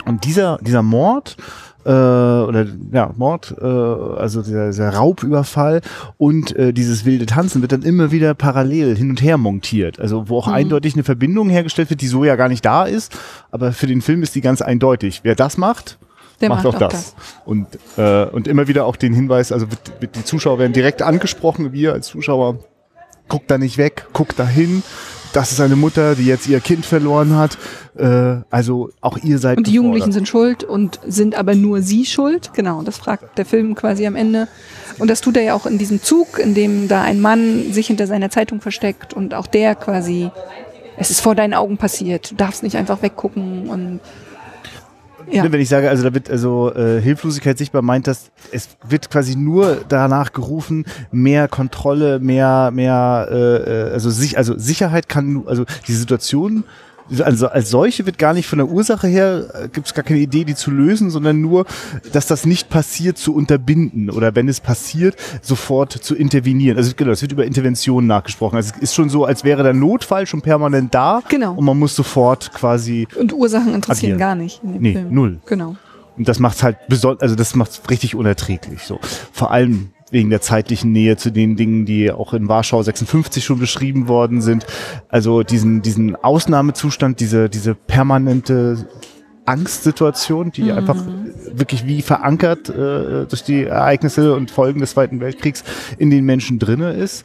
Und 0.08 0.24
dieser, 0.24 0.58
dieser 0.62 0.82
Mord, 0.82 1.36
äh, 1.84 1.90
oder 1.90 2.66
ja, 2.92 3.12
Mord, 3.16 3.54
äh, 3.60 3.64
also 3.64 4.42
dieser, 4.42 4.66
dieser 4.66 4.90
Raubüberfall 4.90 5.80
und 6.16 6.54
äh, 6.56 6.72
dieses 6.72 7.04
wilde 7.04 7.26
Tanzen 7.26 7.62
wird 7.62 7.72
dann 7.72 7.82
immer 7.82 8.10
wieder 8.10 8.34
parallel 8.34 8.96
hin 8.96 9.10
und 9.10 9.22
her 9.22 9.38
montiert. 9.38 10.00
Also 10.00 10.28
wo 10.28 10.38
auch 10.38 10.48
eindeutig 10.48 10.94
eine 10.94 11.04
Verbindung 11.04 11.48
hergestellt 11.48 11.90
wird, 11.90 12.00
die 12.00 12.08
so 12.08 12.24
ja 12.24 12.36
gar 12.36 12.48
nicht 12.48 12.64
da 12.64 12.84
ist, 12.84 13.16
aber 13.50 13.72
für 13.72 13.86
den 13.86 14.02
Film 14.02 14.22
ist 14.22 14.34
die 14.34 14.40
ganz 14.40 14.60
eindeutig. 14.60 15.20
Wer 15.22 15.34
das 15.34 15.56
macht, 15.56 15.98
Der 16.40 16.48
macht, 16.48 16.64
macht 16.64 16.76
auch 16.76 16.82
auch 16.82 16.88
das. 16.90 17.14
Und, 17.44 17.66
äh, 17.96 18.24
und 18.24 18.48
immer 18.48 18.68
wieder 18.68 18.84
auch 18.84 18.96
den 18.96 19.14
Hinweis, 19.14 19.52
also 19.52 19.70
wird, 19.70 20.00
wird 20.00 20.16
die 20.16 20.24
Zuschauer 20.24 20.58
werden 20.58 20.72
direkt 20.72 21.00
angesprochen, 21.02 21.72
wir 21.72 21.92
als 21.92 22.08
Zuschauer, 22.08 22.58
guckt 23.28 23.50
da 23.50 23.58
nicht 23.58 23.78
weg, 23.78 24.06
guckt 24.12 24.38
da 24.38 24.46
hin. 24.46 24.82
Das 25.32 25.52
ist 25.52 25.60
eine 25.60 25.76
Mutter, 25.76 26.14
die 26.14 26.24
jetzt 26.24 26.48
ihr 26.48 26.60
Kind 26.60 26.86
verloren 26.86 27.36
hat. 27.36 27.58
Äh, 27.96 28.42
also 28.50 28.90
auch 29.00 29.18
ihr 29.18 29.38
seid 29.38 29.58
Und 29.58 29.66
die 29.66 29.72
gefordert. 29.72 29.74
Jugendlichen 29.74 30.12
sind 30.12 30.28
schuld 30.28 30.64
und 30.64 31.00
sind 31.06 31.34
aber 31.34 31.54
nur 31.54 31.82
sie 31.82 32.06
schuld. 32.06 32.52
Genau, 32.54 32.82
das 32.82 32.98
fragt 32.98 33.36
der 33.38 33.44
Film 33.44 33.74
quasi 33.74 34.06
am 34.06 34.16
Ende. 34.16 34.48
Und 34.98 35.08
das 35.08 35.20
tut 35.20 35.36
er 35.36 35.42
ja 35.42 35.54
auch 35.54 35.66
in 35.66 35.78
diesem 35.78 36.02
Zug, 36.02 36.38
in 36.38 36.54
dem 36.54 36.88
da 36.88 37.02
ein 37.02 37.20
Mann 37.20 37.72
sich 37.72 37.88
hinter 37.88 38.06
seiner 38.06 38.30
Zeitung 38.30 38.60
versteckt 38.60 39.14
und 39.14 39.34
auch 39.34 39.46
der 39.46 39.74
quasi, 39.74 40.30
es 40.96 41.10
ist 41.10 41.20
vor 41.20 41.34
deinen 41.34 41.54
Augen 41.54 41.76
passiert, 41.76 42.32
du 42.32 42.34
darfst 42.34 42.62
nicht 42.62 42.76
einfach 42.76 43.02
weggucken 43.02 43.68
und 43.68 44.00
ja. 45.30 45.42
Ne, 45.42 45.52
Wenn 45.52 45.60
ich 45.60 45.68
sage, 45.68 45.88
also 45.88 46.02
da 46.02 46.14
wird 46.14 46.30
also 46.30 46.74
äh, 46.74 47.00
Hilflosigkeit 47.00 47.58
sichtbar, 47.58 47.82
meint 47.82 48.06
das, 48.06 48.30
es 48.52 48.68
wird 48.88 49.10
quasi 49.10 49.36
nur 49.36 49.84
danach 49.88 50.32
gerufen, 50.32 50.84
mehr 51.10 51.48
Kontrolle, 51.48 52.18
mehr, 52.18 52.70
mehr, 52.72 53.28
äh, 53.30 53.34
äh, 53.34 53.92
also 53.92 54.10
sich, 54.10 54.38
also 54.38 54.58
Sicherheit 54.58 55.08
kann, 55.08 55.44
also 55.46 55.64
die 55.86 55.92
Situation, 55.94 56.64
also 57.20 57.48
als 57.48 57.70
solche 57.70 58.06
wird 58.06 58.18
gar 58.18 58.34
nicht 58.34 58.46
von 58.46 58.58
der 58.58 58.68
Ursache 58.68 59.06
her, 59.08 59.48
äh, 59.54 59.68
gibt 59.68 59.86
es 59.86 59.94
gar 59.94 60.04
keine 60.04 60.20
Idee, 60.20 60.44
die 60.44 60.54
zu 60.54 60.70
lösen, 60.70 61.10
sondern 61.10 61.40
nur, 61.40 61.64
dass 62.12 62.26
das 62.26 62.46
nicht 62.46 62.68
passiert, 62.68 63.18
zu 63.18 63.34
unterbinden 63.34 64.10
oder 64.10 64.34
wenn 64.34 64.48
es 64.48 64.60
passiert, 64.60 65.16
sofort 65.42 65.92
zu 65.92 66.14
intervenieren. 66.14 66.76
Also 66.76 66.92
genau, 66.96 67.10
es 67.12 67.22
wird 67.22 67.32
über 67.32 67.44
Intervention 67.46 68.06
nachgesprochen. 68.06 68.56
Also 68.56 68.72
es 68.76 68.82
ist 68.82 68.94
schon 68.94 69.08
so, 69.10 69.24
als 69.24 69.44
wäre 69.44 69.62
der 69.62 69.74
Notfall 69.74 70.26
schon 70.26 70.42
permanent 70.42 70.94
da 70.94 71.22
Genau. 71.28 71.54
und 71.54 71.64
man 71.64 71.78
muss 71.78 71.94
sofort 71.96 72.52
quasi 72.52 73.06
Und 73.18 73.32
Ursachen 73.32 73.74
interessieren 73.74 74.12
Agieren. 74.14 74.18
gar 74.18 74.34
nicht 74.34 74.62
in 74.62 74.80
Nee, 74.80 74.92
Film. 74.92 75.14
null. 75.14 75.38
Genau. 75.46 75.76
Und 76.16 76.26
das 76.28 76.38
macht's 76.40 76.62
halt 76.62 76.76
besonders, 76.88 77.22
also 77.22 77.34
das 77.36 77.54
macht's 77.54 77.80
richtig 77.90 78.14
unerträglich. 78.16 78.82
So 78.82 78.98
vor 79.32 79.50
allem 79.52 79.90
wegen 80.10 80.30
der 80.30 80.40
zeitlichen 80.40 80.92
Nähe 80.92 81.16
zu 81.16 81.30
den 81.30 81.56
Dingen, 81.56 81.84
die 81.84 82.10
auch 82.10 82.32
in 82.32 82.48
Warschau 82.48 82.82
56 82.82 83.44
schon 83.44 83.58
beschrieben 83.58 84.08
worden 84.08 84.40
sind. 84.40 84.66
Also 85.08 85.42
diesen 85.42 85.82
diesen 85.82 86.16
Ausnahmezustand, 86.16 87.20
diese 87.20 87.48
diese 87.48 87.74
permanente 87.74 88.86
Angstsituation, 89.48 90.52
die 90.52 90.72
einfach 90.72 90.96
wirklich 91.52 91.86
wie 91.86 92.02
verankert 92.02 92.68
äh, 92.68 93.26
durch 93.26 93.42
die 93.42 93.64
Ereignisse 93.64 94.34
und 94.34 94.50
Folgen 94.50 94.80
des 94.80 94.90
Zweiten 94.90 95.20
Weltkriegs 95.20 95.64
in 95.96 96.10
den 96.10 96.24
Menschen 96.24 96.58
drinne 96.58 96.92
ist. 96.92 97.24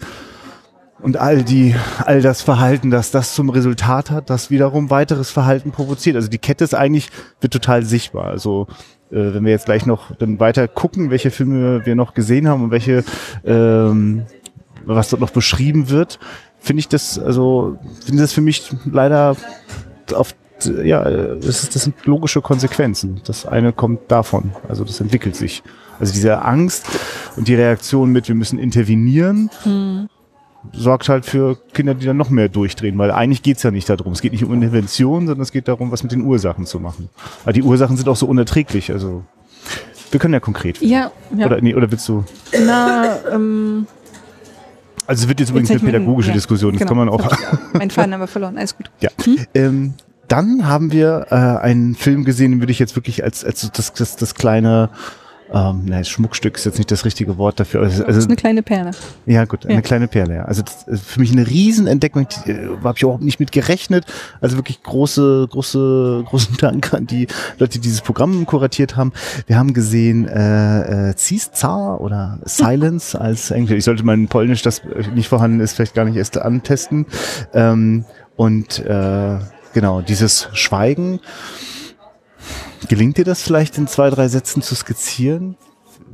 Und 1.01 1.17
all 1.17 1.43
die, 1.43 1.75
all 2.05 2.21
das 2.21 2.41
Verhalten, 2.41 2.89
das 2.89 3.11
das 3.11 3.35
zum 3.35 3.49
Resultat 3.49 4.09
hat, 4.09 4.29
das 4.29 4.49
wiederum 4.49 4.89
weiteres 4.89 5.31
Verhalten 5.31 5.71
provoziert. 5.71 6.15
Also 6.15 6.29
die 6.29 6.37
Kette 6.37 6.63
ist 6.63 6.73
eigentlich, 6.73 7.09
wird 7.41 7.51
total 7.51 7.83
sichtbar. 7.83 8.27
Also 8.27 8.67
wenn 9.13 9.45
wir 9.45 9.51
jetzt 9.51 9.65
gleich 9.65 9.85
noch 9.85 10.15
dann 10.15 10.39
weiter 10.39 10.67
gucken, 10.67 11.09
welche 11.09 11.31
Filme 11.31 11.85
wir 11.85 11.95
noch 11.95 12.13
gesehen 12.13 12.47
haben 12.47 12.63
und 12.63 12.71
welche, 12.71 13.03
ähm, 13.45 14.23
was 14.85 15.09
dort 15.09 15.21
noch 15.21 15.31
beschrieben 15.31 15.89
wird, 15.89 16.19
finde 16.59 16.79
ich 16.79 16.87
das, 16.87 17.19
also 17.19 17.77
finde 18.05 18.21
das 18.21 18.33
für 18.33 18.41
mich 18.41 18.71
leider 18.85 19.35
auf 20.13 20.35
ja, 20.83 21.03
das, 21.03 21.63
ist, 21.63 21.75
das 21.75 21.83
sind 21.83 22.05
logische 22.05 22.41
Konsequenzen. 22.41 23.21
Das 23.25 23.45
eine 23.45 23.73
kommt 23.73 24.09
davon. 24.09 24.53
Also 24.69 24.85
das 24.85 25.01
entwickelt 25.01 25.35
sich. 25.35 25.61
Also 25.99 26.13
diese 26.13 26.41
Angst 26.43 26.85
und 27.35 27.47
die 27.47 27.55
Reaktion 27.55 28.11
mit, 28.11 28.27
wir 28.27 28.35
müssen 28.35 28.59
intervenieren, 28.59 29.49
sorgt 30.71 31.09
halt 31.09 31.25
für 31.25 31.57
Kinder, 31.73 31.93
die 31.93 32.05
dann 32.05 32.17
noch 32.17 32.29
mehr 32.29 32.49
durchdrehen, 32.49 32.97
weil 32.97 33.11
eigentlich 33.11 33.43
geht's 33.43 33.63
ja 33.63 33.71
nicht 33.71 33.89
darum. 33.89 34.13
Es 34.13 34.21
geht 34.21 34.31
nicht 34.31 34.43
um 34.43 34.53
Intervention, 34.53 35.27
sondern 35.27 35.41
es 35.41 35.51
geht 35.51 35.67
darum, 35.67 35.91
was 35.91 36.03
mit 36.03 36.11
den 36.11 36.21
Ursachen 36.21 36.65
zu 36.65 36.79
machen. 36.79 37.09
Aber 37.43 37.53
die 37.53 37.61
Ursachen 37.63 37.97
sind 37.97 38.07
auch 38.07 38.15
so 38.15 38.25
unerträglich. 38.27 38.91
Also 38.91 39.23
wir 40.11 40.19
können 40.19 40.33
ja 40.33 40.39
konkret. 40.39 40.79
Ja, 40.81 41.11
ja. 41.35 41.45
Oder, 41.47 41.61
nee, 41.61 41.75
oder 41.75 41.91
willst 41.91 42.07
du? 42.07 42.23
Na, 42.65 43.17
ähm, 43.33 43.87
Also 45.05 45.23
es 45.23 45.27
wird 45.27 45.39
jetzt 45.39 45.49
übrigens 45.49 45.69
eine 45.69 45.77
ich 45.77 45.83
mit- 45.83 45.93
pädagogische 45.93 46.29
ja, 46.29 46.35
Diskussion. 46.35 46.73
Das 46.73 46.79
genau. 46.79 46.89
kann 46.89 46.97
man 46.97 47.09
auch. 47.09 47.37
Mein 47.73 47.89
Faden 47.91 48.13
aber 48.13 48.27
verloren, 48.27 48.57
alles 48.57 48.77
gut. 48.77 48.89
Ja. 49.01 49.09
Ähm, 49.53 49.95
dann 50.27 50.67
haben 50.67 50.91
wir 50.91 51.27
äh, 51.29 51.35
einen 51.35 51.95
Film 51.95 52.23
gesehen, 52.23 52.51
den 52.51 52.61
würde 52.61 52.71
ich 52.71 52.79
jetzt 52.79 52.95
wirklich 52.95 53.23
als, 53.23 53.43
als 53.43 53.69
das, 53.71 53.93
das, 53.93 54.15
das 54.15 54.35
kleine 54.35 54.89
ähm, 55.53 55.83
nein, 55.85 56.03
Schmuckstück 56.03 56.57
ist 56.57 56.65
jetzt 56.65 56.77
nicht 56.79 56.89
das 56.91 57.05
richtige 57.05 57.37
Wort 57.37 57.59
dafür. 57.59 57.81
Also, 57.81 57.99
Das 58.03 58.09
ist 58.09 58.15
also 58.15 58.27
eine 58.27 58.35
kleine 58.35 58.63
Perle. 58.63 58.91
ja 59.27 59.45
gut, 59.45 59.65
eine 59.65 59.75
Ja. 59.75 59.81
kleine 59.81 60.07
Perle. 60.07 60.35
Ja. 60.35 60.45
Also 60.45 60.63
das 60.63 60.83
ist 60.87 61.05
für 61.05 61.19
mich 61.19 61.31
eine 61.31 61.45
Riesenentdeckung. 61.47 62.27
Die 62.45 62.51
äh, 62.51 62.67
habe 62.83 62.93
ich 62.95 63.03
überhaupt 63.03 63.21
nicht 63.23 63.39
mit 63.39 63.51
gerechnet. 63.51 64.05
Also 64.41 64.57
wirklich 64.57 64.81
große, 64.81 65.47
große, 65.49 66.23
großen 66.27 66.57
Dank 66.57 66.93
an 66.93 67.05
die 67.05 67.27
Leute, 67.59 67.73
die 67.73 67.81
dieses 67.81 68.01
Programm 68.01 68.45
kuratiert 68.47 68.95
haben. 68.95 69.13
Wir 69.45 69.57
haben 69.57 69.73
gesehen 69.73 70.27
äh, 70.27 71.11
äh, 71.11 71.15
Zar 71.15 72.01
oder 72.01 72.39
Silence 72.45 73.15
als 73.19 73.51
Englisch. 73.51 73.77
Ich 73.77 73.83
sollte 73.85 74.03
mein 74.03 74.27
Polnisch, 74.27 74.63
das 74.63 74.81
nicht 75.13 75.27
vorhanden 75.29 75.59
ist, 75.59 75.73
vielleicht 75.73 75.93
gar 75.93 76.05
nicht 76.05 76.15
erst 76.17 76.37
antesten. 76.37 77.05
Ähm, 77.53 78.05
und 78.35 78.79
äh, 78.79 79.37
genau 79.73 80.01
dieses 80.01 80.49
Schweigen. 80.53 81.19
Gelingt 82.87 83.17
dir 83.17 83.25
das 83.25 83.41
vielleicht 83.41 83.77
in 83.77 83.87
zwei, 83.87 84.09
drei 84.09 84.27
Sätzen 84.27 84.61
zu 84.61 84.75
skizzieren? 84.75 85.55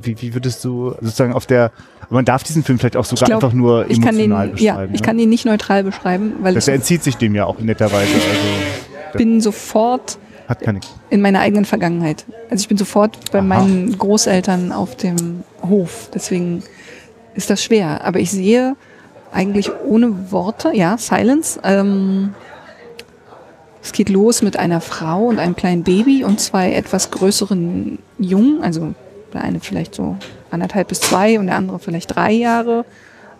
Wie, 0.02 0.20
wie 0.22 0.34
würdest 0.34 0.64
du 0.64 0.94
sozusagen 1.00 1.34
auf 1.34 1.46
der, 1.46 1.72
man 2.08 2.24
darf 2.24 2.42
diesen 2.42 2.64
Film 2.64 2.78
vielleicht 2.78 2.96
auch 2.96 3.04
sogar 3.04 3.26
glaub, 3.26 3.44
einfach 3.44 3.54
nur 3.54 3.90
Ich 3.90 4.00
kann 4.00 4.16
den, 4.16 4.30
emotional 4.30 4.48
ja, 4.58 4.72
beschreiben. 4.74 4.94
ich 4.94 5.00
ne? 5.00 5.06
kann 5.06 5.18
den 5.18 5.28
nicht 5.28 5.44
neutral 5.44 5.84
beschreiben, 5.84 6.32
weil 6.40 6.54
das 6.54 6.68
entzieht 6.68 7.02
sich 7.02 7.16
dem 7.16 7.34
ja 7.34 7.44
auch 7.44 7.58
netterweise. 7.58 8.14
Also 8.14 9.18
bin 9.18 9.40
sofort 9.40 10.18
in 11.10 11.20
meiner 11.20 11.40
eigenen 11.40 11.64
Vergangenheit. 11.64 12.24
Also 12.50 12.62
ich 12.62 12.68
bin 12.68 12.78
sofort 12.78 13.30
bei 13.30 13.38
Aha. 13.38 13.46
meinen 13.46 13.96
Großeltern 13.96 14.72
auf 14.72 14.96
dem 14.96 15.44
Hof. 15.62 16.08
Deswegen 16.12 16.62
ist 17.34 17.50
das 17.50 17.62
schwer. 17.62 18.04
Aber 18.04 18.18
ich 18.18 18.30
sehe 18.30 18.74
eigentlich 19.32 19.70
ohne 19.84 20.32
Worte, 20.32 20.72
ja, 20.74 20.98
Silence. 20.98 21.60
Ähm, 21.62 22.34
es 23.90 23.92
geht 23.92 24.08
los 24.08 24.40
mit 24.40 24.56
einer 24.56 24.80
Frau 24.80 25.24
und 25.24 25.40
einem 25.40 25.56
kleinen 25.56 25.82
Baby 25.82 26.22
und 26.22 26.38
zwei 26.38 26.72
etwas 26.74 27.10
größeren 27.10 27.98
Jungen, 28.20 28.62
also 28.62 28.94
der 29.34 29.42
eine 29.42 29.58
vielleicht 29.58 29.96
so 29.96 30.16
anderthalb 30.52 30.86
bis 30.86 31.00
zwei 31.00 31.40
und 31.40 31.46
der 31.46 31.56
andere 31.56 31.80
vielleicht 31.80 32.14
drei 32.14 32.30
Jahre, 32.30 32.84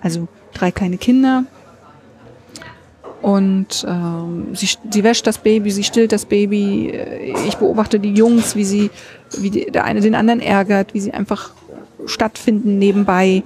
also 0.02 0.26
drei 0.52 0.72
kleine 0.72 0.98
Kinder. 0.98 1.44
Und 3.22 3.86
ähm, 3.88 4.48
sie, 4.54 4.68
sie 4.90 5.04
wäscht 5.04 5.28
das 5.28 5.38
Baby, 5.38 5.70
sie 5.70 5.84
stillt 5.84 6.10
das 6.10 6.24
Baby. 6.24 6.88
Äh, 6.88 7.32
Ich 7.46 7.56
beobachte 7.58 8.00
die 8.00 8.14
Jungs, 8.14 8.56
wie 8.56 8.64
sie, 8.64 8.90
wie 9.38 9.50
der 9.50 9.84
eine 9.84 10.00
den 10.00 10.16
anderen 10.16 10.40
ärgert, 10.40 10.94
wie 10.94 11.00
sie 11.00 11.12
einfach 11.12 11.52
stattfinden 12.06 12.78
nebenbei. 12.78 13.44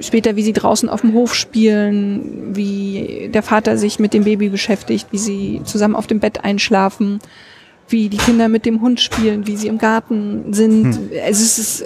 Später, 0.00 0.36
wie 0.36 0.42
sie 0.42 0.52
draußen 0.52 0.88
auf 0.88 1.02
dem 1.02 1.12
Hof 1.12 1.34
spielen, 1.34 2.54
wie 2.54 3.30
der 3.32 3.42
Vater 3.42 3.78
sich 3.78 3.98
mit 3.98 4.12
dem 4.12 4.24
Baby 4.24 4.48
beschäftigt, 4.48 5.06
wie 5.12 5.18
sie 5.18 5.60
zusammen 5.64 5.94
auf 5.94 6.06
dem 6.06 6.20
Bett 6.20 6.44
einschlafen, 6.44 7.20
wie 7.88 8.08
die 8.08 8.16
Kinder 8.16 8.48
mit 8.48 8.66
dem 8.66 8.80
Hund 8.80 9.00
spielen, 9.00 9.46
wie 9.46 9.56
sie 9.56 9.68
im 9.68 9.78
Garten 9.78 10.52
sind. 10.52 10.98
Also 11.24 11.42
es 11.44 11.58
ist, 11.58 11.84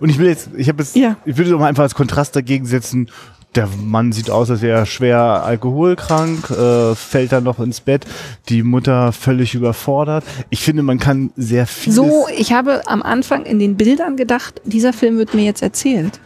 Und 0.00 0.08
ich 0.08 0.18
will 0.18 0.26
jetzt, 0.28 0.48
ich 0.56 0.68
habe 0.68 0.82
jetzt, 0.82 0.96
Ja. 0.96 1.16
ich 1.24 1.36
würde 1.36 1.50
doch 1.50 1.60
mal 1.60 1.66
einfach 1.68 1.84
als 1.84 1.94
Kontrast 1.94 2.34
dagegen 2.34 2.66
setzen. 2.66 3.08
Der 3.54 3.68
Mann 3.82 4.12
sieht 4.12 4.28
aus, 4.28 4.50
als 4.50 4.60
wäre 4.60 4.80
er 4.80 4.86
schwer 4.86 5.18
alkoholkrank, 5.44 6.50
äh, 6.50 6.94
fällt 6.94 7.32
dann 7.32 7.44
noch 7.44 7.58
ins 7.60 7.80
Bett, 7.80 8.04
die 8.50 8.62
Mutter 8.62 9.12
völlig 9.12 9.54
überfordert. 9.54 10.24
Ich 10.50 10.60
finde, 10.60 10.82
man 10.82 10.98
kann 10.98 11.30
sehr 11.36 11.66
viel. 11.66 11.92
so, 11.92 12.26
ich 12.36 12.52
habe 12.52 12.82
am 12.86 13.02
Anfang 13.02 13.46
in 13.46 13.58
den 13.58 13.76
Bildern 13.76 14.16
gedacht, 14.16 14.60
dieser 14.64 14.92
Film 14.92 15.16
wird 15.16 15.32
mir 15.34 15.44
jetzt 15.44 15.62
erzählt. 15.62 16.20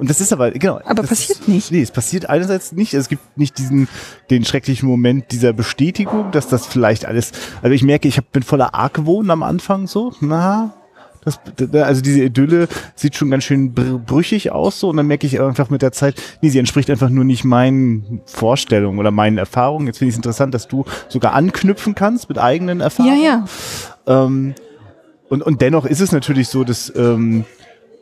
Und 0.00 0.08
das 0.08 0.20
ist 0.20 0.32
aber, 0.32 0.50
genau. 0.52 0.80
Aber 0.84 1.02
passiert 1.02 1.40
ist, 1.40 1.48
nicht. 1.48 1.70
Nee, 1.70 1.82
es 1.82 1.90
passiert 1.90 2.28
einerseits 2.28 2.72
nicht. 2.72 2.94
Es 2.94 3.08
gibt 3.08 3.36
nicht 3.36 3.58
diesen, 3.58 3.86
den 4.30 4.44
schrecklichen 4.44 4.88
Moment 4.88 5.30
dieser 5.30 5.52
Bestätigung, 5.52 6.30
dass 6.32 6.48
das 6.48 6.66
vielleicht 6.66 7.04
alles, 7.04 7.32
also 7.62 7.74
ich 7.74 7.82
merke, 7.82 8.08
ich 8.08 8.16
hab, 8.16 8.32
bin 8.32 8.42
voller 8.42 8.74
Argwohn 8.74 9.30
am 9.30 9.42
Anfang 9.42 9.86
so, 9.86 10.12
na, 10.20 10.74
das, 11.22 11.38
also 11.74 12.00
diese 12.00 12.24
Idylle 12.24 12.66
sieht 12.94 13.14
schon 13.14 13.30
ganz 13.30 13.44
schön 13.44 13.74
br 13.74 13.98
brüchig 13.98 14.52
aus 14.52 14.80
so 14.80 14.88
und 14.88 14.96
dann 14.96 15.06
merke 15.06 15.26
ich 15.26 15.38
einfach 15.38 15.68
mit 15.68 15.82
der 15.82 15.92
Zeit, 15.92 16.14
nee, 16.40 16.48
sie 16.48 16.58
entspricht 16.58 16.88
einfach 16.88 17.10
nur 17.10 17.24
nicht 17.24 17.44
meinen 17.44 18.22
Vorstellungen 18.24 18.98
oder 18.98 19.10
meinen 19.10 19.36
Erfahrungen. 19.36 19.86
Jetzt 19.86 19.98
finde 19.98 20.08
ich 20.08 20.14
es 20.14 20.18
interessant, 20.18 20.54
dass 20.54 20.66
du 20.66 20.86
sogar 21.08 21.34
anknüpfen 21.34 21.94
kannst 21.94 22.30
mit 22.30 22.38
eigenen 22.38 22.78
Ja, 22.78 22.84
Erfahrungen. 22.84 23.22
ja. 23.22 23.44
Ähm, 24.06 24.54
und, 25.28 25.42
und 25.42 25.60
dennoch 25.60 25.84
ist 25.84 26.00
es 26.00 26.10
natürlich 26.10 26.48
so, 26.48 26.64
dass 26.64 26.90
ähm, 26.96 27.44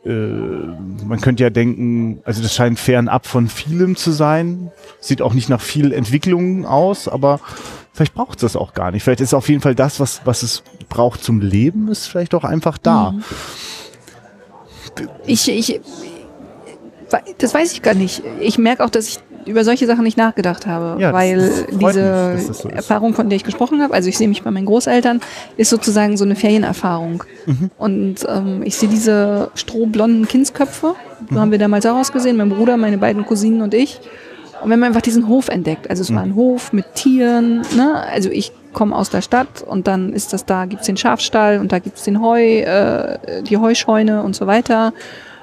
äh, 0.05 0.09
man 0.09 1.19
könnte 1.21 1.43
ja 1.43 1.49
denken, 1.49 2.21
also 2.23 2.41
das 2.41 2.55
scheint 2.55 2.79
fernab 2.79 3.25
von 3.25 3.47
vielem 3.47 3.95
zu 3.95 4.11
sein. 4.11 4.71
Sieht 4.99 5.21
auch 5.21 5.33
nicht 5.33 5.49
nach 5.49 5.61
viel 5.61 5.91
Entwicklung 5.91 6.65
aus, 6.65 7.07
aber 7.07 7.39
vielleicht 7.93 8.13
braucht 8.13 8.37
es 8.37 8.41
das 8.41 8.55
auch 8.55 8.73
gar 8.73 8.91
nicht. 8.91 9.03
Vielleicht 9.03 9.21
ist 9.21 9.33
auf 9.33 9.49
jeden 9.49 9.61
Fall 9.61 9.75
das, 9.75 9.99
was, 9.99 10.21
was 10.25 10.43
es 10.43 10.63
braucht 10.87 11.23
zum 11.23 11.41
Leben, 11.41 11.89
ist 11.89 12.07
vielleicht 12.07 12.33
auch 12.33 12.43
einfach 12.43 12.77
da. 12.77 13.11
Mhm. 13.11 13.23
Ich, 15.25 15.49
ich, 15.49 15.81
das 17.37 17.53
weiß 17.53 17.73
ich 17.73 17.81
gar 17.81 17.93
nicht. 17.93 18.23
Ich 18.39 18.57
merke 18.57 18.83
auch, 18.83 18.89
dass 18.89 19.07
ich 19.07 19.19
über 19.45 19.63
solche 19.63 19.85
Sachen 19.87 20.03
nicht 20.03 20.17
nachgedacht 20.17 20.65
habe, 20.67 21.01
Ja, 21.01 21.13
weil 21.13 21.37
mich, 21.71 21.77
diese 21.87 22.33
das 22.47 22.59
so. 22.59 22.69
Erfahrung, 22.69 23.13
von 23.13 23.29
der 23.29 23.35
ich 23.37 23.43
gesprochen 23.43 23.81
habe, 23.81 23.93
also 23.93 24.09
ich 24.09 24.17
sehe 24.17 24.27
mich 24.27 24.43
bei 24.43 24.51
meinen 24.51 24.65
Großeltern, 24.65 25.21
ist 25.57 25.69
sozusagen 25.69 26.17
so 26.17 26.25
eine 26.25 26.35
Ferienerfahrung. 26.35 27.23
Mhm. 27.45 27.71
Und 27.77 28.15
ähm, 28.27 28.61
ich 28.63 28.75
sehe 28.77 28.89
diese 28.89 29.51
strohblonden 29.55 30.27
Kindsköpfe, 30.27 30.95
so 31.29 31.35
Mhm. 31.35 31.39
haben 31.39 31.51
wir 31.51 31.57
damals 31.59 31.85
auch 31.85 31.97
ausgesehen, 31.97 32.37
mein 32.37 32.49
Bruder, 32.49 32.77
meine 32.77 32.97
beiden 32.97 33.25
Cousinen 33.25 33.61
und 33.61 33.73
ich. 33.73 33.99
Und 34.61 34.69
wenn 34.69 34.79
man 34.79 34.87
einfach 34.87 35.01
diesen 35.01 35.27
Hof 35.29 35.47
entdeckt, 35.47 35.89
also 35.89 36.01
es 36.01 36.13
war 36.13 36.25
Mhm. 36.25 36.31
ein 36.31 36.35
Hof 36.35 36.73
mit 36.73 36.93
Tieren, 36.95 37.61
ne? 37.77 38.03
also 38.11 38.29
ich 38.29 38.51
komme 38.73 38.95
aus 38.95 39.09
der 39.09 39.21
Stadt 39.21 39.63
und 39.65 39.87
dann 39.87 40.13
ist 40.13 40.33
das 40.33 40.45
da, 40.45 40.65
gibt's 40.65 40.85
den 40.85 40.97
Schafstall 40.97 41.59
und 41.59 41.71
da 41.71 41.79
gibt's 41.79 42.03
den 42.03 42.21
Heu, 42.21 42.41
äh, 42.59 43.41
die 43.43 43.57
Heuscheune 43.57 44.21
und 44.21 44.35
so 44.35 44.47
weiter. 44.47 44.93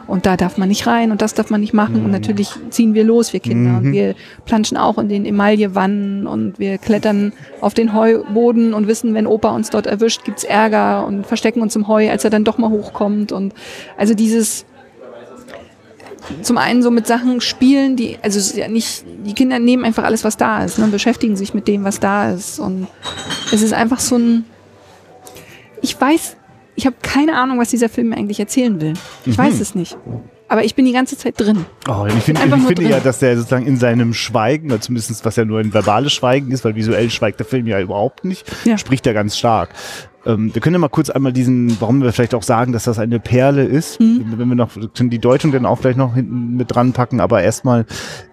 Und 0.06 0.24
da 0.24 0.36
darf 0.36 0.56
man 0.56 0.68
nicht 0.68 0.86
rein 0.86 1.10
und 1.10 1.20
das 1.20 1.34
darf 1.34 1.50
man 1.50 1.60
nicht 1.60 1.74
machen. 1.74 2.04
Und 2.04 2.10
natürlich 2.12 2.50
ziehen 2.70 2.94
wir 2.94 3.02
los, 3.02 3.32
wir 3.32 3.40
Kinder. 3.40 3.78
Und 3.78 3.92
wir 3.92 4.14
planschen 4.44 4.76
auch 4.76 4.98
in 4.98 5.08
den 5.08 5.26
Emaillewannen 5.26 6.26
und 6.26 6.58
wir 6.58 6.78
klettern 6.78 7.32
auf 7.60 7.74
den 7.74 7.92
Heuboden 7.92 8.72
und 8.72 8.86
wissen, 8.86 9.14
wenn 9.14 9.26
Opa 9.26 9.50
uns 9.50 9.70
dort 9.70 9.86
erwischt, 9.86 10.24
gibt's 10.24 10.44
Ärger 10.44 11.06
und 11.06 11.26
verstecken 11.26 11.60
uns 11.60 11.74
im 11.74 11.88
Heu, 11.88 12.08
als 12.08 12.22
er 12.24 12.30
dann 12.30 12.44
doch 12.44 12.58
mal 12.58 12.70
hochkommt. 12.70 13.32
Und 13.32 13.52
also 13.96 14.14
dieses 14.14 14.64
zum 16.42 16.58
einen 16.58 16.82
so 16.82 16.90
mit 16.90 17.06
Sachen 17.06 17.40
spielen, 17.40 17.96
die, 17.96 18.18
also 18.22 18.38
es 18.38 18.48
ist 18.48 18.56
ja 18.56 18.68
nicht, 18.68 19.04
die 19.24 19.34
Kinder 19.34 19.58
nehmen 19.58 19.84
einfach 19.84 20.04
alles, 20.04 20.24
was 20.24 20.36
da 20.36 20.64
ist, 20.64 20.78
ne, 20.78 20.86
beschäftigen 20.88 21.36
sich 21.36 21.54
mit 21.54 21.68
dem, 21.68 21.84
was 21.84 22.00
da 22.00 22.30
ist. 22.30 22.58
Und 22.58 22.88
es 23.52 23.62
ist 23.62 23.72
einfach 23.72 24.00
so 24.00 24.16
ein, 24.16 24.44
ich 25.82 26.00
weiß, 26.00 26.36
ich 26.76 26.86
habe 26.86 26.96
keine 27.02 27.36
Ahnung, 27.36 27.58
was 27.58 27.70
dieser 27.70 27.88
Film 27.88 28.10
mir 28.10 28.16
eigentlich 28.16 28.38
erzählen 28.40 28.80
will. 28.80 28.92
Ich 29.24 29.36
weiß 29.36 29.60
es 29.60 29.74
nicht. 29.74 29.96
Aber 30.48 30.62
ich 30.64 30.76
bin 30.76 30.84
die 30.84 30.92
ganze 30.92 31.18
Zeit 31.18 31.34
drin. 31.40 31.66
Oh, 31.88 32.04
ich 32.06 32.14
finde, 32.22 32.40
einfach 32.42 32.58
ich 32.58 32.62
finde 32.66 32.82
drin. 32.82 32.90
ja, 32.92 33.00
dass 33.00 33.18
der 33.18 33.36
sozusagen 33.36 33.66
in 33.66 33.76
seinem 33.78 34.14
Schweigen, 34.14 34.70
oder 34.70 34.80
zumindest 34.80 35.24
was 35.24 35.34
ja 35.34 35.44
nur 35.44 35.58
ein 35.58 35.74
verbales 35.74 36.12
Schweigen 36.12 36.52
ist, 36.52 36.64
weil 36.64 36.76
visuell 36.76 37.10
schweigt 37.10 37.40
der 37.40 37.46
Film 37.46 37.66
ja 37.66 37.80
überhaupt 37.80 38.24
nicht, 38.24 38.46
Ja. 38.64 38.78
spricht 38.78 39.06
er 39.08 39.14
ganz 39.14 39.36
stark. 39.36 39.70
Ähm, 40.26 40.52
wir 40.52 40.60
können 40.60 40.74
ja 40.74 40.78
mal 40.80 40.88
kurz 40.88 41.08
einmal 41.10 41.32
diesen, 41.32 41.80
warum 41.80 42.02
wir 42.02 42.12
vielleicht 42.12 42.34
auch 42.34 42.42
sagen, 42.42 42.72
dass 42.72 42.84
das 42.84 42.98
eine 42.98 43.20
Perle 43.20 43.64
ist, 43.64 44.00
Mhm. 44.00 44.34
wenn 44.36 44.48
wir 44.48 44.56
noch 44.56 44.70
können 44.94 45.10
die 45.10 45.18
Deutung 45.20 45.52
dann 45.52 45.64
auch 45.66 45.80
gleich 45.80 45.96
noch 45.96 46.14
hinten 46.14 46.56
mit 46.56 46.74
dran 46.74 46.92
packen, 46.92 47.20
aber 47.20 47.42
erstmal, 47.42 47.86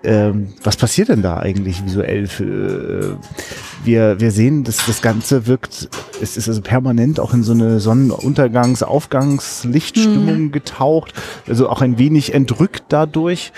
ähm, 0.03 0.47
was 0.63 0.75
passiert 0.75 1.09
denn 1.09 1.21
da 1.21 1.37
eigentlich 1.37 1.85
visuell? 1.85 2.27
Für, 2.27 2.43
äh, 2.43 3.85
wir, 3.85 4.19
wir 4.19 4.31
sehen, 4.31 4.63
dass 4.63 4.85
das 4.85 5.01
Ganze 5.01 5.45
wirkt, 5.47 5.89
es 6.21 6.37
ist 6.37 6.47
also 6.47 6.61
permanent 6.61 7.19
auch 7.19 7.33
in 7.33 7.43
so 7.43 7.51
eine 7.53 7.79
Sonnenuntergangs-, 7.79 8.83
Aufgangs-Lichtstimmung 8.83 10.51
getaucht, 10.51 11.13
also 11.47 11.69
auch 11.69 11.81
ein 11.81 11.97
wenig 11.99 12.33
entrückt 12.33 12.83
dadurch. 12.89 13.51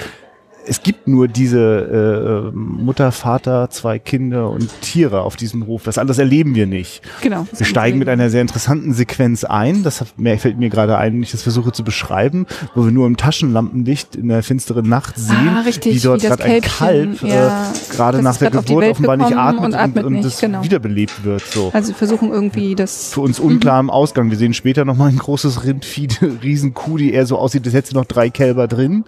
Es 0.67 0.81
gibt 0.83 1.07
nur 1.07 1.27
diese 1.27 2.51
äh, 2.53 2.55
Mutter, 2.55 3.11
Vater, 3.11 3.69
zwei 3.69 3.99
Kinder 3.99 4.49
und 4.49 4.69
Tiere 4.81 5.21
auf 5.21 5.35
diesem 5.35 5.67
Hof. 5.67 5.83
Das 5.83 5.97
alles 5.97 6.17
erleben 6.17 6.55
wir 6.55 6.67
nicht. 6.67 7.01
Genau. 7.21 7.47
Wir 7.55 7.65
steigen 7.65 7.99
mit 7.99 8.09
einer 8.09 8.29
sehr 8.29 8.41
interessanten 8.41 8.93
Sequenz 8.93 9.43
ein. 9.43 9.83
Das 9.83 10.01
hat, 10.01 10.17
mehr, 10.17 10.37
fällt 10.39 10.57
mir 10.57 10.69
gerade 10.69 10.97
ein, 10.97 11.13
wenn 11.13 11.23
ich 11.23 11.31
das 11.31 11.43
versuche 11.43 11.71
zu 11.71 11.83
beschreiben, 11.83 12.45
wo 12.73 12.85
wir 12.85 12.91
nur 12.91 13.07
im 13.07 13.17
Taschenlampenlicht 13.17 14.15
in 14.15 14.27
der 14.29 14.43
finsteren 14.43 14.87
Nacht 14.87 15.17
sehen, 15.17 15.49
Ah, 15.55 15.61
richtig, 15.61 15.95
wie 15.95 15.99
dort 15.99 16.21
gerade 16.21 16.43
ein 16.43 16.61
Kalb 16.61 17.21
ja, 17.21 17.71
äh, 17.71 17.95
gerade 17.95 18.21
nach 18.21 18.37
der 18.37 18.51
Geburt 18.51 18.85
offenbar 18.85 19.17
nicht 19.17 19.35
atmet 19.35 19.65
und 19.65 19.73
atmet 19.73 20.05
und, 20.05 20.13
nicht, 20.13 20.25
es 20.25 20.39
genau. 20.39 20.63
wiederbelebt 20.63 21.23
wird. 21.23 21.41
So. 21.45 21.69
Also 21.73 21.89
wir 21.89 21.95
versuchen 21.95 22.31
irgendwie 22.31 22.75
das. 22.75 23.13
Für 23.13 23.21
uns 23.21 23.39
unklar 23.39 23.79
im 23.79 23.89
Ausgang. 23.89 24.29
Wir 24.29 24.37
sehen 24.37 24.53
später 24.53 24.85
nochmal 24.85 25.09
ein 25.09 25.17
großes 25.17 25.63
Rindvieh, 25.63 26.07
Riesenkuh, 26.43 26.97
die 26.97 27.13
eher 27.13 27.25
so 27.25 27.37
aussieht, 27.37 27.65
als 27.65 27.73
hätte 27.73 27.89
sie 27.89 27.95
noch 27.95 28.05
drei 28.05 28.29
Kälber 28.29 28.67
drin. 28.67 29.05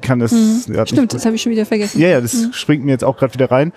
Kann 0.00 0.18
das, 0.18 0.32
ja, 0.32 0.38
hat 0.66 0.90
Hm. 0.90 0.96
Stimmt, 0.96 1.14
das 1.14 1.24
habe 1.24 1.36
ich 1.36 1.42
schon 1.42 1.52
wieder 1.52 1.66
vergessen. 1.66 2.00
ja, 2.00 2.08
ja, 2.08 2.20
das 2.20 2.48
springt 2.52 2.84
mir 2.84 2.92
jetzt 2.92 3.04
auch 3.04 3.16
gerade 3.16 3.34
wieder 3.34 3.50
rein. 3.50 3.72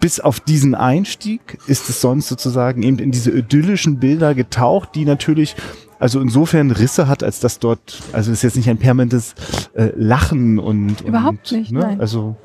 Bis 0.00 0.20
auf 0.20 0.38
diesen 0.38 0.74
Einstieg 0.74 1.58
ist 1.66 1.88
es 1.88 2.00
sonst 2.00 2.28
sozusagen 2.28 2.82
eben 2.82 2.98
in 2.98 3.10
diese 3.10 3.30
idyllischen 3.30 3.98
Bilder 3.98 4.34
getaucht, 4.34 4.90
die 4.94 5.04
natürlich 5.04 5.56
also 5.98 6.20
insofern 6.20 6.70
Risse 6.70 7.08
hat, 7.08 7.22
als 7.22 7.40
dass 7.40 7.58
dort, 7.58 8.02
also 8.12 8.30
es 8.30 8.38
ist 8.38 8.42
jetzt 8.42 8.56
nicht 8.56 8.68
ein 8.68 8.78
permanentes 8.78 9.34
äh, 9.74 9.90
Lachen 9.96 10.58
und, 10.58 11.00
Überhaupt 11.00 11.50
und 11.52 11.58
nicht, 11.58 11.72
ne? 11.72 11.80
nein. 11.80 12.00
Also 12.00 12.36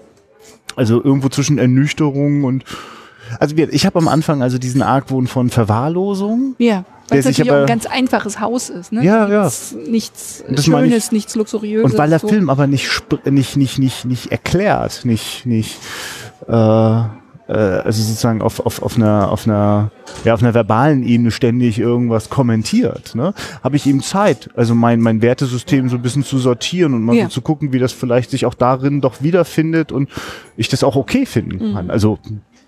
also 0.75 1.03
irgendwo 1.03 1.29
zwischen 1.29 1.57
Ernüchterung 1.57 2.45
und 2.45 2.63
also 3.39 3.55
ich 3.55 3.85
habe 3.85 3.99
am 3.99 4.07
Anfang 4.07 4.41
also 4.41 4.57
diesen 4.57 4.81
Argwohn 4.81 5.27
von 5.27 5.49
Verwahrlosung. 5.49 6.55
Ja, 6.57 6.85
weil 7.11 7.19
es 7.19 7.25
natürlich 7.25 7.51
auch 7.51 7.55
aber- 7.55 7.63
ein 7.65 7.67
ganz 7.67 7.85
einfaches 7.85 8.39
Haus 8.39 8.69
ist. 8.69 8.91
Ne? 8.91 9.03
Ja, 9.03 9.27
ja. 9.29 9.43
nichts, 9.43 9.75
Nichts 9.87 10.43
Das 10.49 10.67
meine 10.67 10.85
ich- 10.87 10.91
Schönes, 10.93 11.11
nichts 11.11 11.35
Luxuriöses. 11.35 11.91
Und 11.91 11.97
weil 11.97 12.09
der 12.09 12.19
so. 12.19 12.27
Film 12.27 12.49
aber 12.49 12.67
nicht, 12.67 12.87
nicht, 13.25 13.55
nicht, 13.57 13.79
nicht, 13.79 14.05
nicht 14.05 14.31
erklärt, 14.31 15.05
nicht, 15.05 15.45
nicht, 15.45 15.77
äh, 16.47 16.51
äh, 16.53 17.53
also 17.53 18.03
sozusagen 18.03 18.41
auf, 18.43 18.59
auf, 18.59 18.81
auf 18.83 18.95
einer, 18.95 19.31
auf 19.31 19.47
einer, 19.47 19.91
ja, 20.23 20.33
auf 20.35 20.41
einer 20.43 20.53
verbalen 20.53 21.03
Ebene 21.03 21.31
ständig 21.31 21.79
irgendwas 21.79 22.29
kommentiert, 22.29 23.15
ne, 23.15 23.33
habe 23.63 23.75
ich 23.75 23.87
eben 23.87 24.01
Zeit, 24.03 24.49
also 24.55 24.75
mein, 24.75 25.01
mein 25.01 25.21
Wertesystem 25.23 25.89
so 25.89 25.95
ein 25.95 26.01
bisschen 26.03 26.23
zu 26.23 26.37
sortieren 26.37 26.93
und 26.93 27.03
mal 27.03 27.15
Ja. 27.15 27.23
so 27.23 27.29
zu 27.29 27.41
gucken, 27.41 27.73
wie 27.73 27.79
das 27.79 27.91
vielleicht 27.91 28.29
sich 28.31 28.45
auch 28.45 28.53
darin 28.53 29.01
doch 29.01 29.21
wiederfindet 29.21 29.91
und 29.91 30.09
ich 30.57 30.67
das 30.69 30.83
auch 30.83 30.95
okay 30.95 31.25
finden 31.25 31.73
kann. 31.73 31.89
Also, 31.89 32.19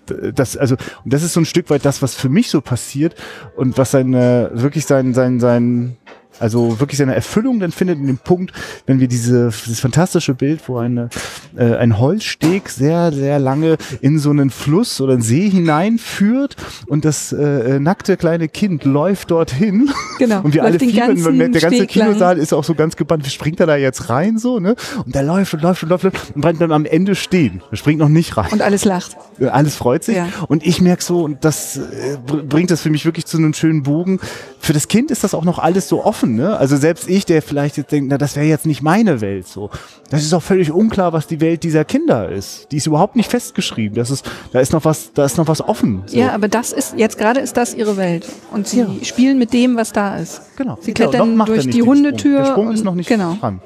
das, 0.06 0.56
also, 0.56 0.76
und 1.04 1.12
das 1.12 1.22
ist 1.22 1.32
so 1.32 1.40
ein 1.40 1.46
Stück 1.46 1.70
weit 1.70 1.84
das, 1.84 2.02
was 2.02 2.14
für 2.14 2.28
mich 2.28 2.50
so 2.50 2.60
passiert 2.60 3.14
und 3.56 3.78
was 3.78 3.92
seine, 3.92 4.50
wirklich 4.52 4.86
sein, 4.86 5.14
sein, 5.14 5.40
sein, 5.40 5.96
also 6.40 6.80
wirklich 6.80 6.98
seine 6.98 7.14
Erfüllung 7.14 7.60
dann 7.60 7.72
findet 7.72 7.98
in 7.98 8.06
dem 8.06 8.18
Punkt, 8.18 8.52
wenn 8.86 9.00
wir 9.00 9.08
diese, 9.08 9.50
dieses 9.64 9.80
fantastische 9.80 10.34
Bild, 10.34 10.60
wo 10.66 10.78
eine, 10.78 11.08
äh, 11.56 11.76
ein 11.76 11.98
Holzsteg 11.98 12.68
sehr, 12.68 13.12
sehr 13.12 13.38
lange 13.38 13.76
in 14.00 14.18
so 14.18 14.30
einen 14.30 14.50
Fluss 14.50 15.00
oder 15.00 15.12
einen 15.14 15.22
See 15.22 15.48
hineinführt 15.48 16.56
und 16.86 17.04
das 17.04 17.32
äh, 17.32 17.76
äh, 17.76 17.80
nackte 17.80 18.16
kleine 18.16 18.48
Kind 18.48 18.84
läuft 18.84 19.30
dorthin 19.30 19.90
Genau, 20.18 20.40
und 20.42 20.54
wir 20.54 20.64
alle 20.64 20.78
fiebern, 20.78 21.20
man 21.20 21.36
merkt, 21.36 21.54
der 21.54 21.62
ganze 21.62 21.76
Steg 21.76 21.94
lang. 21.94 22.08
Kinosaal 22.08 22.38
ist 22.38 22.52
auch 22.52 22.64
so 22.64 22.74
ganz 22.74 22.96
gebannt, 22.96 23.24
wie 23.26 23.30
springt 23.30 23.60
er 23.60 23.66
da 23.66 23.76
jetzt 23.76 24.08
rein 24.08 24.38
so, 24.38 24.58
ne? 24.60 24.74
Und 25.04 25.14
der 25.14 25.22
läuft 25.22 25.54
und 25.54 25.62
läuft 25.62 25.82
und 25.82 25.88
läuft 25.88 26.04
und 26.04 26.40
bleibt 26.40 26.60
dann 26.60 26.72
am 26.72 26.84
Ende 26.84 27.14
stehen. 27.14 27.62
Er 27.70 27.76
springt 27.76 27.98
noch 27.98 28.08
nicht 28.08 28.36
rein. 28.36 28.50
Und 28.52 28.62
alles 28.62 28.84
lacht. 28.84 29.16
Alles 29.50 29.74
freut 29.76 30.04
sich. 30.04 30.16
Ja. 30.16 30.28
Und 30.48 30.64
ich 30.66 30.80
merke 30.80 31.02
so, 31.02 31.22
und 31.24 31.44
das 31.44 31.76
äh, 31.76 31.80
br- 32.26 32.42
bringt 32.42 32.70
das 32.70 32.80
für 32.82 32.90
mich 32.90 33.04
wirklich 33.04 33.26
zu 33.26 33.36
einem 33.38 33.54
schönen 33.54 33.82
Bogen. 33.82 34.20
Für 34.58 34.72
das 34.72 34.88
Kind 34.88 35.10
ist 35.10 35.24
das 35.24 35.34
auch 35.34 35.44
noch 35.44 35.58
alles 35.58 35.88
so 35.88 36.04
offen. 36.04 36.21
Ne? 36.22 36.56
Also 36.56 36.76
selbst 36.76 37.08
ich, 37.08 37.24
der 37.26 37.42
vielleicht 37.42 37.76
jetzt 37.76 37.92
denkt, 37.92 38.08
na, 38.10 38.18
das 38.18 38.36
wäre 38.36 38.46
jetzt 38.46 38.66
nicht 38.66 38.82
meine 38.82 39.20
Welt 39.20 39.46
so. 39.48 39.70
Das 40.10 40.22
ist 40.22 40.32
auch 40.34 40.42
völlig 40.42 40.70
unklar, 40.70 41.12
was 41.12 41.26
die 41.26 41.40
Welt 41.40 41.62
dieser 41.64 41.84
Kinder 41.84 42.28
ist. 42.30 42.70
Die 42.70 42.76
ist 42.76 42.86
überhaupt 42.86 43.16
nicht 43.16 43.30
festgeschrieben. 43.30 43.96
Das 43.96 44.10
ist, 44.10 44.28
da 44.52 44.60
ist 44.60 44.72
noch 44.72 44.84
was, 44.84 45.12
da 45.12 45.24
ist 45.24 45.36
noch 45.38 45.48
was 45.48 45.60
offen. 45.60 46.02
So. 46.06 46.16
Ja, 46.18 46.32
aber 46.32 46.48
das 46.48 46.72
ist, 46.72 46.94
jetzt 46.96 47.18
gerade 47.18 47.40
ist 47.40 47.56
das 47.56 47.74
ihre 47.74 47.96
Welt. 47.96 48.26
Und 48.52 48.68
sie 48.68 48.80
Ja. 48.80 48.86
spielen 49.02 49.38
mit 49.38 49.52
dem, 49.52 49.76
was 49.76 49.92
da 49.92 50.16
ist. 50.16 50.42
genau. 50.56 50.78
Sie 50.80 50.92
Genau, 50.94 51.10
klettern 51.10 51.40
er 51.40 51.46
durch 51.46 51.68
die. 51.70 51.82
Hundetür 51.82 52.38
Der 52.38 52.46
Sprung 52.46 52.72
ist 52.72 52.84
noch 52.84 52.94
nicht 52.94 53.08
genau. 53.08 53.36
dran. 53.40 53.60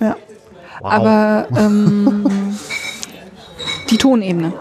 Ja. 0.00 0.16
Wow. 0.80 0.90
Aber 0.92 1.46
ähm, 1.56 2.26
die 3.90 3.96
Tonebene. 3.98 4.52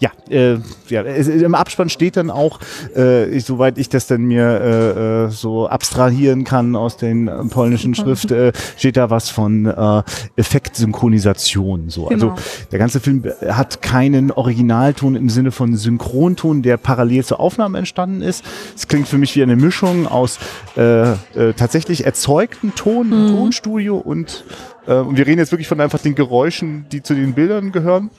Ja, 0.00 0.10
äh, 0.30 0.58
ja 0.88 1.02
es, 1.02 1.26
im 1.28 1.54
Abspann 1.54 1.88
steht 1.88 2.16
dann 2.16 2.30
auch, 2.30 2.60
äh, 2.94 3.28
ich, 3.30 3.44
soweit 3.44 3.78
ich 3.78 3.88
das 3.88 4.06
dann 4.06 4.22
mir 4.22 4.44
äh, 4.44 5.24
äh, 5.24 5.30
so 5.30 5.66
abstrahieren 5.68 6.44
kann 6.44 6.76
aus 6.76 6.96
den 6.96 7.26
äh, 7.26 7.44
polnischen 7.44 7.94
Schrift, 7.94 8.30
äh, 8.30 8.52
steht 8.76 8.96
da 8.96 9.10
was 9.10 9.28
von 9.28 9.66
äh, 9.66 10.02
Effektsynchronisation. 10.36 11.90
So. 11.90 12.06
Genau. 12.06 12.30
Also 12.30 12.42
der 12.70 12.78
ganze 12.78 13.00
Film 13.00 13.24
hat 13.48 13.82
keinen 13.82 14.30
Originalton 14.30 15.16
im 15.16 15.28
Sinne 15.28 15.50
von 15.50 15.76
Synchronton, 15.76 16.62
der 16.62 16.76
parallel 16.76 17.24
zur 17.24 17.40
Aufnahme 17.40 17.78
entstanden 17.78 18.22
ist. 18.22 18.44
Es 18.76 18.86
klingt 18.86 19.08
für 19.08 19.18
mich 19.18 19.34
wie 19.34 19.42
eine 19.42 19.56
Mischung 19.56 20.06
aus 20.06 20.38
äh, 20.76 21.12
äh, 21.12 21.16
tatsächlich 21.56 22.06
erzeugten 22.06 22.74
Ton 22.74 23.10
im 23.12 23.34
Tonstudio 23.34 23.96
und, 23.96 24.44
äh, 24.86 24.94
und 24.94 25.16
wir 25.16 25.26
reden 25.26 25.40
jetzt 25.40 25.50
wirklich 25.50 25.68
von 25.68 25.80
einfach 25.80 26.00
den 26.00 26.14
Geräuschen, 26.14 26.86
die 26.92 27.02
zu 27.02 27.14
den 27.14 27.34
Bildern 27.34 27.72
gehören 27.72 28.10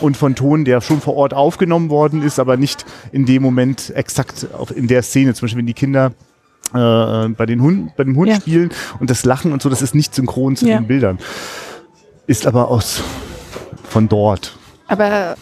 und 0.00 0.16
von 0.16 0.34
Ton, 0.34 0.64
der 0.64 0.80
schon 0.80 1.00
vor 1.00 1.14
Ort 1.16 1.34
aufgenommen 1.34 1.90
worden 1.90 2.22
ist, 2.22 2.38
aber 2.38 2.56
nicht 2.56 2.84
in 3.12 3.26
dem 3.26 3.42
Moment 3.42 3.90
exakt 3.94 4.46
auf, 4.56 4.74
in 4.76 4.86
der 4.88 5.02
Szene. 5.02 5.34
Zum 5.34 5.46
Beispiel, 5.46 5.58
wenn 5.58 5.66
die 5.66 5.74
Kinder 5.74 6.12
äh, 6.74 7.28
bei, 7.28 7.46
den 7.46 7.60
Hund, 7.62 7.96
bei 7.96 8.04
dem 8.04 8.16
Hund 8.16 8.28
Ja. 8.30 8.36
spielen 8.36 8.70
und 9.00 9.10
das 9.10 9.24
Lachen 9.24 9.52
und 9.52 9.62
so, 9.62 9.68
das 9.68 9.82
ist 9.82 9.94
nicht 9.94 10.14
synchron 10.14 10.56
zu 10.56 10.66
Ja. 10.68 10.78
den 10.78 10.86
Bildern. 10.86 11.18
Ist 12.26 12.46
aber 12.46 12.68
aus 12.68 13.02
von 13.88 14.08
dort. 14.08 14.56
Aber 14.86 15.36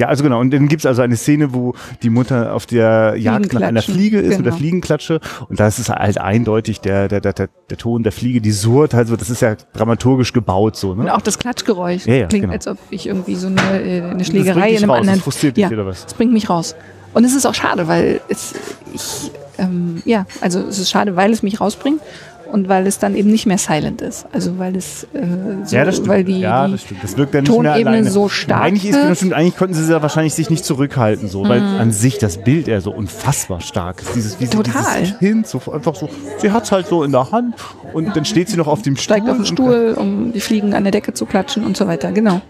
Ja, 0.00 0.08
also 0.08 0.24
genau. 0.24 0.40
Und 0.40 0.50
dann 0.52 0.66
gibt's 0.66 0.86
also 0.86 1.02
eine 1.02 1.16
Szene, 1.16 1.52
wo 1.52 1.74
die 2.02 2.08
Mutter 2.08 2.54
auf 2.54 2.64
der 2.64 3.16
Jagd 3.18 3.52
nach 3.52 3.60
einer. 3.60 3.82
Fliege 3.82 4.18
ist, 4.18 4.28
mit 4.38 4.46
der 4.46 4.52
Genau. 4.52 4.56
Fliegenklatsche. 4.56 5.20
Und 5.48 5.60
da 5.60 5.68
ist 5.68 5.78
es 5.78 5.90
halt 5.90 6.16
eindeutig 6.18 6.80
der, 6.80 7.06
der, 7.08 7.20
der, 7.20 7.34
der, 7.34 7.48
der 7.68 7.76
Ton 7.76 8.02
der 8.02 8.12
Fliege, 8.12 8.40
die 8.40 8.50
surrt. 8.52 8.94
Also 8.94 9.16
das 9.16 9.28
ist 9.28 9.42
ja 9.42 9.56
dramaturgisch 9.74 10.32
gebaut 10.32 10.76
so. 10.76 10.92
und 10.92 11.04
Ne? 11.04 11.14
auch 11.14 11.20
das 11.20 11.38
Klatschgeräusch 11.38 12.06
Ja, 12.06 12.14
ja, 12.14 12.26
klingt, 12.28 12.44
genau. 12.44 12.54
als 12.54 12.66
ob 12.66 12.78
ich 12.88 13.06
irgendwie 13.06 13.34
so 13.34 13.48
eine, 13.48 13.60
äh, 13.82 14.02
eine 14.02 14.24
Schlägerei 14.24 14.70
dich 14.70 14.78
in 14.78 14.84
einem 14.84 14.90
raus, 14.90 14.98
das 15.00 15.08
anderen. 15.08 15.20
frustriert 15.20 15.56
dich 15.58 15.62
ja, 15.64 15.70
oder 15.70 15.84
was? 15.86 16.04
Das 16.04 16.14
bringt 16.14 16.32
mich 16.32 16.48
raus. 16.48 16.74
Und 17.12 17.24
es 17.24 17.34
ist 17.34 17.44
auch 17.44 17.54
schade, 17.54 17.86
weil 17.88 18.20
es, 18.28 18.54
ich, 18.94 19.30
ähm, 19.58 20.00
ja, 20.06 20.24
also 20.40 20.60
es 20.60 20.78
ist 20.78 20.90
schade, 20.90 21.16
weil 21.16 21.30
es 21.32 21.42
mich 21.42 21.60
rausbringt. 21.60 22.00
Und 22.52 22.68
weil 22.68 22.86
es 22.86 22.98
dann 22.98 23.14
eben 23.14 23.30
nicht 23.30 23.46
mehr 23.46 23.58
silent 23.58 24.02
ist. 24.02 24.26
Also 24.32 24.58
weil 24.58 24.76
es 24.76 25.04
äh, 25.14 25.18
so, 25.64 25.76
ja, 25.76 25.84
das 25.84 25.96
stimmt. 25.96 26.08
weil 26.08 26.24
die, 26.24 26.40
ja, 26.40 26.68
das 26.68 26.82
stimmt. 26.82 27.02
Das 27.02 27.16
wirkt 27.16 27.34
dann 27.34 27.44
nicht 27.44 27.50
mehr 27.50 27.72
Tonebene 27.72 27.90
alleine. 27.98 28.10
so 28.10 28.28
stark 28.28 28.62
Eigentlich, 28.62 28.90
ist, 28.90 29.16
stimmt, 29.18 29.32
eigentlich 29.32 29.56
konnten 29.56 29.74
sie 29.74 29.90
ja 29.90 30.02
wahrscheinlich 30.02 30.34
sich 30.34 30.50
nicht 30.50 30.64
zurückhalten, 30.64 31.28
so, 31.28 31.48
weil 31.48 31.60
an 31.62 31.92
sich 31.92 32.18
das 32.18 32.42
Bild 32.42 32.68
eher 32.68 32.80
so 32.80 32.92
unfassbar 32.92 33.60
stark 33.60 34.02
ist. 34.02 34.14
Dieses, 34.14 34.40
wie 34.40 34.46
Total. 34.46 35.00
dieses 35.00 35.18
Kind, 35.18 35.46
so 35.46 35.60
einfach 35.72 35.94
so, 35.94 36.08
sie 36.38 36.50
hat 36.50 36.64
es 36.64 36.72
halt 36.72 36.86
so 36.86 37.04
in 37.04 37.12
der 37.12 37.30
Hand 37.32 37.54
und 37.92 38.14
dann 38.16 38.24
steht 38.24 38.48
sie 38.48 38.56
noch 38.56 38.66
auf 38.66 38.82
dem 38.82 38.96
Stuhl. 38.96 39.02
steigt 39.16 39.28
auf 39.28 39.36
den 39.36 39.40
und- 39.40 39.46
Stuhl, 39.46 39.94
um 39.96 40.32
die 40.32 40.40
Fliegen 40.40 40.74
an 40.74 40.82
der 40.84 40.92
Decke 40.92 41.14
zu 41.14 41.26
klatschen 41.26 41.64
und 41.64 41.76
so 41.76 41.86
weiter. 41.86 42.12
Genau. 42.12 42.40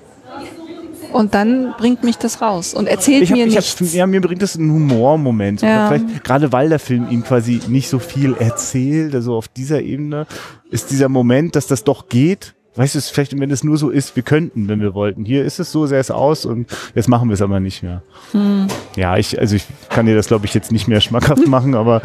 Und 1.13 1.35
dann 1.35 1.75
bringt 1.79 2.05
mich 2.05 2.19
das 2.19 2.41
raus 2.41 2.75
und 2.75 2.87
erzählt 2.87 3.29
hab, 3.29 3.37
mir 3.37 3.47
ich 3.47 3.55
nichts. 3.55 3.81
hab, 3.81 3.93
ja, 3.93 4.07
mir 4.07 4.21
bringt 4.21 4.43
das 4.43 4.57
einen 4.57 4.71
Humormoment. 4.71 5.63
Ja. 5.63 5.93
Gerade 6.23 6.53
weil 6.53 6.69
der 6.69 6.79
Film 6.79 7.09
ihm 7.11 7.25
quasi 7.25 7.61
nicht 7.69 7.89
so 7.89 7.99
viel 7.99 8.35
erzählt, 8.39 9.15
also 9.15 9.37
auf 9.37 9.49
dieser 9.49 9.83
Ebene, 9.83 10.27
ist 10.71 10.91
dieser 10.91 11.09
Moment, 11.09 11.57
dass 11.57 11.67
das 11.67 11.85
doch 11.85 12.09
geht. 12.09 12.55
Weißt 12.77 12.95
du, 12.95 12.99
es 12.99 13.07
ist 13.07 13.11
vielleicht, 13.11 13.39
wenn 13.39 13.51
es 13.51 13.65
nur 13.65 13.77
so 13.77 13.91
ist, 13.91 14.15
wir 14.15 14.23
könnten, 14.23 14.69
wenn 14.69 14.81
wir 14.81 14.95
wollten. 14.95 15.25
Hier 15.25 15.45
ist 15.45 15.59
es 15.59 15.73
so, 15.73 15.87
sehr 15.87 15.99
es 15.99 16.11
aus 16.11 16.47
und 16.47 16.69
jetzt 16.95 17.09
machen 17.09 17.29
wir 17.29 17.35
es 17.35 17.43
aber 17.43 17.59
nicht 17.59 17.83
mehr. 17.83 18.03
Hm. 18.31 18.69
Ja, 18.97 19.17
ich, 19.17 19.41
also 19.41 19.57
ich 19.57 19.65
kann 19.89 20.07
dir 20.07 20.15
das, 20.15 20.29
glaube 20.29 20.47
ich, 20.47 20.55
jetzt 20.55 20.71
nicht 20.71 20.87
mehr 20.87 21.01
schmackhaft 21.01 21.47
machen, 21.49 21.75
aber 21.75 22.01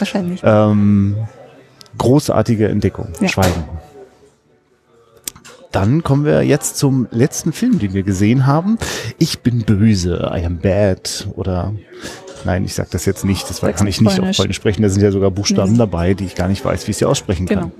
Wahrscheinlich. 0.00 0.40
ähm, 0.42 1.16
großartige 1.96 2.68
Entdeckung. 2.68 3.08
Ja. 3.20 3.28
Schweigen. 3.28 3.64
Dann 5.72 6.02
kommen 6.02 6.24
wir 6.24 6.42
jetzt 6.42 6.76
zum 6.78 7.06
letzten 7.10 7.52
Film, 7.52 7.78
den 7.78 7.92
wir 7.92 8.02
gesehen 8.02 8.46
haben. 8.46 8.78
Ich 9.18 9.40
bin 9.40 9.64
böse, 9.64 10.30
I 10.34 10.44
am 10.44 10.58
bad 10.58 11.28
oder 11.36 11.74
Nein, 12.44 12.64
ich 12.64 12.74
sag 12.74 12.90
das 12.90 13.04
jetzt 13.04 13.24
nicht. 13.24 13.50
Das 13.50 13.58
Sag's 13.58 13.78
kann 13.78 13.86
ich 13.88 14.00
nicht 14.00 14.16
Polnisch. 14.16 14.30
auf 14.38 14.42
Polnisch 14.44 14.56
sprechen. 14.56 14.82
Da 14.82 14.88
sind 14.88 15.02
ja 15.02 15.10
sogar 15.10 15.30
Buchstaben 15.32 15.72
Nee. 15.72 15.78
dabei, 15.78 16.14
die 16.14 16.24
ich 16.24 16.36
gar 16.36 16.46
nicht 16.48 16.64
weiß, 16.64 16.86
wie 16.86 16.92
ich 16.92 16.96
sie 16.96 17.04
aussprechen 17.04 17.46
Genau. 17.46 17.62
kann. 17.62 17.72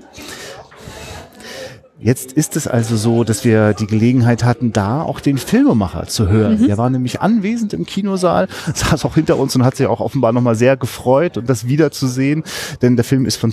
Jetzt 2.01 2.31
ist 2.31 2.55
es 2.55 2.65
also 2.67 2.95
so, 2.95 3.23
dass 3.25 3.43
wir 3.43 3.73
die 3.73 3.85
Gelegenheit 3.87 4.45
hatten, 4.45 4.71
da 4.71 5.01
auch 5.01 5.19
den 5.19 5.37
Filmemacher 5.37 6.07
zu 6.07 6.29
hören. 6.29 6.65
Der 6.65 6.77
war 6.77 6.89
nämlich 6.89 7.19
anwesend 7.19 7.73
im 7.73 7.85
Kinosaal, 7.85 8.47
saß 8.73 9.03
auch 9.03 9.15
hinter 9.15 9.37
uns 9.37 9.53
und 9.55 9.65
hat 9.65 9.75
sich 9.75 9.87
auch 9.87 9.99
offenbar 9.99 10.31
nochmal 10.31 10.55
sehr 10.55 10.77
gefreut, 10.77 11.37
und 11.37 11.49
das 11.49 11.67
wiederzusehen, 11.67 12.43
denn 12.81 12.95
der 12.95 13.03
Film 13.03 13.25
ist 13.25 13.35
von 13.35 13.51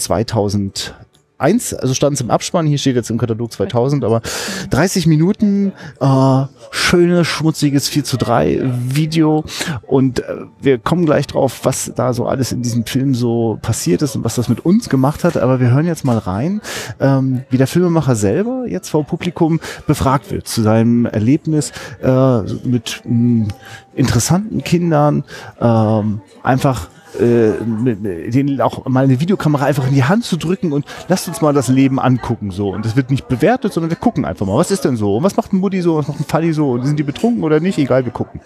2001, 1.39 1.75
also 1.75 1.95
stand 1.95 2.15
es 2.15 2.21
im 2.21 2.31
Abspann, 2.31 2.67
hier 2.67 2.79
steht 2.79 2.97
jetzt 2.97 3.11
im 3.11 3.19
Katalog 3.19 3.53
2000, 3.53 4.05
aber 4.05 4.23
30 4.71 5.07
Minuten, 5.07 5.73
äh, 6.01 6.43
schönes, 6.71 7.27
schmutziges 7.27 7.89
4 7.89 8.05
zu 8.05 8.17
3 8.17 8.63
Video. 8.89 9.45
Und 9.87 10.21
äh, 10.21 10.37
wir 10.61 10.79
kommen 10.79 11.05
gleich 11.05 11.27
drauf, 11.27 11.61
was 11.65 11.93
da 11.95 12.13
so 12.13 12.27
alles 12.27 12.53
in 12.53 12.63
diesem 12.63 12.87
Film 12.87 13.15
so 13.15 13.59
passiert 13.61 14.03
ist 14.03 14.17
und 14.17 14.25
was 14.25 14.37
das 14.37 14.49
mit 14.49 14.65
uns 14.65 14.89
gemacht 14.89 15.25
hat, 15.25 15.37
aber 15.37 15.61
wir 15.61 15.71
hören 15.71 15.87
jetzt 15.87 16.05
mal 16.05 16.19
rein, 16.19 16.61
ähm, 17.01 17.43
wie 17.51 17.59
der 17.59 17.67
Filmemacher 17.67 18.17
selber 18.17 18.65
jetzt 18.67 18.89
vor 18.89 19.05
Publikum 19.05 19.61
befragt 19.87 20.31
wird 20.31 20.49
zu 20.49 20.63
seinem 20.63 21.07
Erlebnis 21.07 21.73
äh, 22.03 22.41
mit 22.65 23.03
mh, 23.05 23.49
interessanten 23.95 24.65
Kindern, 24.65 25.25
ähm, 25.61 26.21
einfach 26.43 26.89
äh, 27.21 27.65
mit, 27.65 28.01
mit 28.01 28.35
denen 28.35 28.61
auch 28.61 28.87
mal 28.87 29.05
eine 29.05 29.21
Videokamera 29.21 29.65
einfach 29.67 29.87
in 29.87 29.95
die 29.95 30.05
Hand 30.05 30.25
zu 30.25 30.37
drücken 30.37 30.73
und 30.73 30.85
lasst 31.09 31.29
uns 31.29 31.41
mal 31.41 31.53
das 31.53 31.69
Leben 31.69 31.99
angucken 31.99 32.51
so 32.51 32.71
und 32.71 32.87
es 32.87 32.97
wird 32.97 33.11
nicht 33.11 33.29
bewertet, 33.29 33.73
sondern 33.73 33.91
wir 33.91 33.97
gucken 33.97 34.25
einfach 34.25 34.47
mal, 34.47 34.57
was 34.57 34.71
ist 34.71 34.85
denn 34.85 34.97
so 34.97 35.17
und 35.17 35.23
was 35.23 35.37
macht 35.37 35.53
ein 35.53 35.59
Mutti 35.59 35.83
so, 35.83 35.97
was 35.97 36.09
macht 36.09 36.21
ein 36.21 36.25
Falli 36.25 36.53
so 36.53 36.73
und 36.73 36.87
sind 36.87 36.99
die 36.99 37.03
betrunken 37.03 37.43
oder 37.45 37.61
nicht, 37.61 37.79
egal, 37.79 38.05
wir 38.05 38.13
gucken. 38.13 38.41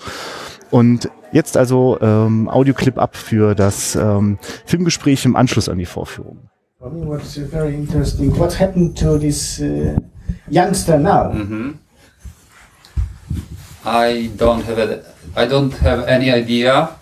Und 0.70 1.10
jetzt 1.32 1.56
also 1.56 1.98
ähm, 2.00 2.48
Audioclip 2.48 2.98
ab 2.98 3.16
für 3.16 3.54
das 3.54 3.96
ähm, 3.96 4.38
Filmgespräch 4.66 5.24
im 5.24 5.36
Anschluss 5.36 5.68
an 5.68 5.78
die 5.78 5.86
Vorführung. 5.86 6.38
For 6.78 6.90
me, 6.90 7.06
what's 7.06 7.38
very 7.50 7.74
interesting, 7.74 8.36
what 8.38 8.58
happened 8.58 8.96
to 8.98 9.18
this 9.18 9.60
uh, 9.60 9.96
youngster 10.48 10.98
now? 10.98 11.30
I 13.84 14.30
don't 14.36 14.62
have 14.62 14.78
a, 14.78 15.04
I 15.36 15.46
don't 15.46 15.72
have 15.72 16.06
any 16.06 16.30
idea 16.30 16.96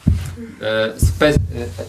uh, 0.63 0.65
uh, 0.65 1.33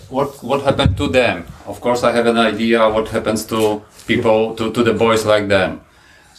what 0.10 0.44
what 0.44 0.64
happened 0.64 0.98
to 0.98 1.08
them. 1.08 1.46
Of 1.66 1.80
course, 1.82 2.04
I 2.04 2.12
have 2.12 2.26
an 2.26 2.38
idea 2.38 2.90
what 2.90 3.08
happens 3.10 3.46
to 3.46 3.84
people 4.08 4.56
to, 4.56 4.72
to 4.72 4.84
the 4.84 4.94
boys 4.94 5.26
like 5.26 5.48
them. 5.48 5.82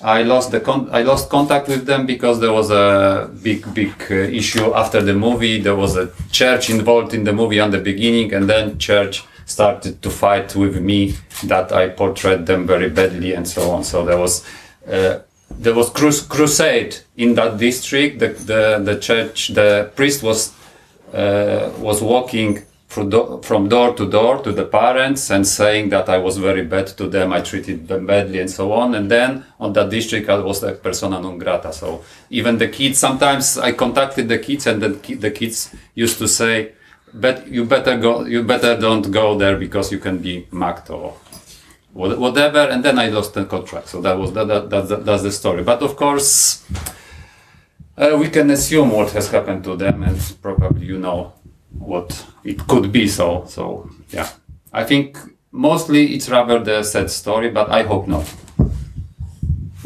I 0.03 0.23
lost 0.23 0.51
the 0.51 0.61
con- 0.61 0.89
I 0.91 1.03
lost 1.03 1.29
contact 1.29 1.69
with 1.69 1.87
them 1.87 2.07
because 2.07 2.41
there 2.41 2.53
was 2.53 2.71
a 2.71 3.31
big 3.43 3.73
big 3.75 3.95
uh, 4.11 4.15
issue 4.15 4.75
after 4.75 5.03
the 5.03 5.15
movie. 5.15 5.61
There 5.61 5.77
was 5.77 5.97
a 5.97 6.11
church 6.33 6.71
involved 6.71 7.15
in 7.15 7.25
the 7.25 7.33
movie 7.33 7.61
on 7.61 7.71
the 7.71 7.81
beginning, 7.81 8.33
and 8.35 8.49
then 8.49 8.79
church 8.79 9.25
started 9.47 10.01
to 10.03 10.11
fight 10.11 10.57
with 10.57 10.81
me 10.81 11.15
that 11.45 11.73
I 11.73 11.89
portrayed 11.89 12.47
them 12.47 12.67
very 12.67 12.89
badly 12.89 13.35
and 13.35 13.47
so 13.47 13.71
on. 13.71 13.85
So 13.85 14.05
there 14.05 14.19
was. 14.19 14.45
Uh, 14.91 15.21
there 15.51 15.75
was 15.75 15.91
crus- 15.91 16.27
crusade 16.29 16.97
in 17.17 17.35
that 17.35 17.59
district. 17.59 18.19
The, 18.19 18.29
the, 18.29 18.81
the 18.83 18.99
church, 18.99 19.49
the 19.49 19.91
priest 19.95 20.23
was 20.23 20.53
uh, 21.13 21.71
was 21.79 22.01
walking 22.01 22.63
from, 22.87 23.11
do- 23.11 23.41
from 23.43 23.69
door 23.69 23.95
to 23.95 24.09
door 24.09 24.43
to 24.43 24.53
the 24.53 24.65
parents 24.65 25.31
and 25.31 25.47
saying 25.47 25.89
that 25.91 26.09
I 26.09 26.19
was 26.19 26.39
very 26.39 26.65
bad 26.65 26.89
to 26.99 27.09
them, 27.09 27.33
I 27.33 27.41
treated 27.41 27.89
them 27.89 28.07
badly 28.07 28.41
and 28.41 28.51
so 28.51 28.73
on. 28.73 28.95
And 28.95 29.11
then 29.11 29.45
on 29.59 29.73
that 29.75 29.91
district, 29.91 30.29
I 30.29 30.39
was 30.39 30.63
a 30.63 30.73
persona 30.73 31.21
non 31.21 31.39
grata. 31.39 31.73
So 31.73 32.05
even 32.31 32.59
the 32.59 32.69
kids, 32.69 32.99
sometimes 32.99 33.59
I 33.59 33.73
contacted 33.73 34.29
the 34.29 34.39
kids 34.39 34.67
and 34.67 34.83
the, 34.83 34.89
the 35.17 35.31
kids 35.31 35.75
used 35.95 36.19
to 36.19 36.29
say, 36.29 36.73
but 37.13 37.47
you 37.49 37.65
better 37.65 37.97
go, 37.97 38.25
you 38.25 38.43
better 38.43 38.79
don't 38.79 39.11
go 39.11 39.37
there 39.37 39.57
because 39.57 39.91
you 39.91 39.99
can 39.99 40.19
be 40.19 40.47
mugged 40.51 40.91
or 40.91 41.17
whatever. 41.93 42.61
And 42.61 42.85
then 42.85 42.99
I 42.99 43.09
lost 43.09 43.35
the 43.35 43.45
contract. 43.45 43.89
So 43.89 44.01
that 44.01 44.19
was, 44.19 44.33
that, 44.33 44.47
that, 44.49 44.71
that, 44.71 45.05
that's 45.05 45.23
the 45.23 45.33
story. 45.33 45.63
But 45.63 45.83
of 45.83 45.97
course, 45.97 46.65
uh, 48.01 48.17
we 48.19 48.29
can 48.31 48.51
assume 48.51 48.91
what 48.91 49.11
has 49.13 49.31
happened 49.31 49.63
to 49.65 49.77
them, 49.77 50.03
and 50.03 50.37
probably 50.41 50.87
you 50.87 50.99
know 50.99 51.35
what 51.79 52.27
it 52.45 52.67
could 52.67 52.91
be. 52.91 53.07
So, 53.07 53.45
so 53.47 53.91
yeah, 54.09 54.29
I 54.73 54.85
think 54.85 55.19
mostly 55.53 56.15
it's 56.15 56.29
rather 56.31 56.59
the 56.65 56.83
sad 56.83 57.11
story, 57.11 57.51
but 57.51 57.71
I 57.71 57.83
hope 57.83 58.09
not. 58.09 58.33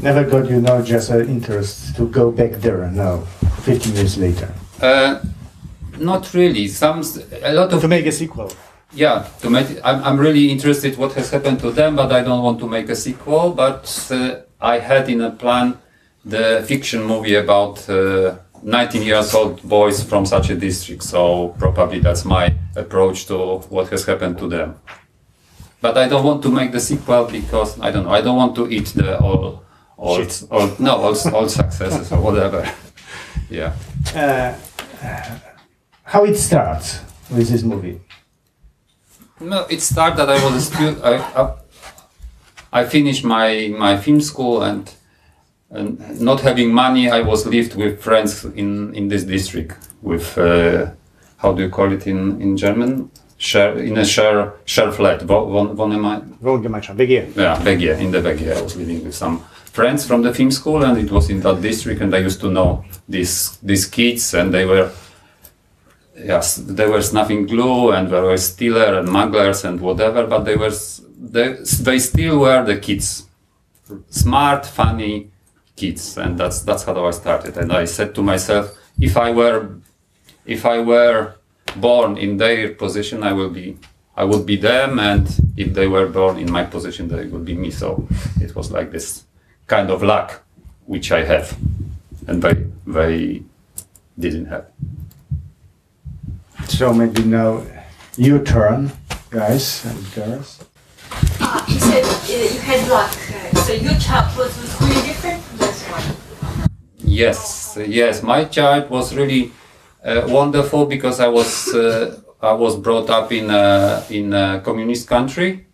Never 0.00 0.24
got 0.24 0.48
you 0.48 0.60
know 0.60 0.82
just 0.82 1.10
an 1.10 1.28
interest 1.28 1.96
to 1.96 2.08
go 2.08 2.30
back 2.30 2.52
there 2.60 2.88
now, 2.90 3.20
15 3.62 3.94
years 3.94 4.18
later. 4.18 4.54
Uh, 4.80 5.20
not 5.98 6.32
really. 6.34 6.68
Some 6.68 7.02
a 7.42 7.52
lot 7.52 7.72
of 7.72 7.80
To 7.80 7.88
make 7.88 8.06
a 8.06 8.12
sequel. 8.12 8.52
Yeah. 8.94 9.28
To 9.40 9.50
make 9.50 9.66
I'm, 9.84 10.02
I'm 10.04 10.18
really 10.18 10.50
interested 10.50 10.96
what 10.96 11.12
has 11.14 11.30
happened 11.30 11.60
to 11.60 11.70
them, 11.70 11.96
but 11.96 12.12
I 12.12 12.22
don't 12.22 12.42
want 12.42 12.58
to 12.60 12.68
make 12.68 12.88
a 12.88 12.96
sequel. 12.96 13.52
But 13.52 14.08
uh, 14.10 14.40
I 14.60 14.78
had 14.78 15.08
in 15.08 15.20
a 15.20 15.30
plan 15.30 15.78
the 16.24 16.64
fiction 16.66 17.04
movie 17.04 17.34
about. 17.34 17.88
Uh, 17.88 18.36
19 18.64 19.02
years 19.02 19.34
old 19.34 19.62
boys 19.62 20.02
from 20.02 20.24
such 20.24 20.48
a 20.48 20.56
district, 20.56 21.02
so 21.02 21.54
probably 21.58 21.98
that's 21.98 22.24
my 22.24 22.54
approach 22.76 23.26
to 23.26 23.58
what 23.68 23.88
has 23.90 24.06
happened 24.06 24.38
to 24.38 24.48
them. 24.48 24.74
But 25.82 25.98
I 25.98 26.08
don't 26.08 26.24
want 26.24 26.42
to 26.44 26.48
make 26.48 26.72
the 26.72 26.80
sequel 26.80 27.26
because 27.26 27.78
I 27.78 27.90
don't 27.90 28.04
know. 28.04 28.10
I 28.10 28.22
don't 28.22 28.36
want 28.36 28.56
to 28.56 28.70
eat 28.70 28.86
the 28.94 29.20
all, 29.20 29.62
all, 29.98 30.16
Shit. 30.16 30.44
all 30.50 30.70
no, 30.78 30.96
all, 30.96 31.34
all 31.34 31.48
successes 31.48 32.10
or 32.10 32.20
whatever. 32.22 32.66
yeah. 33.50 33.76
Uh, 34.16 34.54
how 36.04 36.24
it 36.24 36.36
starts 36.36 37.00
with 37.30 37.50
this 37.50 37.62
movie? 37.62 38.00
No, 39.40 39.66
it 39.68 39.80
started 39.82 40.16
that 40.18 40.30
I 40.30 40.44
was 40.44 40.54
a 40.54 40.60
student. 40.60 41.02
I, 41.04 41.16
I, 41.16 41.54
I 42.72 42.84
finished 42.84 43.24
my, 43.24 43.72
my 43.76 43.96
film 43.96 44.20
school 44.20 44.62
and, 44.62 44.92
and 45.70 46.20
not 46.20 46.40
having 46.40 46.72
money, 46.72 47.10
I 47.10 47.20
was 47.20 47.46
lived 47.46 47.74
with 47.74 48.00
friends 48.02 48.44
in, 48.44 48.94
in 48.94 49.08
this 49.08 49.24
district 49.24 49.76
with, 50.02 50.38
uh, 50.38 50.90
how 51.38 51.52
do 51.52 51.62
you 51.62 51.68
call 51.70 51.92
it 51.92 52.06
in, 52.06 52.40
in 52.40 52.56
German? 52.56 53.10
Share, 53.36 53.76
in 53.78 53.98
a 53.98 54.04
share, 54.04 54.54
share 54.64 54.92
flat. 54.92 55.24
Wo, 55.24 55.44
wo, 55.44 55.66
Wohngemein- 55.74 56.38
Wohngemeinschaft, 56.38 56.96
WG. 56.96 57.36
yeah, 57.36 57.56
Vegie, 57.58 57.98
in 57.98 58.10
the 58.12 58.20
Vegie. 58.20 58.56
I 58.56 58.62
was 58.62 58.76
living 58.76 59.04
with 59.04 59.14
some 59.14 59.40
friends 59.72 60.06
from 60.06 60.22
the 60.22 60.32
film 60.32 60.50
school, 60.52 60.84
and 60.84 60.96
it 60.96 61.10
was 61.10 61.28
in 61.28 61.40
that 61.40 61.60
district, 61.60 62.00
and 62.00 62.14
I 62.14 62.18
used 62.18 62.40
to 62.40 62.50
know 62.50 62.84
these 63.08 63.58
these 63.60 63.86
kids, 63.86 64.32
and 64.34 64.54
they 64.54 64.64
were 64.64 64.88
yes, 66.16 66.56
they 66.56 66.86
were 66.86 67.02
nothing 67.12 67.46
glue, 67.46 67.92
and 67.92 68.10
they 68.10 68.20
were 68.20 68.36
stealer 68.36 68.98
and 68.98 69.08
smugglers 69.08 69.64
and 69.64 69.80
whatever, 69.80 70.26
but 70.26 70.44
they 70.44 70.56
were 70.56 70.72
they, 71.18 71.52
they 71.80 71.98
still 71.98 72.40
were 72.40 72.64
the 72.64 72.76
kids, 72.76 73.26
smart, 74.10 74.66
funny 74.66 75.30
kids, 75.76 76.16
and 76.16 76.38
that's 76.38 76.60
that's 76.62 76.84
how 76.84 77.06
I 77.06 77.10
started. 77.10 77.56
And 77.56 77.72
I 77.72 77.84
said 77.84 78.14
to 78.14 78.22
myself, 78.22 78.76
if 78.98 79.16
I 79.16 79.30
were 79.30 79.70
if 80.46 80.64
I 80.66 80.80
were 80.80 81.34
born 81.76 82.16
in 82.18 82.36
their 82.36 82.74
position, 82.74 83.22
I 83.22 83.32
will 83.32 83.50
be, 83.50 83.76
I 84.16 84.24
would 84.24 84.46
be 84.46 84.56
them, 84.56 84.98
and 84.98 85.26
if 85.56 85.74
they 85.74 85.88
were 85.88 86.06
born 86.06 86.38
in 86.38 86.50
my 86.50 86.64
position, 86.64 87.08
they 87.08 87.26
would 87.26 87.44
be 87.44 87.54
me. 87.54 87.70
So 87.70 88.06
it 88.40 88.54
was 88.54 88.70
like 88.70 88.90
this 88.90 89.24
kind 89.66 89.90
of 89.90 90.02
luck, 90.02 90.42
which 90.86 91.10
I 91.10 91.24
have, 91.24 91.56
and 92.28 92.42
they 92.42 92.66
they 92.86 93.42
didn't 94.18 94.46
have. 94.46 94.66
So 96.74 96.92
maybe 96.92 97.22
now 97.22 97.62
your 98.16 98.42
turn, 98.42 98.90
guys 99.30 99.84
and 99.84 100.12
girls. 100.12 100.58
uh, 101.40 101.64
you 101.68 101.78
said 101.78 102.02
uh, 102.02 102.52
you 102.52 102.58
had 102.58 102.88
luck. 102.88 103.10
Uh, 103.12 103.56
so 103.62 103.72
your 103.74 103.94
child 103.94 104.36
was, 104.36 104.60
was 104.60 104.80
really 104.80 105.06
different 105.06 105.40
from 105.40 105.58
this 105.58 105.84
one. 105.84 106.68
Yes, 106.98 107.78
yes. 107.86 108.24
My 108.24 108.46
child 108.46 108.90
was 108.90 109.14
really 109.14 109.52
uh, 110.04 110.26
wonderful 110.26 110.86
because 110.86 111.20
I 111.20 111.28
was 111.28 111.72
uh, 111.72 112.20
I 112.42 112.54
was 112.54 112.74
brought 112.76 113.08
up 113.08 113.30
in 113.30 113.50
a, 113.50 114.04
in 114.10 114.32
a 114.32 114.60
communist 114.64 115.06
country, 115.06 115.66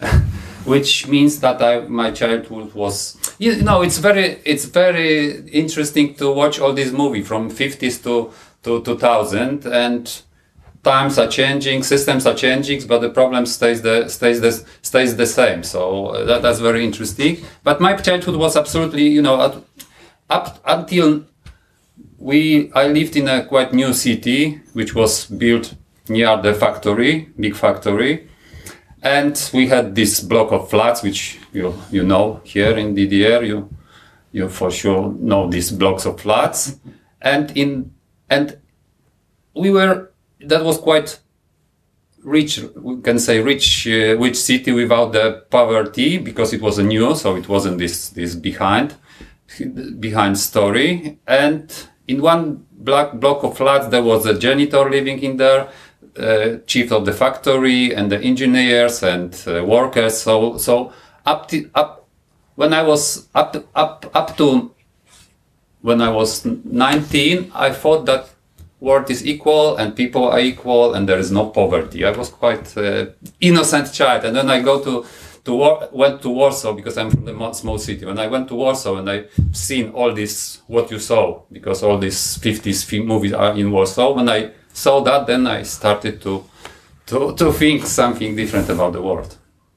which 0.64 1.06
means 1.06 1.38
that 1.40 1.62
I, 1.62 1.86
my 1.86 2.10
childhood 2.10 2.74
was 2.74 3.16
you 3.38 3.62
know 3.62 3.82
it's 3.82 3.98
very 3.98 4.40
it's 4.44 4.64
very 4.64 5.48
interesting 5.50 6.16
to 6.16 6.32
watch 6.32 6.58
all 6.58 6.72
these 6.72 6.90
movies 6.90 7.28
from 7.28 7.50
50s 7.50 8.02
to 8.02 8.32
to 8.64 8.82
2000 8.82 9.64
and 9.66 10.22
times 10.82 11.18
are 11.18 11.28
changing 11.28 11.82
systems 11.82 12.26
are 12.26 12.34
changing 12.34 12.86
but 12.86 13.00
the 13.00 13.10
problem 13.10 13.44
stays 13.44 13.82
the 13.82 14.08
stays 14.08 14.40
the 14.40 14.52
stays 14.82 15.16
the 15.16 15.26
same. 15.26 15.62
So 15.62 16.06
uh, 16.06 16.24
that, 16.24 16.42
that's 16.42 16.58
very 16.58 16.84
interesting. 16.84 17.44
But 17.62 17.80
my 17.80 17.94
childhood 17.96 18.36
was 18.36 18.56
absolutely 18.56 19.08
you 19.08 19.22
know 19.22 19.40
at, 19.40 19.56
up 20.30 20.60
until 20.64 21.24
we 22.18 22.72
I 22.72 22.86
lived 22.88 23.16
in 23.16 23.28
a 23.28 23.44
quite 23.44 23.72
new 23.74 23.92
city 23.92 24.60
which 24.72 24.94
was 24.94 25.26
built 25.26 25.74
near 26.08 26.40
the 26.40 26.54
factory 26.54 27.28
big 27.38 27.54
factory. 27.54 28.28
And 29.02 29.50
we 29.54 29.66
had 29.66 29.94
this 29.94 30.20
block 30.20 30.52
of 30.52 30.70
flats 30.70 31.02
which 31.02 31.38
you 31.52 31.74
you 31.90 32.02
know 32.02 32.40
here 32.44 32.76
in 32.76 32.94
DDR 32.94 33.46
you 33.46 33.68
you 34.32 34.48
for 34.48 34.70
sure 34.70 35.12
know 35.12 35.48
these 35.48 35.70
blocks 35.70 36.06
of 36.06 36.20
flats. 36.20 36.78
And 37.20 37.54
in 37.56 37.92
and 38.30 38.58
we 39.54 39.70
were 39.70 40.09
that 40.46 40.64
was 40.64 40.78
quite 40.78 41.18
rich 42.22 42.60
we 42.76 43.00
can 43.00 43.18
say 43.18 43.40
rich 43.40 43.86
uh, 43.86 44.16
rich 44.18 44.36
city 44.36 44.72
without 44.72 45.12
the 45.12 45.44
poverty 45.50 46.18
because 46.18 46.52
it 46.52 46.60
was 46.60 46.78
a 46.78 46.82
new 46.82 47.14
so 47.14 47.36
it 47.36 47.48
wasn't 47.48 47.78
this 47.78 48.10
this 48.10 48.34
behind 48.34 48.94
behind 49.98 50.38
story. 50.38 51.18
And 51.26 51.72
in 52.06 52.22
one 52.22 52.66
black 52.72 53.14
block 53.14 53.42
of 53.44 53.56
flats 53.56 53.88
there 53.88 54.02
was 54.02 54.26
a 54.26 54.38
janitor 54.38 54.88
living 54.88 55.18
in 55.20 55.36
there 55.36 55.68
uh, 56.18 56.56
chief 56.66 56.90
of 56.92 57.04
the 57.04 57.12
factory 57.12 57.94
and 57.94 58.10
the 58.10 58.20
engineers 58.20 59.02
and 59.02 59.34
uh, 59.46 59.64
workers. 59.64 60.20
So 60.20 60.56
so 60.58 60.92
up 61.26 61.48
to 61.48 61.70
up 61.74 62.08
when 62.54 62.72
i 62.72 62.82
was 62.82 63.28
up 63.34 63.54
up 63.74 64.10
up 64.14 64.36
to 64.36 64.74
when 65.82 66.00
i 66.00 66.08
was 66.08 66.44
19 66.44 67.52
i 67.54 67.70
thought 67.70 68.06
that 68.06 68.28
world 68.80 69.10
is 69.10 69.26
equal 69.26 69.76
and 69.76 69.94
people 69.94 70.24
are 70.24 70.40
equal 70.40 70.94
and 70.94 71.08
there 71.08 71.18
is 71.18 71.30
no 71.30 71.46
poverty 71.50 72.04
i 72.04 72.10
was 72.10 72.28
quite 72.30 72.76
uh, 72.76 73.06
innocent 73.40 73.92
child 73.92 74.24
and 74.24 74.34
then 74.34 74.50
i 74.50 74.60
go 74.60 74.82
to 74.82 75.04
to 75.44 75.54
War- 75.54 75.88
went 75.92 76.22
to 76.22 76.30
Warsaw 76.30 76.72
because 76.74 76.98
I'm 76.98 77.10
from 77.10 77.24
the 77.24 77.52
small 77.52 77.78
city. 77.78 78.04
When 78.04 78.18
I 78.18 78.26
went 78.26 78.48
to 78.48 78.54
Warsaw 78.54 78.96
and 78.96 79.10
I 79.10 79.24
seen 79.52 79.90
all 79.90 80.12
this 80.12 80.60
what 80.66 80.90
you 80.90 80.98
saw 80.98 81.42
because 81.50 81.82
all 81.82 81.98
these 81.98 82.38
50s 82.38 82.84
fi- 82.84 83.02
movies 83.02 83.32
are 83.32 83.54
in 83.56 83.70
Warsaw. 83.70 84.12
When 84.14 84.28
I 84.28 84.50
saw 84.72 85.00
that, 85.00 85.26
then 85.26 85.46
I 85.46 85.62
started 85.62 86.20
to 86.22 86.44
to 87.06 87.34
to 87.36 87.52
think 87.52 87.86
something 87.86 88.36
different 88.36 88.68
about 88.68 88.92
the 88.92 89.02
world. 89.02 89.36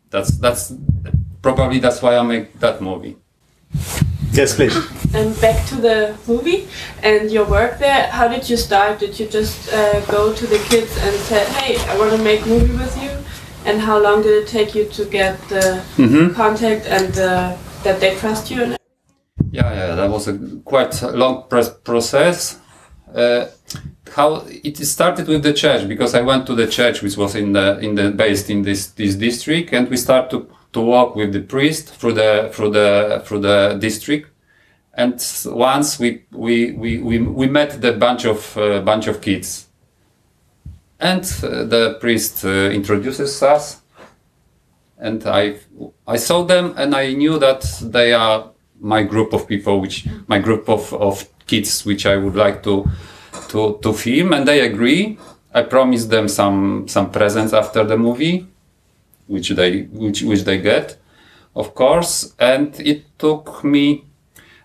That's 0.10 0.38
that's 0.38 0.74
probably 1.42 1.80
that's 1.80 2.02
why 2.02 2.18
I 2.18 2.24
make 2.24 2.60
that 2.60 2.82
movie. 2.82 3.16
Yes, 4.34 4.56
please. 4.56 4.76
And 5.14 5.40
back 5.40 5.66
to 5.68 5.76
the 5.76 6.16
movie 6.28 6.68
and 7.04 7.30
your 7.30 7.46
work 7.46 7.78
there. 7.78 8.08
How 8.08 8.28
did 8.28 8.50
you 8.50 8.58
start? 8.58 9.00
Did 9.00 9.20
you 9.20 9.28
just 9.28 9.72
uh, 9.72 10.00
go 10.08 10.34
to 10.34 10.48
the 10.48 10.58
kids 10.70 10.98
and 10.98 11.16
said, 11.30 11.48
"Hey, 11.50 11.78
I 11.92 11.98
want 12.00 12.12
to 12.12 12.18
make 12.18 12.42
a 12.46 12.50
movie 12.50 12.74
with 12.74 12.98
you"? 13.04 13.12
And 13.66 13.80
how 13.80 14.00
long 14.00 14.24
did 14.24 14.44
it 14.44 14.48
take 14.48 14.74
you 14.76 14.86
to 14.86 15.06
get 15.06 15.38
the 15.50 15.82
contact 16.36 16.88
and 16.88 17.18
uh, 17.18 17.56
that 17.84 18.00
they 18.00 18.16
trust 18.16 18.50
you? 18.50 18.76
Yeah, 19.52 19.72
yeah, 19.72 19.96
that 19.96 20.10
was 20.10 20.28
a 20.28 20.38
quite 20.66 21.00
long 21.04 21.44
pr- 21.48 21.78
process. 21.84 22.60
Uh, 23.14 23.46
how 24.16 24.44
it 24.48 24.78
started 24.78 25.28
with 25.28 25.44
the 25.44 25.54
church 25.54 25.88
because 25.88 26.16
I 26.16 26.22
went 26.22 26.46
to 26.48 26.56
the 26.56 26.68
church 26.68 27.02
which 27.04 27.18
was 27.18 27.36
in 27.36 27.54
the 27.54 27.78
in 27.80 27.96
the 27.96 28.10
based 28.10 28.50
in 28.50 28.64
this 28.64 28.88
this 28.88 29.16
district, 29.16 29.74
and 29.74 29.88
we 29.90 29.98
start 29.98 30.30
to 30.32 30.48
to 30.74 30.82
walk 30.82 31.16
with 31.16 31.32
the 31.32 31.42
priest 31.42 31.90
through 31.96 32.14
the 32.14 32.50
through 32.52 32.72
the 32.72 33.22
through 33.26 33.40
the 33.40 33.78
district. 33.80 34.30
And 34.96 35.14
once 35.46 36.00
we 36.00 36.26
we 36.32 36.72
we 36.74 37.00
we, 37.00 37.20
we 37.20 37.48
met 37.48 37.82
the 37.82 37.94
bunch 37.94 38.26
of 38.26 38.58
uh, 38.58 38.82
bunch 38.82 39.08
of 39.08 39.22
kids, 39.22 39.68
and 41.00 41.24
uh, 41.44 41.64
the 41.64 41.98
priest 42.00 42.46
uh, 42.46 42.70
introduces 42.70 43.42
us, 43.42 43.82
and 45.00 45.26
I 45.26 45.56
I 46.08 46.18
saw 46.18 46.44
them 46.44 46.74
and 46.78 46.94
I 46.96 47.14
knew 47.14 47.40
that 47.40 47.64
they 47.82 48.14
are 48.14 48.52
my 48.80 49.04
group 49.04 49.34
of 49.34 49.48
people, 49.48 49.80
which 49.80 50.06
my 50.28 50.40
group 50.40 50.70
of, 50.70 50.94
of 50.94 51.28
kids, 51.48 51.86
which 51.86 52.06
I 52.06 52.18
would 52.18 52.36
like 52.36 52.62
to 52.64 52.86
to 53.50 53.80
to 53.82 53.94
film, 53.94 54.34
and 54.34 54.48
they 54.48 54.62
agree. 54.62 55.18
I 55.56 55.64
promised 55.64 56.10
them 56.10 56.28
some 56.28 56.88
some 56.88 57.10
presents 57.12 57.54
after 57.54 57.84
the 57.84 57.98
movie, 57.98 58.48
which 59.28 59.50
they 59.50 59.84
which 59.84 60.24
which 60.24 60.44
they 60.44 60.58
get, 60.58 60.98
of 61.56 61.74
course. 61.76 62.34
And 62.40 62.80
it 62.80 63.18
took 63.18 63.64
me. 63.64 64.06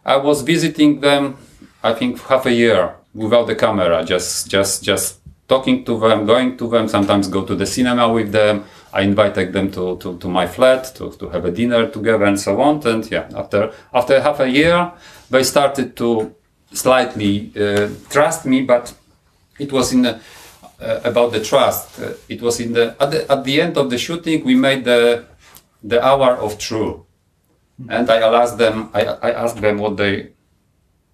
I 0.04 0.16
was 0.16 0.42
visiting 0.42 1.00
them, 1.00 1.36
I 1.82 1.92
think 1.92 2.20
half 2.22 2.46
a 2.46 2.52
year 2.52 2.94
without 3.14 3.46
the 3.46 3.54
camera, 3.54 4.04
just 4.04 4.50
just 4.50 4.82
just 4.82 5.20
talking 5.48 5.84
to 5.84 5.98
them, 5.98 6.26
going 6.26 6.56
to 6.56 6.68
them. 6.68 6.88
Sometimes 6.88 7.28
go 7.28 7.44
to 7.44 7.54
the 7.54 7.66
cinema 7.66 8.08
with 8.12 8.32
them. 8.32 8.64
I 8.92 9.02
invited 9.02 9.52
them 9.52 9.70
to, 9.72 9.98
to, 9.98 10.16
to 10.16 10.28
my 10.28 10.46
flat 10.46 10.94
to, 10.96 11.10
to 11.12 11.28
have 11.28 11.44
a 11.44 11.50
dinner 11.50 11.88
together 11.88 12.24
and 12.24 12.40
so 12.40 12.60
on. 12.60 12.86
And 12.86 13.10
yeah, 13.10 13.28
after 13.34 13.72
after 13.92 14.20
half 14.20 14.40
a 14.40 14.48
year, 14.48 14.92
they 15.30 15.42
started 15.42 15.96
to 15.96 16.34
slightly 16.72 17.52
uh, 17.56 17.88
trust 18.10 18.46
me, 18.46 18.62
but 18.62 18.94
it 19.58 19.72
was 19.72 19.92
in 19.92 20.02
the, 20.02 20.20
uh, 20.80 21.00
about 21.04 21.32
the 21.32 21.42
trust. 21.42 22.00
Uh, 22.00 22.12
it 22.28 22.40
was 22.42 22.60
in 22.60 22.72
the 22.72 22.96
at, 23.00 23.10
the 23.10 23.30
at 23.30 23.44
the 23.44 23.60
end 23.60 23.76
of 23.76 23.90
the 23.90 23.98
shooting 23.98 24.44
we 24.44 24.54
made 24.54 24.84
the 24.84 25.24
the 25.82 26.04
hour 26.04 26.36
of 26.36 26.58
true, 26.58 27.06
and 27.88 28.08
I 28.10 28.18
asked 28.18 28.58
them. 28.58 28.90
I, 28.94 29.02
I 29.04 29.30
asked 29.32 29.60
them 29.60 29.78
what 29.78 29.96
they. 29.96 30.32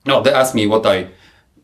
No, 0.07 0.23
they 0.23 0.33
asked 0.33 0.55
me 0.55 0.67
what 0.67 0.85
I 0.87 1.09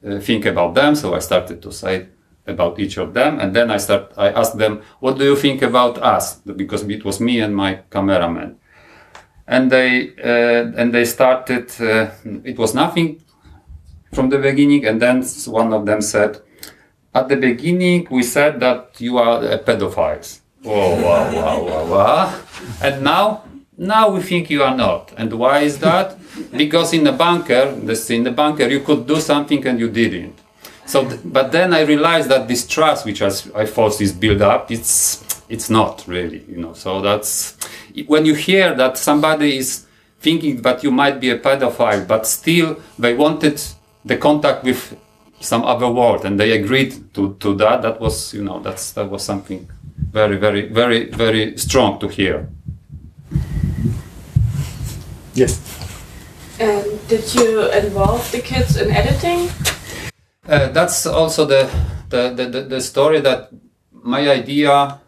uh, 0.07 0.19
think 0.21 0.47
about 0.47 0.75
them. 0.75 0.95
So 0.95 1.15
I 1.15 1.19
started 1.19 1.61
to 1.63 1.73
say 1.73 2.07
about 2.47 2.79
each 2.79 2.97
of 2.97 3.13
them, 3.15 3.39
and 3.39 3.55
then 3.55 3.71
I 3.71 3.77
start. 3.77 4.13
I 4.17 4.31
asked 4.31 4.59
them, 4.59 4.83
"What 5.01 5.19
do 5.19 5.25
you 5.25 5.37
think 5.37 5.63
about 5.63 5.99
us?" 5.99 6.37
Because 6.37 6.83
it 6.85 7.05
was 7.05 7.21
me 7.21 7.41
and 7.41 7.55
my 7.55 7.81
cameraman, 7.91 8.57
and 9.47 9.71
they 9.71 10.13
uh, 10.23 10.73
and 10.77 10.93
they 10.93 11.05
started. 11.05 11.71
Uh, 11.81 12.11
it 12.45 12.59
was 12.59 12.75
nothing 12.75 13.23
from 14.13 14.31
the 14.31 14.39
beginning, 14.39 14.87
and 14.87 15.01
then 15.01 15.23
one 15.47 15.73
of 15.73 15.87
them 15.87 16.01
said, 16.01 16.41
"At 17.15 17.29
the 17.29 17.37
beginning, 17.37 18.07
we 18.11 18.23
said 18.23 18.61
that 18.61 19.01
you 19.01 19.19
are 19.19 19.43
a 19.45 19.59
pedophiles." 19.59 20.41
Oh 20.65 20.95
wow 21.03 21.33
wow 21.33 21.65
wow 21.65 21.85
wow! 21.87 22.41
And 22.83 23.03
now 23.03 23.43
now 23.81 24.11
we 24.11 24.21
think 24.21 24.51
you 24.51 24.63
are 24.63 24.77
not. 24.77 25.13
And 25.17 25.33
why 25.33 25.61
is 25.61 25.79
that? 25.79 26.19
because 26.57 26.93
in 26.93 27.05
the 27.05 27.13
bunker, 27.13 27.73
this, 27.73 28.11
in 28.11 28.25
the 28.25 28.31
bunker, 28.31 28.69
you 28.69 28.81
could 28.81 29.07
do 29.07 29.21
something 29.21 29.67
and 29.67 29.81
you 29.81 29.89
didn't. 29.89 30.39
So, 30.85 31.09
th- 31.09 31.21
but 31.25 31.51
then 31.53 31.73
I 31.73 31.81
realized 31.83 32.29
that 32.29 32.47
this 32.47 32.67
trust, 32.67 33.07
which 33.07 33.23
I, 33.23 33.31
I 33.55 33.65
thought 33.65 34.01
is 34.01 34.13
built 34.13 34.43
up, 34.43 34.71
it's 34.71 35.25
it's 35.49 35.71
not 35.71 36.05
really, 36.07 36.45
you 36.49 36.59
know. 36.59 36.75
So 36.75 37.01
that's 37.01 37.57
when 38.07 38.27
you 38.27 38.35
hear 38.35 38.75
that 38.75 38.99
somebody 38.99 39.57
is 39.57 39.87
thinking 40.21 40.63
that 40.63 40.85
you 40.85 40.91
might 40.91 41.19
be 41.19 41.31
a 41.31 41.39
pedophile, 41.39 42.07
but 42.07 42.27
still 42.27 42.81
they 42.99 43.15
wanted 43.15 43.61
the 44.05 44.17
contact 44.17 44.65
with 44.65 44.97
some 45.41 45.65
other 45.65 45.91
world, 45.91 46.25
and 46.25 46.39
they 46.39 46.53
agreed 46.53 47.15
to, 47.15 47.35
to 47.41 47.55
that. 47.57 47.83
That 47.83 48.01
was, 48.01 48.33
you 48.35 48.45
know, 48.45 48.61
that's 48.61 48.93
that 48.93 49.11
was 49.11 49.25
something 49.25 49.69
very, 50.13 50.37
very, 50.37 50.69
very, 50.69 51.11
very 51.11 51.57
strong 51.57 51.99
to 52.01 52.09
hear. 52.09 52.49
Yes. 55.35 55.61
And 56.59 56.85
did 57.09 57.35
you 57.35 57.71
involve 57.73 58.31
the 58.33 58.41
kids 58.41 58.77
in 58.77 58.91
editing? 58.91 59.49
Uh, 60.47 60.69
that's 60.69 61.07
also 61.07 61.45
the, 61.47 61.71
the, 62.09 62.35
the, 62.35 62.47
the, 62.47 62.61
the 62.63 62.81
story 62.81 63.21
that 63.21 63.51
my 63.93 64.29
idea, 64.29 65.01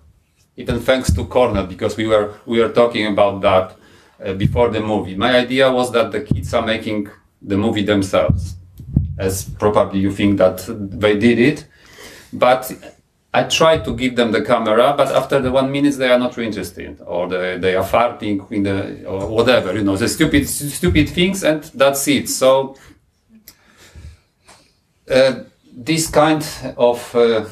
even 0.56 0.80
thanks 0.80 1.12
to 1.12 1.24
Cornell, 1.24 1.66
because 1.66 1.96
we 1.96 2.06
were 2.06 2.34
we 2.46 2.60
were 2.60 2.72
talking 2.72 3.06
about 3.06 3.40
that 3.40 3.76
uh, 4.24 4.32
before 4.34 4.70
the 4.70 4.80
movie. 4.80 5.14
My 5.14 5.36
idea 5.36 5.70
was 5.70 5.90
that 5.92 6.12
the 6.12 6.20
kids 6.20 6.54
are 6.54 6.64
making 6.64 7.08
the 7.40 7.56
movie 7.56 7.84
themselves, 7.84 8.56
as 9.18 9.44
probably 9.44 10.00
you 10.00 10.10
think 10.10 10.38
that 10.38 10.64
they 10.68 11.18
did 11.18 11.38
it, 11.38 11.66
but 12.32 12.72
I 13.34 13.44
tried 13.44 13.84
to 13.84 13.96
give 13.96 14.16
them 14.16 14.32
the 14.32 14.42
camera, 14.42 14.94
but 14.96 15.08
after 15.08 15.40
the 15.40 15.50
one 15.50 15.70
minute 15.70 15.96
they 15.96 16.10
are 16.10 16.18
not 16.18 16.36
really 16.36 16.48
interested, 16.48 17.00
or 17.06 17.28
they, 17.28 17.58
they 17.58 17.74
are 17.74 17.84
farting 17.84 18.50
in 18.50 18.62
the 18.62 19.06
or 19.06 19.26
whatever, 19.28 19.74
you 19.74 19.82
know, 19.82 19.96
the 19.96 20.08
stupid 20.08 20.48
stupid 20.48 21.08
things, 21.08 21.42
and 21.42 21.62
that's 21.74 22.06
it. 22.08 22.28
So 22.28 22.76
uh, 25.10 25.44
this 25.74 26.10
kind 26.10 26.46
of 26.76 27.14
uh, 27.14 27.46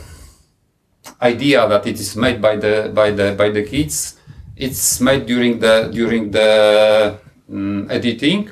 idea 1.22 1.66
that 1.68 1.86
it 1.86 1.98
is 1.98 2.14
made 2.16 2.42
by 2.42 2.56
the 2.56 2.90
by 2.94 3.10
the 3.10 3.34
by 3.36 3.50
the 3.50 3.62
kids 3.62 4.20
it's 4.60 5.00
made 5.00 5.24
during 5.26 5.58
the 5.58 5.90
during 5.92 6.30
the 6.30 7.18
mm, 7.50 7.90
editing. 7.90 8.50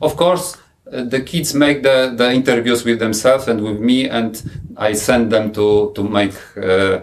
Of 0.00 0.16
course, 0.16 0.56
the 0.90 1.20
kids 1.20 1.54
make 1.54 1.82
the, 1.82 2.12
the 2.16 2.32
interviews 2.32 2.84
with 2.84 2.98
themselves 2.98 3.48
and 3.48 3.62
with 3.62 3.80
me, 3.80 4.08
and 4.08 4.42
I 4.76 4.94
send 4.94 5.30
them 5.30 5.52
to 5.52 5.92
to 5.94 6.02
make 6.02 6.34
uh, 6.56 7.00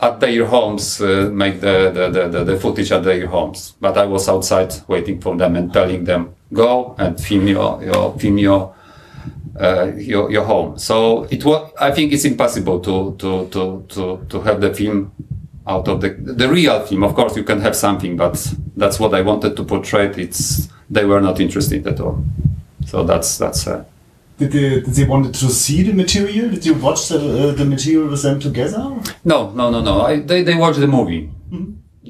at 0.00 0.20
their 0.20 0.44
homes, 0.44 1.00
uh, 1.00 1.30
make 1.32 1.60
the, 1.60 1.90
the, 1.90 2.28
the, 2.28 2.44
the, 2.44 2.56
footage 2.58 2.92
at 2.92 3.04
their 3.04 3.26
homes. 3.26 3.74
But 3.80 3.96
I 3.96 4.04
was 4.04 4.28
outside 4.28 4.74
waiting 4.86 5.20
for 5.20 5.36
them 5.36 5.56
and 5.56 5.72
telling 5.72 6.04
them, 6.04 6.34
go 6.52 6.94
and 6.98 7.18
film 7.18 7.46
your, 7.46 7.82
your 7.82 8.18
film 8.18 8.38
your, 8.38 8.74
uh, 9.58 9.92
your, 9.96 10.30
your 10.30 10.44
home. 10.44 10.78
So 10.78 11.24
it 11.30 11.44
was, 11.44 11.72
I 11.80 11.90
think 11.90 12.12
it's 12.12 12.24
impossible 12.24 12.80
to, 12.80 13.16
to, 13.18 13.48
to, 13.48 13.84
to, 13.88 14.26
to 14.28 14.40
have 14.42 14.60
the 14.60 14.74
film 14.74 15.12
out 15.66 15.88
of 15.88 16.00
the, 16.00 16.10
the 16.10 16.48
real 16.48 16.84
film. 16.84 17.04
Of 17.04 17.14
course, 17.14 17.36
you 17.36 17.44
can 17.44 17.60
have 17.60 17.74
something, 17.74 18.16
but 18.16 18.54
that's 18.76 19.00
what 19.00 19.14
I 19.14 19.22
wanted 19.22 19.56
to 19.56 19.64
portray. 19.64 20.08
It's, 20.08 20.68
they 20.94 21.04
were 21.04 21.20
not 21.20 21.40
interested 21.40 21.86
at 21.86 22.00
all. 22.00 22.24
So 22.86 23.04
that's, 23.04 23.38
that's, 23.38 23.66
uh, 23.66 23.84
Did 24.38 24.50
they, 24.52 24.68
did 24.80 24.94
they 24.98 25.04
wanted 25.04 25.34
to 25.34 25.48
see 25.50 25.82
the 25.82 25.92
material? 25.92 26.50
Did 26.50 26.64
you 26.66 26.74
watch 26.74 27.08
the, 27.08 27.18
uh, 27.18 27.52
the 27.60 27.64
material 27.64 28.08
with 28.08 28.22
them 28.22 28.40
together? 28.40 28.82
No, 29.24 29.38
no, 29.52 29.70
no, 29.70 29.80
no. 29.80 29.94
I, 30.10 30.20
they 30.20 30.42
they 30.42 30.56
watched 30.56 30.80
the 30.80 30.88
movie, 30.88 31.30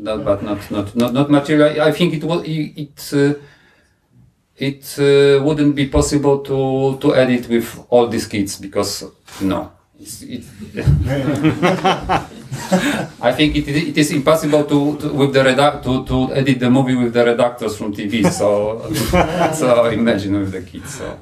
no, 0.06 0.12
but 0.28 0.42
not 0.42 0.60
not 0.70 0.96
not 0.96 1.12
not 1.12 1.28
material. 1.30 1.82
I, 1.88 1.92
think 1.92 2.14
it 2.14 2.24
was 2.24 2.40
it 2.46 2.78
it, 2.84 3.12
uh, 3.12 3.34
it 4.56 4.84
uh, 4.98 5.44
wouldn't 5.44 5.74
be 5.74 5.86
possible 5.98 6.36
to 6.48 6.98
to 7.02 7.14
edit 7.14 7.48
with 7.48 7.68
all 7.90 8.06
these 8.08 8.26
kids 8.26 8.56
because 8.60 9.04
no. 9.42 9.70
It's, 10.00 10.22
it, 10.22 10.44
I 13.20 13.32
think 13.32 13.56
it, 13.56 13.68
it 13.68 13.96
is 13.96 14.10
impossible 14.12 14.64
to, 14.64 14.98
to 14.98 15.12
with 15.12 15.32
the 15.32 15.42
to, 15.82 16.04
to 16.04 16.34
edit 16.34 16.58
the 16.60 16.70
movie 16.70 16.94
with 16.94 17.12
the 17.12 17.24
redactors 17.24 17.76
from 17.78 17.94
TV. 17.94 18.30
So 18.30 18.92
so 19.54 19.86
imagine 19.86 20.40
with 20.40 20.52
the 20.52 20.62
kids. 20.62 20.94
So 20.94 21.18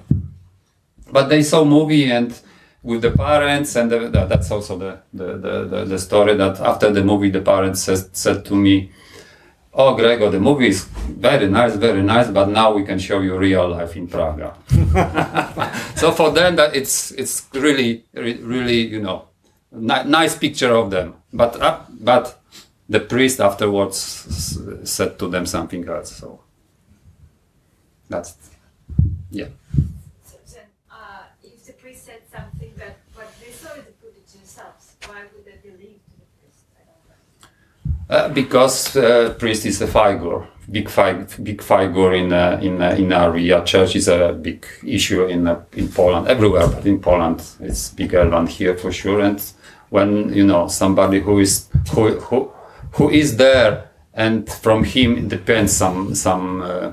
but 1.12 1.28
they 1.28 1.42
saw 1.42 1.64
movie 1.64 2.10
and 2.10 2.32
with 2.82 3.02
the 3.02 3.10
parents 3.12 3.76
and 3.76 3.90
the, 3.90 4.08
that- 4.08 4.28
that's 4.28 4.50
also 4.50 4.76
the, 4.78 4.98
the, 5.12 5.36
the, 5.36 5.84
the, 5.84 5.98
story 5.98 6.34
that 6.34 6.58
after 6.60 6.90
the 6.90 7.04
movie 7.04 7.30
the 7.30 7.40
parents 7.40 7.82
says, 7.82 8.08
said 8.12 8.44
to 8.44 8.56
me 8.56 8.90
oh 9.74 9.94
gregor 9.94 10.28
the 10.30 10.38
movie 10.40 10.68
is 10.68 10.84
very 10.84 11.48
nice 11.48 11.74
very 11.76 12.02
nice 12.02 12.28
but 12.28 12.48
now 12.48 12.72
we 12.72 12.84
can 12.84 12.98
show 12.98 13.20
you 13.20 13.36
real 13.38 13.68
life 13.68 13.96
in 13.96 14.06
praga. 14.06 14.54
So 15.96 16.10
for 16.12 16.30
them 16.32 16.56
that 16.56 16.74
it's 16.74 17.12
it's 17.12 17.46
really 17.54 18.04
really 18.12 18.80
you 18.94 19.00
know 19.00 19.28
ni- 19.70 20.04
nice 20.04 20.34
picture 20.36 20.74
of 20.74 20.90
them. 20.90 21.14
But 21.32 21.60
uh, 21.62 21.78
but 22.00 22.40
the 22.88 23.00
priest 23.00 23.40
afterwards 23.40 23.96
said 24.84 25.18
to 25.18 25.28
them 25.28 25.46
something 25.46 25.88
else 25.88 26.10
so 26.16 26.40
that's 28.10 28.36
yeah 29.30 29.48
So 30.26 30.36
then, 30.52 30.66
uh, 30.90 31.24
if 31.42 31.64
the 31.64 31.72
priest 31.72 32.04
said 32.04 32.20
something 32.30 32.72
that 32.76 32.96
what 33.14 33.28
they 33.40 33.52
saw 33.52 33.72
in 33.74 33.84
the 33.88 33.94
footage 34.00 34.28
themselves, 34.36 34.92
why 35.06 35.22
would 35.32 35.44
they 35.46 35.56
believe 35.62 35.98
to 36.04 36.12
the 36.20 36.28
priest? 36.36 36.64
I 36.76 36.82
don't 36.88 37.04
know. 37.08 37.91
Uh, 38.11 38.28
because 38.28 38.96
uh, 38.96 39.34
priest 39.38 39.64
is 39.64 39.80
a 39.80 39.86
figure, 39.86 40.46
big 40.70 40.88
fig, 40.88 41.26
big 41.42 41.62
figure 41.62 42.12
in 42.12 42.32
uh, 42.32 42.59
in 42.61 42.82
uh, 42.82 42.90
in 42.90 43.12
area. 43.12 43.62
Church 43.64 43.96
is 43.96 44.09
a 44.09 44.32
big 44.32 44.66
issue 44.86 45.26
in 45.26 45.46
uh, 45.46 45.62
in 45.72 45.88
Poland, 45.88 46.28
everywhere, 46.28 46.66
but 46.66 46.84
in 46.84 47.00
Poland 47.00 47.42
it's 47.61 47.90
bigger 47.90 48.28
than 48.28 48.46
here 48.46 48.76
for 48.76 48.92
sure. 48.92 49.20
And 49.20 49.40
when 49.90 50.32
you 50.34 50.44
know 50.44 50.68
somebody 50.68 51.20
who 51.20 51.38
is 51.38 51.68
who 51.92 52.18
who 52.20 52.53
who 52.92 53.09
is 53.11 53.36
there, 53.36 53.90
and 54.12 54.48
from 54.50 54.84
him 54.84 55.28
depends 55.28 55.72
some 55.72 56.14
some. 56.14 56.62
Uh, 56.62 56.92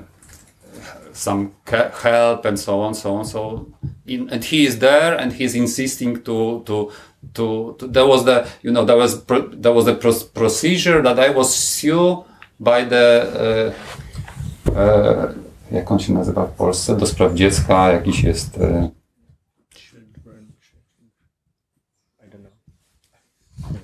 some 1.12 1.52
help 1.66 2.46
and 2.46 2.58
so 2.58 2.80
on, 2.80 2.94
so 2.94 3.14
on, 3.14 3.24
so 3.24 3.70
in, 4.06 4.30
and 4.30 4.42
he 4.42 4.64
is 4.64 4.78
there 4.78 5.14
and 5.18 5.32
he's 5.34 5.54
insisting 5.54 6.22
to, 6.22 6.62
to, 6.64 6.90
to, 7.32 7.76
to 7.78 7.88
there 7.88 8.06
was 8.06 8.24
the, 8.24 8.44
you 8.62 8.72
know, 8.72 8.86
there 8.86 8.96
was, 8.96 9.16
pro, 9.16 9.42
there 9.48 9.74
was 9.74 9.88
a 9.88 9.94
pro- 9.94 10.28
procedure 10.34 11.02
that 11.02 11.18
I 11.18 11.34
was 11.34 11.54
sued 11.54 12.24
by 12.60 12.84
the, 12.84 13.26
uh, 14.66 14.72
uh, 14.72 15.34
jak 15.70 15.90
on 15.90 15.98
się 15.98 16.12
nazywa 16.12 16.46
w 16.46 16.52
Polsce, 16.52 16.96
do 16.96 17.06
spraw 17.06 17.34
dziecka, 17.34 17.92
jakiś 17.92 18.22
jest, 18.22 18.56
uh, 18.56 18.90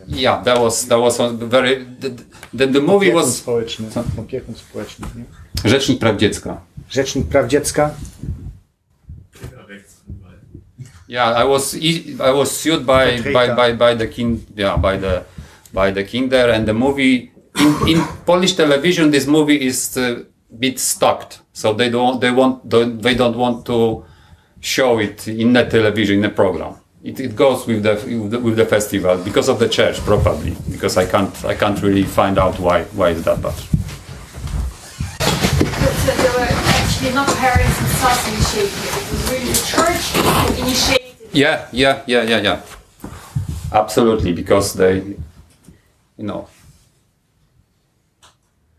yeah, 0.08 0.44
that 0.44 0.58
was, 0.58 0.86
that 0.86 1.00
was 1.00 1.18
very, 1.32 1.84
the, 2.00 2.10
the, 2.54 2.66
the 2.66 2.80
movie 2.80 3.12
was 3.12 3.36
społeczny. 3.36 3.90
Społeczny, 4.54 5.06
nie? 5.16 5.24
Rzecznik 5.70 5.98
Praw 5.98 6.16
Dziecka. 6.16 6.60
Rzecznik 6.90 7.26
Praw 7.26 7.48
Dziecka. 7.48 7.90
Yeah, 11.08 11.30
I 11.30 11.44
was 11.44 11.74
I 12.20 12.30
was 12.30 12.50
sued 12.50 12.84
by 12.84 13.20
by, 13.20 13.54
by, 13.54 13.72
by 13.72 13.94
the 13.94 14.08
king 14.08 14.46
yeah 14.56 14.76
by 14.76 14.96
the 14.96 15.24
by 15.72 15.90
the 15.90 16.04
king 16.04 16.28
there. 16.28 16.50
And 16.50 16.66
the 16.66 16.74
movie 16.74 17.32
in, 17.58 17.88
in 17.88 18.04
Polish 18.24 18.54
television 18.54 19.10
this 19.10 19.26
movie 19.26 19.66
is 19.66 19.96
a 19.96 20.26
bit 20.58 20.78
stuck 20.78 21.34
so 21.52 21.72
they 21.72 21.88
don't 21.90 22.20
they 22.20 22.30
want 22.30 22.68
they 23.02 23.14
don't 23.14 23.36
want 23.36 23.66
to 23.66 24.04
show 24.60 24.98
it 24.98 25.28
in 25.28 25.52
the 25.52 25.64
television 25.64 26.16
in 26.16 26.22
the 26.22 26.30
program. 26.30 26.76
It, 27.04 27.20
it 27.20 27.36
goes 27.36 27.66
with 27.66 27.84
the, 27.84 27.94
with 27.94 28.30
the 28.32 28.40
with 28.40 28.56
the 28.56 28.66
festival 28.66 29.16
because 29.22 29.48
of 29.48 29.58
the 29.60 29.68
church 29.68 29.98
probably. 30.00 30.56
Because 30.70 30.96
I 30.96 31.06
can't 31.06 31.44
I 31.44 31.54
can't 31.54 31.80
really 31.82 32.02
find 32.02 32.36
out 32.36 32.58
why 32.58 32.82
why 32.98 33.10
is 33.10 33.22
that 33.24 33.40
but. 33.40 33.54
But 35.14 35.94
so 36.02 36.12
they 36.18 36.30
were 36.34 36.50
actually 36.50 37.12
not 37.14 37.28
parents 37.36 37.78
themselves 37.78 38.26
initiating 38.26 38.82
it. 38.84 39.05
It 39.05 39.05
was 39.05 39.05
really 39.05 39.05
the 39.05 39.05
church 39.66 40.58
initiated. 40.58 41.16
Yeah, 41.32 41.66
yeah, 41.72 42.02
yeah, 42.06 42.22
yeah, 42.22 42.40
yeah. 42.40 42.60
Absolutely, 43.72 44.32
because 44.32 44.72
they, 44.74 44.96
you 46.16 46.24
know, 46.24 46.48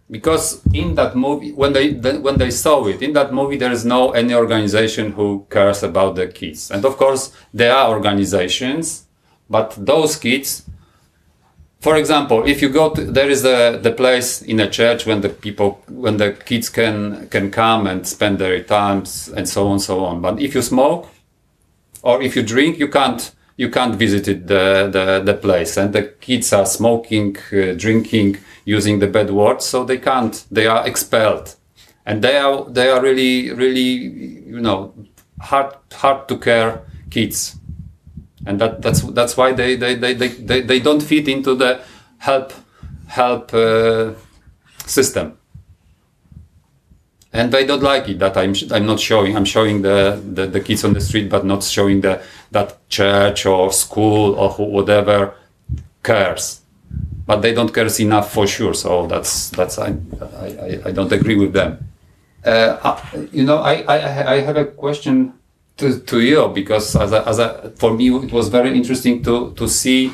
because 0.09 0.61
in 0.73 0.95
that 0.95 1.15
movie, 1.15 1.51
when 1.51 1.73
they 1.73 1.93
then- 1.93 2.23
when 2.23 2.37
they 2.37 2.49
saw 2.51 2.85
it 2.87 3.01
in 3.01 3.13
that 3.13 3.33
movie, 3.33 3.57
there 3.57 3.71
is 3.73 3.83
no 3.85 4.11
any 4.11 4.33
organization 4.33 5.11
who 5.11 5.45
cares 5.49 5.83
about 5.83 6.15
the 6.15 6.27
kids, 6.27 6.71
and 6.71 6.85
of 6.85 6.95
course 6.97 7.31
there 7.53 7.73
are 7.75 7.89
organizations, 7.91 9.03
but 9.49 9.75
those 9.77 10.15
kids. 10.15 10.63
For 11.79 11.95
example, 11.95 12.47
if 12.47 12.61
you 12.61 12.69
go 12.69 12.89
to 12.89 13.03
there 13.03 13.29
is 13.29 13.45
a 13.45 13.77
the 13.81 13.91
place 13.91 14.41
in 14.41 14.59
a 14.59 14.69
church 14.69 15.05
when 15.05 15.21
the 15.21 15.29
people 15.29 15.83
when 15.87 16.17
the 16.17 16.31
kids 16.31 16.69
can 16.69 17.27
can 17.29 17.51
come 17.51 17.85
and 17.85 18.07
spend 18.07 18.39
their 18.39 18.63
times 18.63 19.29
and 19.29 19.47
so 19.47 19.67
on 19.67 19.79
so 19.79 20.03
on. 20.03 20.21
But 20.21 20.41
if 20.41 20.55
you 20.55 20.61
smoke, 20.61 21.07
or 22.01 22.21
if 22.21 22.35
you 22.35 22.43
drink, 22.43 22.79
you 22.79 22.87
can't 22.87 23.31
you 23.57 23.69
can't 23.69 23.95
visit 23.95 24.27
it, 24.27 24.47
the, 24.47 24.89
the 24.91 25.21
the 25.23 25.33
place, 25.33 25.77
and 25.77 25.93
the 25.93 26.03
kids 26.03 26.53
are 26.53 26.65
smoking, 26.65 27.35
uh, 27.51 27.73
drinking, 27.73 28.37
using 28.65 28.99
the 28.99 29.07
bad 29.07 29.31
words, 29.31 29.65
so 29.65 29.83
they 29.83 29.97
can't. 29.97 30.45
They 30.51 30.67
are 30.67 30.87
expelled, 30.87 31.55
and 32.05 32.23
they 32.23 32.37
are 32.37 32.65
they 32.69 32.89
are 32.89 33.01
really 33.01 33.51
really 33.51 33.89
you 34.47 34.61
know 34.61 34.93
hard 35.41 35.75
hard 35.93 36.27
to 36.27 36.37
care 36.37 36.81
kids, 37.09 37.55
and 38.47 38.59
that 38.61 38.81
that's 38.81 39.01
that's 39.01 39.35
why 39.37 39.51
they 39.53 39.75
they 39.75 39.95
they 39.95 40.13
they, 40.13 40.27
they, 40.29 40.61
they 40.61 40.79
don't 40.79 41.03
fit 41.03 41.27
into 41.27 41.53
the 41.55 41.79
help 42.19 42.53
help 43.07 43.53
uh, 43.53 44.13
system. 44.85 45.37
And 47.33 47.51
they 47.51 47.65
don't 47.65 47.83
like 47.83 48.07
it 48.09 48.19
that 48.19 48.37
I'm 48.37 48.53
I'm 48.71 48.85
not 48.85 48.99
showing 48.99 49.35
I'm 49.35 49.45
showing 49.45 49.81
the, 49.81 50.19
the, 50.33 50.47
the 50.47 50.59
kids 50.61 50.83
on 50.85 50.93
the 50.93 51.01
street 51.01 51.29
but 51.29 51.45
not 51.45 51.63
showing 51.63 52.01
the 52.01 52.21
that 52.51 52.87
church 52.89 53.45
or 53.45 53.71
school 53.71 54.33
or 54.35 54.49
whatever 54.51 55.35
cares. 56.03 56.61
But 57.25 57.41
they 57.41 57.53
don't 57.53 57.73
care 57.73 57.89
enough 57.99 58.31
for 58.31 58.47
sure 58.47 58.73
so 58.73 59.07
that's 59.07 59.49
that's 59.49 59.77
I 59.77 59.89
I, 60.41 60.79
I- 60.85 60.91
don't 60.91 61.11
agree 61.11 61.35
with 61.35 61.53
them. 61.53 61.77
Uh, 62.45 62.79
uh, 62.81 63.01
you 63.33 63.43
know 63.43 63.57
I, 63.57 63.83
I 63.87 64.33
I 64.35 64.39
have 64.39 64.55
a 64.55 64.65
question 64.65 65.33
to, 65.77 65.99
to 65.99 66.21
you 66.21 66.47
because 66.49 66.95
as 66.95 67.11
a, 67.11 67.27
as 67.27 67.39
a 67.39 67.71
for 67.77 67.93
me 67.93 68.09
it 68.09 68.31
was 68.31 68.49
very 68.49 68.75
interesting 68.75 69.23
to 69.23 69.53
to 69.53 69.67
see 69.67 70.13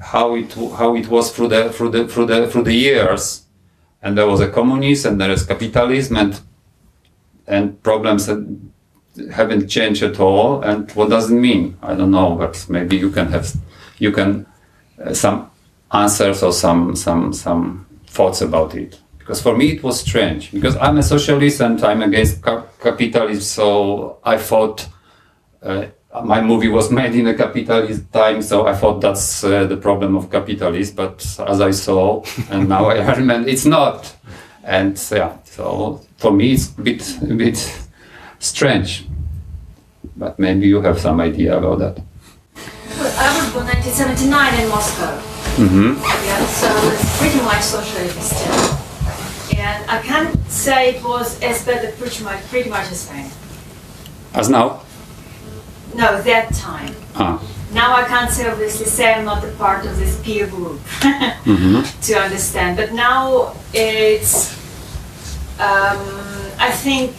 how 0.00 0.34
it 0.34 0.52
how 0.52 0.94
it 0.94 1.08
was 1.08 1.34
through 1.34 1.48
the 1.48 1.72
through 1.72 1.90
the 1.90 2.08
through 2.08 2.26
the 2.26 2.48
through 2.48 2.64
the 2.64 2.74
years. 2.74 3.44
And 4.04 4.18
there 4.18 4.26
was 4.26 4.40
a 4.40 4.50
communism 4.50 5.12
and 5.12 5.20
there 5.20 5.30
is 5.30 5.44
capitalism 5.44 6.16
and 6.16 6.40
and 7.46 7.82
problems 7.82 8.26
that 8.26 8.44
haven't 9.32 9.68
changed 9.68 10.02
at 10.02 10.18
all. 10.18 10.62
And 10.62 10.90
what 10.92 11.10
does 11.10 11.30
it 11.30 11.34
mean? 11.34 11.76
I 11.82 11.94
don't 11.94 12.10
know 12.10 12.36
but 12.36 12.66
maybe 12.68 12.96
you 12.96 13.10
can 13.10 13.28
have 13.28 13.54
you 13.98 14.12
can 14.12 14.46
uh, 15.02 15.14
some 15.14 15.50
answers 15.92 16.42
or 16.42 16.52
some 16.52 16.96
some 16.96 17.32
some 17.32 17.86
thoughts 18.06 18.40
about 18.40 18.74
it 18.74 19.01
because 19.22 19.40
for 19.40 19.56
me 19.56 19.72
it 19.72 19.82
was 19.82 20.00
strange 20.00 20.50
because 20.52 20.76
i'm 20.76 20.98
a 20.98 21.02
socialist 21.02 21.60
and 21.60 21.82
i'm 21.84 22.02
against 22.02 22.42
cap- 22.42 22.68
capitalism 22.80 23.42
so 23.42 24.18
i 24.24 24.36
thought 24.36 24.88
uh, 25.62 25.86
my 26.24 26.40
movie 26.40 26.68
was 26.68 26.90
made 27.00 27.14
in 27.14 27.26
a 27.26 27.34
capitalist 27.34 28.12
time, 28.12 28.42
so 28.42 28.66
I 28.66 28.74
thought 28.74 29.00
that's 29.00 29.44
uh, 29.44 29.64
the 29.64 29.76
problem 29.76 30.16
of 30.16 30.30
capitalism. 30.30 30.96
But 30.96 31.38
as 31.46 31.60
I 31.60 31.70
saw, 31.70 32.24
and 32.50 32.68
now 32.68 32.86
I 32.86 33.14
remember 33.16 33.48
it's 33.48 33.64
not. 33.64 34.14
And 34.64 35.02
yeah, 35.10 35.36
so 35.44 36.00
for 36.18 36.32
me 36.32 36.52
it's 36.52 36.76
a 36.76 36.80
bit 36.82 37.22
a 37.22 37.34
bit 37.34 37.86
strange. 38.38 39.06
But 40.16 40.38
maybe 40.38 40.66
you 40.66 40.82
have 40.82 41.00
some 41.00 41.20
idea 41.20 41.56
about 41.56 41.78
that. 41.78 42.02
Well, 42.98 43.14
I 43.18 43.38
was 43.38 43.52
born 43.52 43.66
1979 43.66 44.60
in 44.60 44.68
Moscow. 44.68 45.32
Mm-hmm. 45.56 46.02
Yeah, 46.26 46.46
so 46.46 46.68
it's 46.92 47.18
pretty 47.18 47.40
much 47.40 47.62
socialist 47.62 48.36
still. 48.36 48.81
I 49.92 50.00
can't 50.02 50.34
say 50.50 50.94
it 50.96 51.04
was 51.04 51.40
as 51.42 51.64
bad 51.66 51.84
as 51.84 51.94
pretty 51.98 52.24
much, 52.24 52.40
pretty 52.48 52.70
much 52.70 52.90
as 52.90 53.00
Spain. 53.00 53.30
As 54.34 54.48
now? 54.48 54.80
No, 55.94 56.22
that 56.22 56.54
time. 56.54 56.94
Ah. 57.14 57.42
Now 57.72 57.94
I 57.96 58.04
can't 58.04 58.30
say 58.30 58.48
obviously 58.50 58.86
say 58.86 59.12
I'm 59.12 59.24
not 59.26 59.44
a 59.44 59.50
part 59.52 59.84
of 59.86 59.96
this 59.98 60.20
peer 60.22 60.46
group 60.46 60.80
Mm-hmm. 61.44 62.00
to 62.06 62.12
understand. 62.18 62.76
But 62.76 62.92
now 62.92 63.54
it's, 63.74 64.52
um, 65.58 66.00
I 66.58 66.70
think 66.70 67.12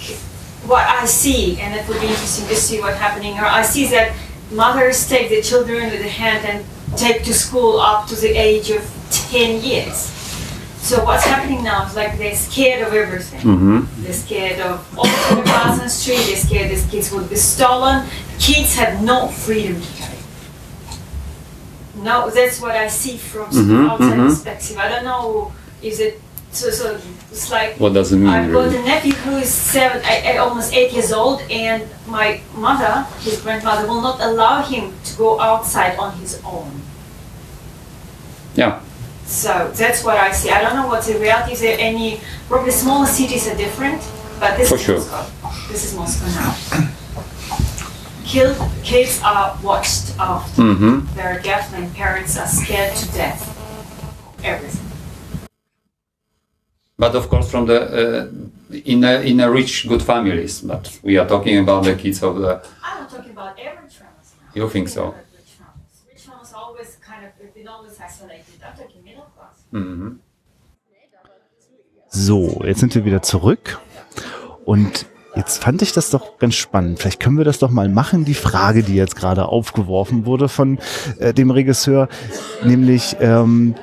what 0.65 0.83
I 0.87 1.05
see, 1.05 1.59
and 1.59 1.75
it 1.75 1.87
would 1.87 1.99
be 2.01 2.07
interesting 2.07 2.47
to 2.47 2.55
see 2.55 2.79
what's 2.79 2.97
happening 2.97 3.33
here. 3.33 3.45
I 3.45 3.61
see 3.63 3.85
that 3.87 4.15
mothers 4.51 5.07
take 5.07 5.29
their 5.29 5.41
children 5.41 5.91
with 5.91 6.01
the 6.01 6.09
hand 6.09 6.45
and 6.45 6.65
take 6.97 7.23
to 7.25 7.33
school 7.33 7.79
up 7.79 8.07
to 8.07 8.15
the 8.15 8.29
age 8.29 8.69
of 8.71 8.81
10 9.11 9.61
years. 9.63 10.09
So 10.83 11.01
what's 11.05 11.23
happening 11.23 11.63
now 11.63 11.87
is 11.87 11.95
like 11.95 12.17
they're 12.17 12.35
scared 12.35 12.85
of 12.85 12.93
everything. 12.93 13.39
Mm-hmm. 13.39 14.03
They're 14.03 14.11
scared 14.11 14.59
of 14.59 14.85
all 14.97 15.05
the 15.05 15.41
cars 15.49 15.79
on 15.79 15.85
the 15.85 15.89
street. 15.89 16.17
They're 16.27 16.35
scared 16.35 16.69
these 16.71 16.85
kids 16.87 17.09
would 17.13 17.29
be 17.29 17.37
stolen. 17.37 18.05
Kids 18.37 18.75
have 18.75 19.01
no 19.01 19.29
freedom 19.29 19.79
today. 19.81 20.09
No, 21.95 22.29
that's 22.29 22.59
what 22.59 22.71
I 22.75 22.89
see 22.89 23.15
from 23.15 23.45
Mhm, 23.51 23.89
outside 23.89 24.17
mhm. 24.17 24.27
perspective. 24.27 24.77
I 24.77 24.89
don't 24.89 25.05
know, 25.05 25.53
is 25.81 26.01
it 26.01 26.19
so? 26.51 26.69
So 26.69 26.99
it's 27.31 27.49
like 27.49 27.79
What 27.79 27.93
does 27.93 28.11
it 28.11 28.17
mean? 28.17 28.27
I've 28.27 28.51
got 28.51 28.65
Really? 28.65 28.77
a 28.77 28.83
nephew 28.83 29.13
who 29.13 29.37
is 29.37 29.49
seven, 29.49 30.01
I, 30.03 30.35
almost 30.37 30.73
eight 30.73 30.91
years 30.91 31.13
old, 31.13 31.41
and 31.49 31.83
my 32.07 32.41
mother, 32.57 33.07
his 33.21 33.39
grandmother, 33.39 33.87
will 33.87 34.01
not 34.01 34.19
allow 34.19 34.61
him 34.63 34.91
to 35.05 35.11
go 35.15 35.39
outside 35.39 35.95
on 35.97 36.11
his 36.19 36.41
own. 36.43 36.81
Yeah. 38.55 38.79
So 39.25 39.71
that's 39.73 40.03
what 40.03 40.17
I 40.17 40.31
see. 40.31 40.49
I 40.49 40.61
don't 40.61 40.75
know 40.75 40.87
what's 40.87 41.07
the 41.07 41.17
reality. 41.17 41.53
Is 41.53 41.61
there 41.61 41.77
any? 41.79 42.19
Probably 42.47 42.71
smaller 42.71 43.05
cities 43.07 43.47
are 43.47 43.55
different, 43.55 44.01
but 44.39 44.57
this 44.57 44.69
For 44.69 44.75
is 44.75 44.83
sure. 44.83 44.97
Moscow. 44.97 45.25
This 45.71 45.85
is 45.85 45.95
Moscow 45.95 46.27
now. 46.27 46.89
Killed 48.25 48.57
kids 48.83 49.21
are 49.23 49.57
watched 49.63 50.13
after. 50.19 50.61
Mm-hmm. 50.61 51.15
They're 51.15 51.39
deaf, 51.41 51.73
and 51.73 51.93
parents 51.93 52.37
are 52.37 52.47
scared 52.47 52.95
to 52.95 53.05
death. 53.11 53.41
Everything. 54.43 54.81
But 56.97 57.15
of 57.15 57.27
course, 57.29 57.49
from 57.49 57.65
the 57.65 57.79
uh, 57.81 58.77
in 58.85 59.03
a 59.03 59.21
in 59.21 59.39
a 59.39 59.49
rich, 59.49 59.87
good 59.87 60.01
families. 60.01 60.61
But 60.61 60.99
we 61.03 61.17
are 61.17 61.27
talking 61.27 61.57
about 61.59 61.83
the 61.85 61.95
kids 61.95 62.21
of 62.23 62.37
the. 62.37 62.61
I'm 62.83 63.01
not 63.01 63.09
talking 63.09 63.31
about 63.31 63.59
every 63.59 63.89
families. 63.89 64.33
You 64.53 64.69
think 64.69 64.89
so? 64.89 65.05
Rich 65.07 65.57
families. 65.57 66.27
Rich 66.27 66.53
always 66.55 66.97
kind 67.01 67.25
of 67.25 67.53
been 67.53 67.67
always 67.67 67.99
isolated. 67.99 68.61
I'm 68.65 68.77
talking. 68.77 68.92
So, 72.09 72.61
jetzt 72.63 72.79
sind 72.79 72.93
wir 72.93 73.05
wieder 73.05 73.21
zurück. 73.23 73.79
Und 74.65 75.07
jetzt 75.35 75.63
fand 75.63 75.81
ich 75.81 75.93
das 75.93 76.11
doch 76.11 76.37
ganz 76.37 76.55
spannend. 76.55 76.99
Vielleicht 76.99 77.19
können 77.19 77.37
wir 77.37 77.43
das 77.43 77.59
doch 77.59 77.71
mal 77.71 77.89
machen, 77.89 78.23
die 78.23 78.35
Frage, 78.35 78.83
die 78.83 78.95
jetzt 78.95 79.15
gerade 79.15 79.47
aufgeworfen 79.47 80.25
wurde 80.25 80.47
von 80.47 80.77
äh, 81.19 81.33
dem 81.33 81.49
Regisseur, 81.49 82.07
nämlich, 82.63 83.17
ähm, 83.19 83.75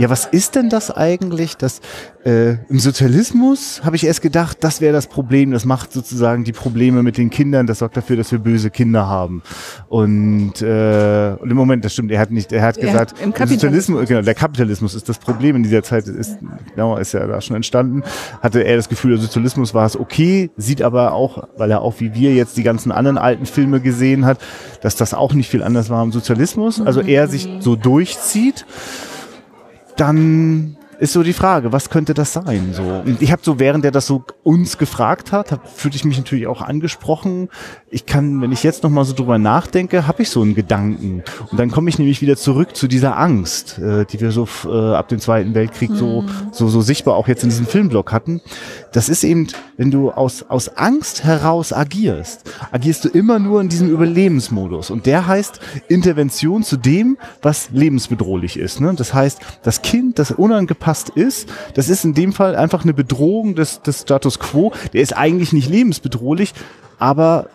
ja, 0.00 0.08
was 0.08 0.24
ist 0.24 0.54
denn 0.54 0.70
das 0.70 0.90
eigentlich, 0.90 1.58
dass 1.58 1.82
äh, 2.24 2.52
im 2.70 2.78
Sozialismus 2.78 3.82
habe 3.84 3.96
ich 3.96 4.06
erst 4.06 4.22
gedacht, 4.22 4.56
das 4.60 4.80
wäre 4.80 4.94
das 4.94 5.06
Problem, 5.08 5.50
das 5.50 5.66
macht 5.66 5.92
sozusagen 5.92 6.42
die 6.42 6.52
Probleme 6.52 7.02
mit 7.02 7.18
den 7.18 7.28
Kindern, 7.28 7.66
das 7.66 7.80
sorgt 7.80 7.98
dafür, 7.98 8.16
dass 8.16 8.32
wir 8.32 8.38
böse 8.38 8.70
Kinder 8.70 9.06
haben. 9.06 9.42
Und, 9.90 10.62
äh, 10.62 11.36
und 11.38 11.50
im 11.50 11.56
Moment, 11.56 11.84
das 11.84 11.92
stimmt, 11.92 12.10
er 12.12 12.18
hat 12.18 12.30
nicht, 12.30 12.50
er 12.50 12.62
hat 12.62 12.78
Er 12.78 12.86
gesagt, 12.86 13.12
hat 13.12 13.20
im 13.20 13.34
der 13.34 13.46
Sozialismus, 13.46 14.08
genau, 14.08 14.22
der 14.22 14.34
Kapitalismus 14.34 14.94
ist 14.94 15.06
das 15.06 15.18
Problem. 15.18 15.56
In 15.56 15.64
dieser 15.64 15.82
Zeit, 15.82 16.08
ist, 16.08 16.38
genau, 16.74 16.96
ist 16.96 17.12
ja 17.12 17.26
da 17.26 17.38
schon 17.42 17.56
entstanden, 17.56 18.02
hatte 18.40 18.62
er 18.62 18.76
das 18.76 18.88
Gefühl, 18.88 19.10
der 19.10 19.20
Sozialismus 19.20 19.74
war 19.74 19.84
es 19.84 20.00
okay, 20.00 20.50
sieht 20.56 20.80
aber 20.80 21.12
auch, 21.12 21.46
weil 21.58 21.70
er 21.70 21.82
auch 21.82 22.00
wie 22.00 22.14
wir 22.14 22.32
jetzt 22.32 22.56
die 22.56 22.62
ganzen 22.62 22.90
anderen 22.90 23.18
alten 23.18 23.44
Filme 23.44 23.82
gesehen 23.82 24.24
hat, 24.24 24.38
dass 24.80 24.96
das 24.96 25.12
auch 25.12 25.34
nicht 25.34 25.50
viel 25.50 25.62
anders 25.62 25.90
war 25.90 26.02
im 26.02 26.10
Sozialismus, 26.10 26.80
also 26.80 27.02
er 27.02 27.28
sich 27.28 27.46
so 27.60 27.76
durchzieht 27.76 28.64
dann 30.00 30.76
ist 30.98 31.14
so 31.14 31.22
die 31.22 31.32
Frage, 31.32 31.72
was 31.72 31.88
könnte 31.88 32.12
das 32.12 32.32
sein? 32.32 32.72
So, 32.72 32.82
und 32.82 33.22
ich 33.22 33.32
habe 33.32 33.40
so, 33.42 33.58
während 33.58 33.84
er 33.84 33.90
das 33.90 34.06
so 34.06 34.24
uns 34.42 34.76
gefragt 34.76 35.32
hat, 35.32 35.60
fühlte 35.68 35.96
ich 35.96 36.04
mich 36.04 36.18
natürlich 36.18 36.46
auch 36.46 36.60
angesprochen. 36.60 37.48
Ich 37.92 38.06
kann, 38.06 38.40
wenn 38.40 38.52
ich 38.52 38.62
jetzt 38.62 38.84
noch 38.84 38.90
mal 38.90 39.04
so 39.04 39.14
drüber 39.14 39.38
nachdenke, 39.38 40.06
habe 40.06 40.22
ich 40.22 40.30
so 40.30 40.42
einen 40.42 40.54
Gedanken. 40.54 41.24
Und 41.50 41.58
dann 41.58 41.72
komme 41.72 41.90
ich 41.90 41.98
nämlich 41.98 42.22
wieder 42.22 42.36
zurück 42.36 42.76
zu 42.76 42.86
dieser 42.86 43.18
Angst, 43.18 43.80
äh, 43.80 44.04
die 44.04 44.20
wir 44.20 44.30
so 44.30 44.46
äh, 44.64 44.94
ab 44.94 45.08
dem 45.08 45.18
Zweiten 45.18 45.54
Weltkrieg 45.56 45.90
so, 45.94 46.24
so 46.52 46.68
so 46.68 46.82
sichtbar 46.82 47.16
auch 47.16 47.26
jetzt 47.26 47.42
in 47.42 47.48
diesem 47.48 47.66
Filmblock 47.66 48.12
hatten. 48.12 48.42
Das 48.92 49.08
ist 49.08 49.24
eben, 49.24 49.48
wenn 49.76 49.90
du 49.90 50.12
aus 50.12 50.44
aus 50.48 50.76
Angst 50.76 51.24
heraus 51.24 51.72
agierst, 51.72 52.48
agierst 52.70 53.06
du 53.06 53.08
immer 53.08 53.40
nur 53.40 53.60
in 53.60 53.68
diesem 53.68 53.90
Überlebensmodus. 53.90 54.90
Und 54.90 55.06
der 55.06 55.26
heißt 55.26 55.58
Intervention 55.88 56.62
zu 56.62 56.76
dem, 56.76 57.18
was 57.42 57.70
lebensbedrohlich 57.72 58.56
ist. 58.56 58.80
Ne? 58.80 58.94
Das 58.94 59.14
heißt, 59.14 59.40
das 59.64 59.82
Kind, 59.82 60.20
das 60.20 60.30
unangepasst 60.30 61.08
ist, 61.08 61.48
das 61.74 61.88
ist 61.88 62.04
in 62.04 62.14
dem 62.14 62.32
Fall 62.32 62.54
einfach 62.54 62.84
eine 62.84 62.94
Bedrohung 62.94 63.56
des, 63.56 63.82
des 63.82 64.02
Status 64.02 64.38
quo. 64.38 64.72
Der 64.92 65.02
ist 65.02 65.16
eigentlich 65.16 65.52
nicht 65.52 65.68
lebensbedrohlich, 65.68 66.54
aber 67.00 67.48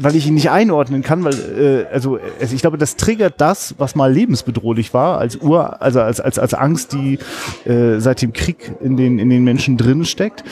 weil 0.00 0.16
ich 0.16 0.26
ihn 0.26 0.34
nicht 0.34 0.50
einordnen 0.50 1.02
kann, 1.02 1.24
weil 1.24 1.34
äh, 1.34 1.92
also, 1.92 2.18
also 2.40 2.54
ich 2.54 2.60
glaube, 2.60 2.78
das 2.78 2.96
triggert 2.96 3.34
das, 3.40 3.74
was 3.78 3.94
mal 3.94 4.12
lebensbedrohlich 4.12 4.94
war, 4.94 5.18
als 5.18 5.36
Ur, 5.36 5.80
also 5.82 6.00
als 6.00 6.20
als 6.20 6.38
als 6.38 6.54
Angst, 6.54 6.92
die 6.92 7.18
äh, 7.64 7.98
seit 7.98 8.22
dem 8.22 8.32
Krieg 8.32 8.72
in 8.80 8.96
den 8.96 9.18
in 9.18 9.30
den 9.30 9.44
Menschen 9.44 9.76
drin 9.76 10.04
steckt 10.04 10.44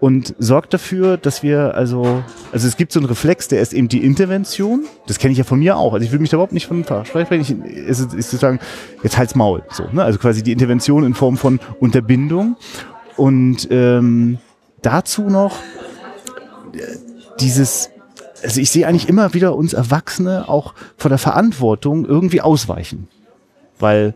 und 0.00 0.34
sorgt 0.38 0.74
dafür, 0.74 1.16
dass 1.16 1.42
wir 1.42 1.74
also 1.74 2.22
also 2.52 2.68
es 2.68 2.76
gibt 2.76 2.92
so 2.92 3.00
einen 3.00 3.08
Reflex, 3.08 3.48
der 3.48 3.60
ist 3.60 3.72
eben 3.72 3.88
die 3.88 4.04
Intervention. 4.04 4.84
Das 5.06 5.18
kenne 5.18 5.32
ich 5.32 5.38
ja 5.38 5.44
von 5.44 5.58
mir 5.58 5.76
auch. 5.76 5.92
Also 5.92 6.04
ich 6.04 6.12
will 6.12 6.20
mich 6.20 6.30
da 6.30 6.36
überhaupt 6.36 6.52
nicht 6.52 6.66
von 6.66 6.84
versprechen. 6.84 7.40
Ich, 7.40 7.50
es 7.50 8.00
ist, 8.00 8.14
ist 8.14 8.30
sozusagen 8.30 8.60
jetzt 9.02 9.18
halt's 9.18 9.34
Maul 9.34 9.62
so. 9.70 9.84
Ne? 9.92 10.02
Also 10.02 10.18
quasi 10.18 10.42
die 10.42 10.52
Intervention 10.52 11.04
in 11.04 11.14
Form 11.14 11.36
von 11.36 11.60
Unterbindung 11.80 12.56
und 13.16 13.68
ähm, 13.70 14.38
dazu 14.82 15.22
noch 15.22 15.56
äh, 16.72 16.80
dieses 17.40 17.90
also 18.42 18.60
ich 18.60 18.70
sehe 18.70 18.86
eigentlich 18.86 19.08
immer 19.08 19.34
wieder 19.34 19.56
uns 19.56 19.72
Erwachsene 19.72 20.48
auch 20.48 20.74
von 20.96 21.10
der 21.10 21.18
Verantwortung 21.18 22.04
irgendwie 22.04 22.40
ausweichen. 22.40 23.08
Weil 23.78 24.14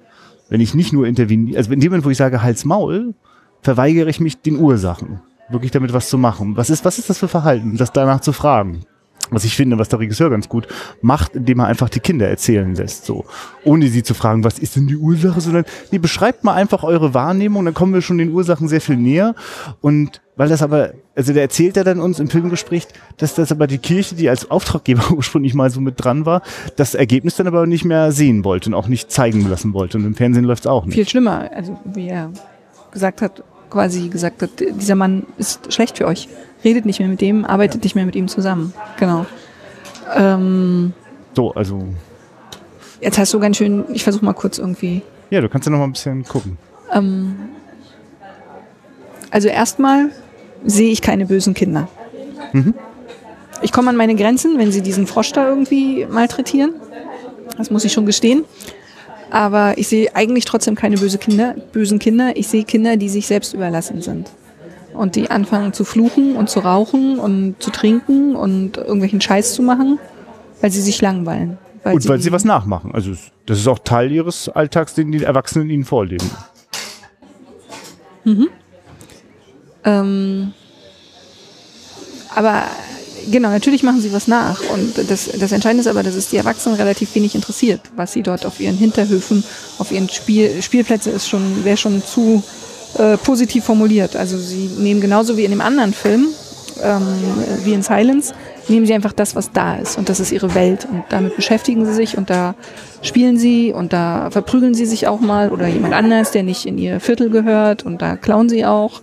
wenn 0.49 0.61
ich 0.61 0.75
nicht 0.75 0.93
nur 0.93 1.07
interveniere, 1.07 1.57
also 1.57 1.73
in 1.73 1.81
dem 1.81 1.91
Moment, 1.91 2.05
wo 2.05 2.11
ich 2.11 2.19
sage 2.19 2.43
Hals 2.43 2.65
Maul, 2.65 3.15
verweigere 3.63 4.11
ich 4.11 4.21
mich 4.21 4.41
den 4.43 4.59
Ursachen, 4.59 5.21
wirklich 5.49 5.71
damit 5.71 5.93
was 5.93 6.09
zu 6.09 6.19
machen. 6.19 6.57
Was 6.57 6.71
ist, 6.71 6.85
was 6.85 6.99
ist 6.99 7.09
das 7.09 7.19
für 7.19 7.29
Verhalten, 7.29 7.77
das 7.77 7.93
danach 7.93 8.21
zu 8.21 8.33
fragen? 8.33 8.85
Was 9.33 9.45
ich 9.45 9.57
finde, 9.57 9.79
was 9.79 9.89
der 9.89 9.99
Regisseur 9.99 10.31
ganz 10.31 10.49
gut 10.49 10.69
macht, 11.01 11.35
indem 11.35 11.61
er 11.61 11.67
einfach 11.67 11.89
die 11.89 12.01
Kinder 12.01 12.29
erzählen 12.29 12.75
lässt, 12.75 13.07
so. 13.07 13.25
Ohne 13.65 13.89
sie 13.89 14.03
zu 14.03 14.15
fragen, 14.15 14.45
was 14.45 14.59
ist 14.59 14.77
denn 14.77 14.87
die 14.87 14.97
Ursache, 14.97 15.41
sondern, 15.41 15.65
nee, 15.91 15.99
beschreibt 15.99 16.45
mal 16.45 16.55
einfach 16.55 16.83
eure 16.83 17.15
Wahrnehmung, 17.15 17.65
dann 17.65 17.75
kommen 17.75 17.95
wir 17.95 18.03
schon 18.03 18.19
den 18.19 18.33
Ursachen 18.33 18.69
sehr 18.69 18.81
viel 18.81 18.97
näher. 18.97 19.35
Und 19.81 20.21
weil 20.37 20.49
das 20.49 20.63
aber, 20.63 20.93
also 21.15 21.33
der 21.33 21.43
erzählt 21.43 21.77
er 21.77 21.85
dann 21.85 22.01
uns 22.01 22.19
im 22.19 22.29
Filmgespräch, 22.29 22.87
dass 23.19 23.35
das 23.35 23.53
aber 23.53 23.67
die 23.67 23.79
Kirche, 23.79 24.15
die 24.15 24.29
als 24.29 24.51
Auftraggeber 24.51 25.11
ursprünglich 25.17 25.55
mal 25.55 25.71
so 25.71 25.81
mit 25.81 26.03
dran 26.03 26.27
war, 26.27 26.43
das 26.77 26.95
Ergebnis 26.95 27.37
dann 27.37 27.47
aber 27.47 27.67
nicht 27.67 27.85
mehr 27.85 28.13
sehen 28.13 28.45
wollte 28.45 28.71
und 28.71 28.75
auch 28.75 28.89
nicht 28.89 29.11
zeigen 29.11 29.49
lassen 29.49 29.75
wollte. 29.75 29.99
Und 29.99 30.05
im 30.05 30.15
Fernsehen 30.15 30.45
läuft 30.45 30.65
es 30.65 30.67
auch 30.67 30.85
nicht. 30.85 30.95
Viel 30.95 31.09
schlimmer. 31.09 31.51
Also 31.55 31.79
wie 31.85 32.09
er 32.09 32.31
gesagt 32.93 33.23
hat, 33.23 33.43
quasi 33.71 34.09
gesagt 34.09 34.43
hat, 34.43 34.51
dieser 34.61 34.95
Mann 34.95 35.25
ist 35.39 35.73
schlecht 35.73 35.99
für 35.99 36.07
euch. 36.07 36.29
Redet 36.65 36.87
nicht 36.87 37.01
mehr 37.01 37.09
mit 37.09 37.21
dem, 37.21 37.45
arbeitet 37.45 37.83
nicht 37.85 37.95
mehr 37.95 38.07
mit 38.07 38.15
ihm 38.17 38.29
zusammen. 38.29 38.73
Genau. 38.99 39.27
Ähm, 40.15 40.93
So, 41.35 41.53
also, 41.55 41.83
jetzt 43.01 43.19
hast 43.19 43.33
du 43.35 43.41
ganz 43.41 43.57
schön, 43.57 43.85
ich 43.93 44.03
versuche 44.05 44.25
mal 44.25 44.33
kurz 44.35 44.59
irgendwie. 44.59 45.03
ja, 45.31 45.41
du 45.41 45.49
kannst 45.49 45.67
ja 45.67 45.73
noch 45.73 45.79
mal 45.79 45.85
ein 45.85 45.93
bisschen 45.93 46.25
gucken. 46.25 46.59
Ähm, 46.93 47.37
also 49.31 49.49
erstmal 49.49 50.11
sehe 50.65 50.91
ich 50.93 51.01
keine 51.03 51.27
bösen 51.27 51.55
Kinder. 51.55 51.89
Ich 53.63 53.73
komme 53.73 53.89
an 53.91 53.97
meine 53.97 54.15
Grenzen, 54.15 54.59
wenn 54.59 54.71
sie 54.71 54.83
diesen 54.83 55.07
Frosch 55.07 55.33
da 55.33 55.49
irgendwie 55.49 56.07
malträtieren. 56.07 56.75
Das 57.57 57.71
muss 57.71 57.85
ich 57.85 57.93
schon 57.93 58.05
gestehen. 58.07 58.45
Aber 59.31 59.79
ich 59.79 59.89
sehe 59.89 60.15
eigentlich 60.15 60.45
trotzdem 60.45 60.75
keine 60.75 60.99
böse 60.99 61.17
Kinder, 61.17 61.55
bösen 61.73 61.99
Kinder. 61.99 62.37
Ich 62.37 62.49
sehe 62.49 62.65
Kinder, 62.65 62.99
die 62.99 63.09
sich 63.09 63.27
selbst 63.27 63.55
überlassen 63.55 64.03
sind. 64.03 64.29
Und 64.95 65.17
die 65.17 65.31
anfangen 65.31 65.73
zu 65.73 65.85
fluchen 65.85 66.37
und 66.37 66.51
zu 66.51 66.61
rauchen 66.61 67.19
und 67.19 67.57
zu 67.61 67.71
trinken 67.71 68.37
und 68.37 68.77
irgendwelchen 68.77 69.21
Scheiß 69.21 69.55
zu 69.55 69.63
machen. 69.63 69.99
weil 70.61 70.71
sie 70.71 70.81
sich 70.81 71.01
langweilen. 71.01 71.59
Weil 71.83 71.95
Und 71.95 72.09
weil 72.09 72.21
sie 72.21 72.31
was 72.31 72.45
nachmachen. 72.45 72.95
Also 72.95 73.13
das 73.47 73.59
ist 73.59 73.67
auch 73.67 73.81
Teil 73.81 74.13
ihres 74.13 74.49
Alltags, 74.49 74.95
den 74.95 75.11
die 75.11 75.25
Erwachsenen 75.25 75.69
ihnen 75.71 75.85
vorleben. 75.85 76.31
Ähm, 79.85 80.53
aber 82.35 82.63
genau, 83.31 83.51
natürlich 83.51 83.83
machen 83.83 84.01
sie 84.01 84.13
was 84.13 84.29
nach. 84.29 84.61
Und 84.73 85.11
das, 85.11 85.29
das 85.39 85.53
Entscheidende 85.53 85.81
ist 85.81 85.89
aber, 85.89 86.03
dass 86.03 86.15
es 86.15 86.29
die 86.29 86.37
Erwachsenen 86.37 86.77
relativ 86.77 87.15
wenig 87.15 87.35
interessiert, 87.35 87.81
was 87.97 88.13
sie 88.13 88.23
dort 88.23 88.47
auf 88.47 88.61
ihren 88.61 88.77
Hinterhöfen, 88.77 89.43
auf 89.79 89.91
ihren 89.91 90.09
Spiel, 90.09 90.63
Spielplätze 90.63 91.11
ist 91.11 91.29
schon, 91.29 91.65
wäre 91.65 91.77
schon 91.77 92.03
zu 92.05 92.43
äh, 92.99 93.17
positiv 93.17 93.65
formuliert. 93.65 94.17
Also 94.17 94.39
sie 94.39 94.71
nehmen 94.79 95.01
genauso 95.01 95.37
wie 95.37 95.45
in 95.45 95.51
dem 95.51 95.61
anderen 95.61 95.93
Film, 95.93 96.27
ähm, 96.83 97.07
wie 97.65 97.73
in 97.73 97.83
Silence, 97.83 98.35
nehmen 98.69 98.87
sie 98.87 98.95
einfach 98.95 99.13
das, 99.13 99.35
was 99.35 99.53
da 99.53 99.77
ist. 99.77 99.99
Und 99.99 100.09
das 100.09 100.21
ist 100.21 100.33
ihre 100.33 100.55
Welt. 100.55 100.87
Und 100.91 101.05
damit 101.09 101.37
beschäftigen 101.37 101.85
sie 101.87 101.95
sich 101.95 102.17
und 102.17 102.31
da 102.31 102.55
spielen 103.03 103.37
sie 103.37 103.73
und 103.73 103.93
da 103.93 104.31
verprügeln 104.31 104.75
sie 104.75 104.87
sich 104.87 105.09
auch 105.09 105.21
mal 105.21 105.51
oder 105.51 105.67
jemand 105.67 105.95
anders, 105.95 106.31
der 106.31 106.43
nicht 106.43 106.67
in 106.67 106.79
ihr 106.79 107.01
Viertel 107.01 107.31
gehört 107.31 107.85
und 107.85 108.01
da 108.01 108.17
klauen 108.17 108.49
sie 108.49 108.65
auch. 108.65 109.03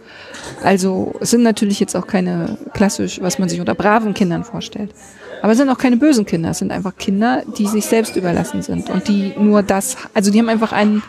Also 0.64 1.14
es 1.20 1.32
sind 1.32 1.44
natürlich 1.44 1.80
jetzt 1.80 1.96
auch 1.96 2.08
keine 2.08 2.58
klassisch, 2.74 3.20
was 3.22 3.40
man 3.40 3.50
sich 3.50 3.60
unter 3.60 3.76
braven 3.76 4.14
Kindern 4.14 4.44
vorstellt. 4.44 4.92
Aber 5.42 5.54
es 5.54 5.58
sind 5.58 5.70
auch 5.70 5.78
keine 5.78 5.98
bösen 5.98 6.26
Kinder. 6.26 6.50
Es 6.50 6.60
sind 6.60 6.72
einfach 6.72 6.96
Kinder, 6.98 7.44
die 7.58 7.68
sich 7.68 7.86
selbst 7.86 8.16
überlassen 8.16 8.62
sind 8.62 8.90
und 8.90 9.08
die 9.08 9.34
nur 9.38 9.64
das, 9.64 9.96
also 10.14 10.32
die 10.32 10.40
haben 10.40 10.50
einfach 10.50 10.72
einen, 10.72 11.02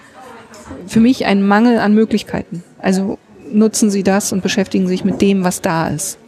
für 0.87 1.01
mich 1.01 1.27
einen 1.27 1.47
Mangel 1.47 1.79
an 1.79 1.95
Möglichkeiten. 1.95 2.63
Also 2.79 3.19
nutzen 3.53 3.91
sie 3.91 4.03
das 4.03 4.33
und 4.33 4.43
beschäftigen 4.43 4.87
sich 4.87 5.05
mit 5.05 5.21
dem, 5.21 5.45
was 5.45 5.61
da 5.61 5.89
ist. 5.89 6.19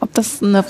Ob 0.00 0.12
das 0.14 0.42
eine 0.42 0.64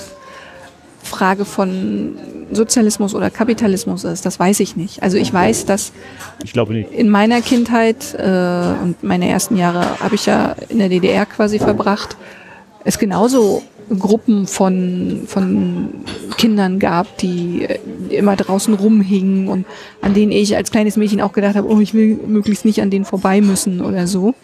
Frage 1.03 1.45
von 1.45 2.17
Sozialismus 2.51 3.15
oder 3.15 3.29
Kapitalismus 3.29 4.03
ist, 4.03 4.25
das 4.25 4.39
weiß 4.39 4.59
ich 4.59 4.75
nicht. 4.75 5.01
Also 5.03 5.17
ich 5.17 5.33
weiß, 5.33 5.65
dass 5.65 5.91
Ich 6.43 6.55
in 6.55 7.09
meiner 7.09 7.41
Kindheit 7.41 8.13
äh, 8.15 8.81
und 8.81 8.95
meine 9.01 9.29
ersten 9.29 9.55
Jahre 9.55 9.99
habe 9.99 10.15
ich 10.15 10.25
ja 10.25 10.55
in 10.69 10.79
der 10.79 10.89
DDR 10.89 11.25
quasi 11.25 11.59
verbracht, 11.59 12.17
es 12.83 12.97
genauso 12.97 13.63
Gruppen 13.97 14.47
von, 14.47 15.23
von 15.27 15.89
Kindern 16.37 16.79
gab, 16.79 17.17
die 17.17 17.63
äh, 17.63 17.79
immer 18.09 18.35
draußen 18.35 18.73
rumhingen 18.73 19.47
und 19.47 19.65
an 20.01 20.13
denen 20.13 20.31
ich 20.31 20.55
als 20.55 20.71
kleines 20.71 20.97
Mädchen 20.97 21.21
auch 21.21 21.33
gedacht 21.33 21.55
habe, 21.55 21.67
oh, 21.67 21.79
ich 21.79 21.93
will 21.93 22.19
möglichst 22.27 22.65
nicht 22.65 22.81
an 22.81 22.89
denen 22.89 23.05
vorbei 23.05 23.41
müssen 23.41 23.81
oder 23.81 24.07
so. 24.07 24.35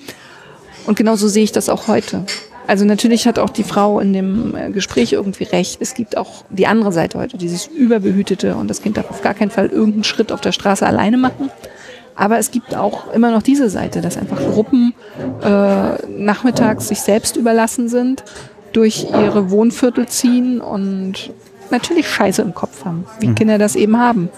Und 0.85 0.97
genauso 0.97 1.27
sehe 1.27 1.43
ich 1.43 1.51
das 1.51 1.69
auch 1.69 1.87
heute. 1.87 2.25
Also 2.67 2.85
natürlich 2.85 3.27
hat 3.27 3.37
auch 3.37 3.49
die 3.49 3.63
Frau 3.63 3.99
in 3.99 4.13
dem 4.13 4.55
äh, 4.55 4.71
Gespräch 4.71 5.13
irgendwie 5.13 5.43
recht. 5.43 5.77
Es 5.81 5.93
gibt 5.93 6.17
auch 6.17 6.45
die 6.49 6.67
andere 6.67 6.91
Seite 6.91 7.19
heute, 7.19 7.37
dieses 7.37 7.67
Überbehütete 7.67 8.55
und 8.55 8.69
das 8.69 8.81
Kind 8.81 8.97
darf 8.97 9.09
auf 9.09 9.21
gar 9.21 9.33
keinen 9.33 9.51
Fall 9.51 9.67
irgendeinen 9.67 10.03
Schritt 10.03 10.31
auf 10.31 10.41
der 10.41 10.51
Straße 10.51 10.85
alleine 10.85 11.17
machen. 11.17 11.51
Aber 12.15 12.39
es 12.39 12.51
gibt 12.51 12.75
auch 12.75 13.13
immer 13.13 13.31
noch 13.31 13.43
diese 13.43 13.69
Seite, 13.69 13.99
dass 14.01 14.17
einfach 14.17 14.37
Gruppen 14.37 14.93
äh, 15.43 16.07
nachmittags 16.07 16.87
sich 16.87 17.01
selbst 17.01 17.35
überlassen 17.35 17.89
sind, 17.89 18.23
durch 18.75 19.07
ihre 19.09 19.49
Wohnviertel 19.51 20.07
ziehen 20.07 20.59
und 20.59 21.31
natürlich 21.71 22.09
Scheiße 22.09 22.41
im 22.41 22.53
Kopf 22.53 22.85
haben, 22.85 23.05
wie 23.19 23.33
Kinder 23.33 23.57
das 23.57 23.75
eben 23.75 23.97
haben. 23.97 24.29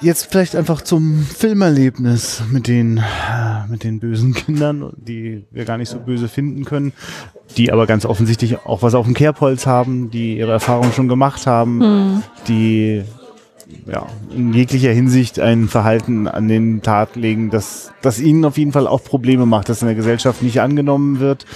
Jetzt 0.00 0.26
vielleicht 0.30 0.54
einfach 0.54 0.82
zum 0.82 1.22
Filmerlebnis 1.22 2.42
mit 2.52 2.68
den, 2.68 2.98
äh, 2.98 3.66
mit 3.68 3.82
den 3.82 3.98
bösen 3.98 4.34
Kindern, 4.34 4.92
die 4.96 5.46
wir 5.50 5.64
gar 5.64 5.78
nicht 5.78 5.88
so 5.88 5.98
böse 5.98 6.28
finden 6.28 6.66
können, 6.66 6.92
die 7.56 7.72
aber 7.72 7.86
ganz 7.86 8.04
offensichtlich 8.04 8.58
auch 8.66 8.82
was 8.82 8.94
auf 8.94 9.06
dem 9.06 9.14
Kerbholz 9.14 9.66
haben, 9.66 10.10
die 10.10 10.36
ihre 10.36 10.52
Erfahrungen 10.52 10.92
schon 10.92 11.08
gemacht 11.08 11.46
haben, 11.46 12.22
die 12.46 13.04
ja, 13.86 14.06
in 14.34 14.52
jeglicher 14.52 14.92
Hinsicht 14.92 15.40
ein 15.40 15.68
Verhalten 15.68 16.28
an 16.28 16.48
den 16.48 16.82
Tag 16.82 17.16
legen, 17.16 17.50
das, 17.50 17.92
das 18.02 18.20
ihnen 18.20 18.44
auf 18.44 18.58
jeden 18.58 18.72
Fall 18.72 18.86
auch 18.86 19.02
Probleme 19.02 19.46
macht, 19.46 19.68
das 19.68 19.82
in 19.82 19.86
der 19.86 19.96
Gesellschaft 19.96 20.42
nicht 20.42 20.60
angenommen 20.60 21.20
wird 21.20 21.46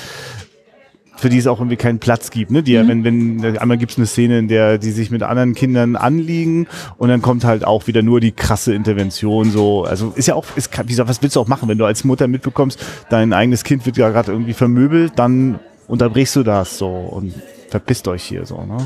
für 1.20 1.28
die 1.28 1.38
es 1.38 1.46
auch 1.46 1.60
irgendwie 1.60 1.76
keinen 1.76 1.98
Platz 1.98 2.30
gibt. 2.30 2.50
Ne? 2.50 2.62
Die 2.62 2.72
ja, 2.72 2.88
wenn, 2.88 3.04
wenn, 3.04 3.58
einmal 3.58 3.76
gibt 3.76 3.92
es 3.92 3.98
eine 3.98 4.06
Szene, 4.06 4.38
in 4.38 4.48
der 4.48 4.78
die 4.78 4.90
sich 4.90 5.10
mit 5.10 5.22
anderen 5.22 5.54
Kindern 5.54 5.94
anliegen 5.94 6.66
und 6.96 7.10
dann 7.10 7.20
kommt 7.20 7.44
halt 7.44 7.64
auch 7.64 7.86
wieder 7.86 8.02
nur 8.02 8.20
die 8.20 8.32
krasse 8.32 8.74
Intervention. 8.74 9.50
So, 9.50 9.84
also 9.84 10.12
ist 10.16 10.28
ja 10.28 10.34
auch, 10.34 10.46
ist, 10.56 10.76
wie 10.78 10.86
gesagt, 10.86 11.08
was 11.08 11.22
willst 11.22 11.36
du 11.36 11.40
auch 11.40 11.46
machen, 11.46 11.68
wenn 11.68 11.76
du 11.76 11.84
als 11.84 12.04
Mutter 12.04 12.26
mitbekommst, 12.26 12.82
dein 13.10 13.32
eigenes 13.34 13.64
Kind 13.64 13.84
wird 13.84 13.98
ja 13.98 14.08
gerade 14.08 14.32
irgendwie 14.32 14.54
vermöbelt, 14.54 15.12
dann 15.16 15.60
unterbrichst 15.88 16.36
du 16.36 16.42
das 16.42 16.78
so 16.78 16.88
und 16.88 17.34
verpisst 17.68 18.08
euch 18.08 18.22
hier 18.22 18.46
so. 18.46 18.56
Ne? 18.64 18.78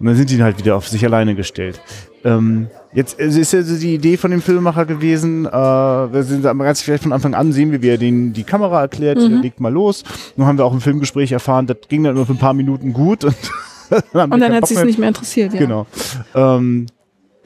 Und 0.00 0.06
dann 0.06 0.16
sind 0.16 0.30
die 0.30 0.42
halt 0.42 0.58
wieder 0.58 0.76
auf 0.76 0.88
sich 0.88 1.04
alleine 1.04 1.34
gestellt. 1.34 1.80
Ähm, 2.24 2.68
jetzt 2.94 3.18
ist 3.18 3.52
ja 3.52 3.62
so 3.62 3.76
die 3.78 3.94
Idee 3.94 4.16
von 4.16 4.30
dem 4.30 4.40
Filmemacher 4.40 4.86
gewesen, 4.86 5.46
äh, 5.46 5.50
wir 5.50 6.22
sind 6.22 6.42
ganz 6.42 6.80
vielleicht 6.80 7.02
von 7.02 7.12
Anfang 7.12 7.34
an 7.34 7.52
sehen 7.52 7.70
wir, 7.70 7.82
wie 7.82 7.88
er 7.88 7.98
den 7.98 8.32
die 8.32 8.44
Kamera 8.44 8.80
erklärt, 8.80 9.18
er 9.18 9.28
legt 9.28 9.60
mal 9.60 9.72
los. 9.72 10.04
Nun 10.36 10.46
haben 10.46 10.58
wir 10.58 10.64
auch 10.64 10.72
im 10.72 10.80
Filmgespräch 10.80 11.32
erfahren, 11.32 11.66
das 11.66 11.76
ging 11.88 12.04
dann 12.04 12.14
nur 12.14 12.26
für 12.26 12.32
ein 12.32 12.38
paar 12.38 12.54
Minuten 12.54 12.92
gut 12.92 13.24
und 13.24 13.36
dann, 14.12 14.32
Und 14.32 14.40
dann 14.40 14.52
hat 14.54 14.66
sie 14.66 14.74
es 14.74 14.84
nicht 14.84 14.98
mehr 14.98 15.08
interessiert. 15.08 15.52
Ja. 15.52 15.58
Genau. 15.58 15.86
Ähm, 16.34 16.86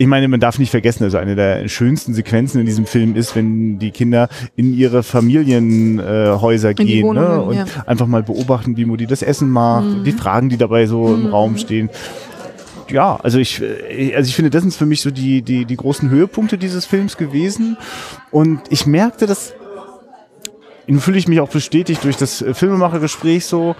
ich 0.00 0.06
meine, 0.06 0.28
man 0.28 0.38
darf 0.38 0.60
nicht 0.60 0.70
vergessen, 0.70 1.02
also 1.02 1.18
eine 1.18 1.34
der 1.34 1.66
schönsten 1.66 2.14
Sequenzen 2.14 2.60
in 2.60 2.66
diesem 2.66 2.86
Film 2.86 3.16
ist, 3.16 3.34
wenn 3.34 3.80
die 3.80 3.90
Kinder 3.90 4.28
in 4.54 4.72
ihre 4.72 5.02
Familienhäuser 5.02 6.70
äh, 6.70 6.74
gehen 6.74 7.00
ne? 7.00 7.20
Wohnungen, 7.20 7.40
und 7.40 7.56
ja. 7.56 7.64
einfach 7.84 8.06
mal 8.06 8.22
beobachten, 8.22 8.76
wie 8.76 8.84
Mutti 8.84 9.06
das 9.06 9.22
Essen 9.22 9.50
macht, 9.50 9.86
Mhm. 9.86 10.04
die 10.04 10.12
Fragen, 10.12 10.48
die 10.50 10.56
dabei 10.56 10.86
so 10.86 11.12
im 11.12 11.26
Raum 11.26 11.58
stehen. 11.58 11.90
Ja, 12.90 13.16
also 13.16 13.38
ich, 13.38 13.60
äh, 13.62 14.14
also 14.14 14.28
ich 14.28 14.34
finde, 14.34 14.50
das 14.50 14.62
sind 14.62 14.74
für 14.74 14.86
mich 14.86 15.02
so 15.02 15.10
die, 15.10 15.42
die, 15.42 15.64
die 15.64 15.76
großen 15.76 16.08
Höhepunkte 16.10 16.58
dieses 16.58 16.86
Films 16.86 17.16
gewesen. 17.16 17.76
Und 18.30 18.62
ich 18.70 18.86
merkte, 18.86 19.26
dass, 19.26 19.54
nun 20.86 21.00
fühle 21.00 21.18
ich 21.18 21.28
mich 21.28 21.40
auch 21.40 21.50
bestätigt 21.50 22.04
durch 22.04 22.16
das 22.16 22.42
äh, 22.42 22.54
Filmemachergespräch 22.54 23.46
so, 23.46 23.76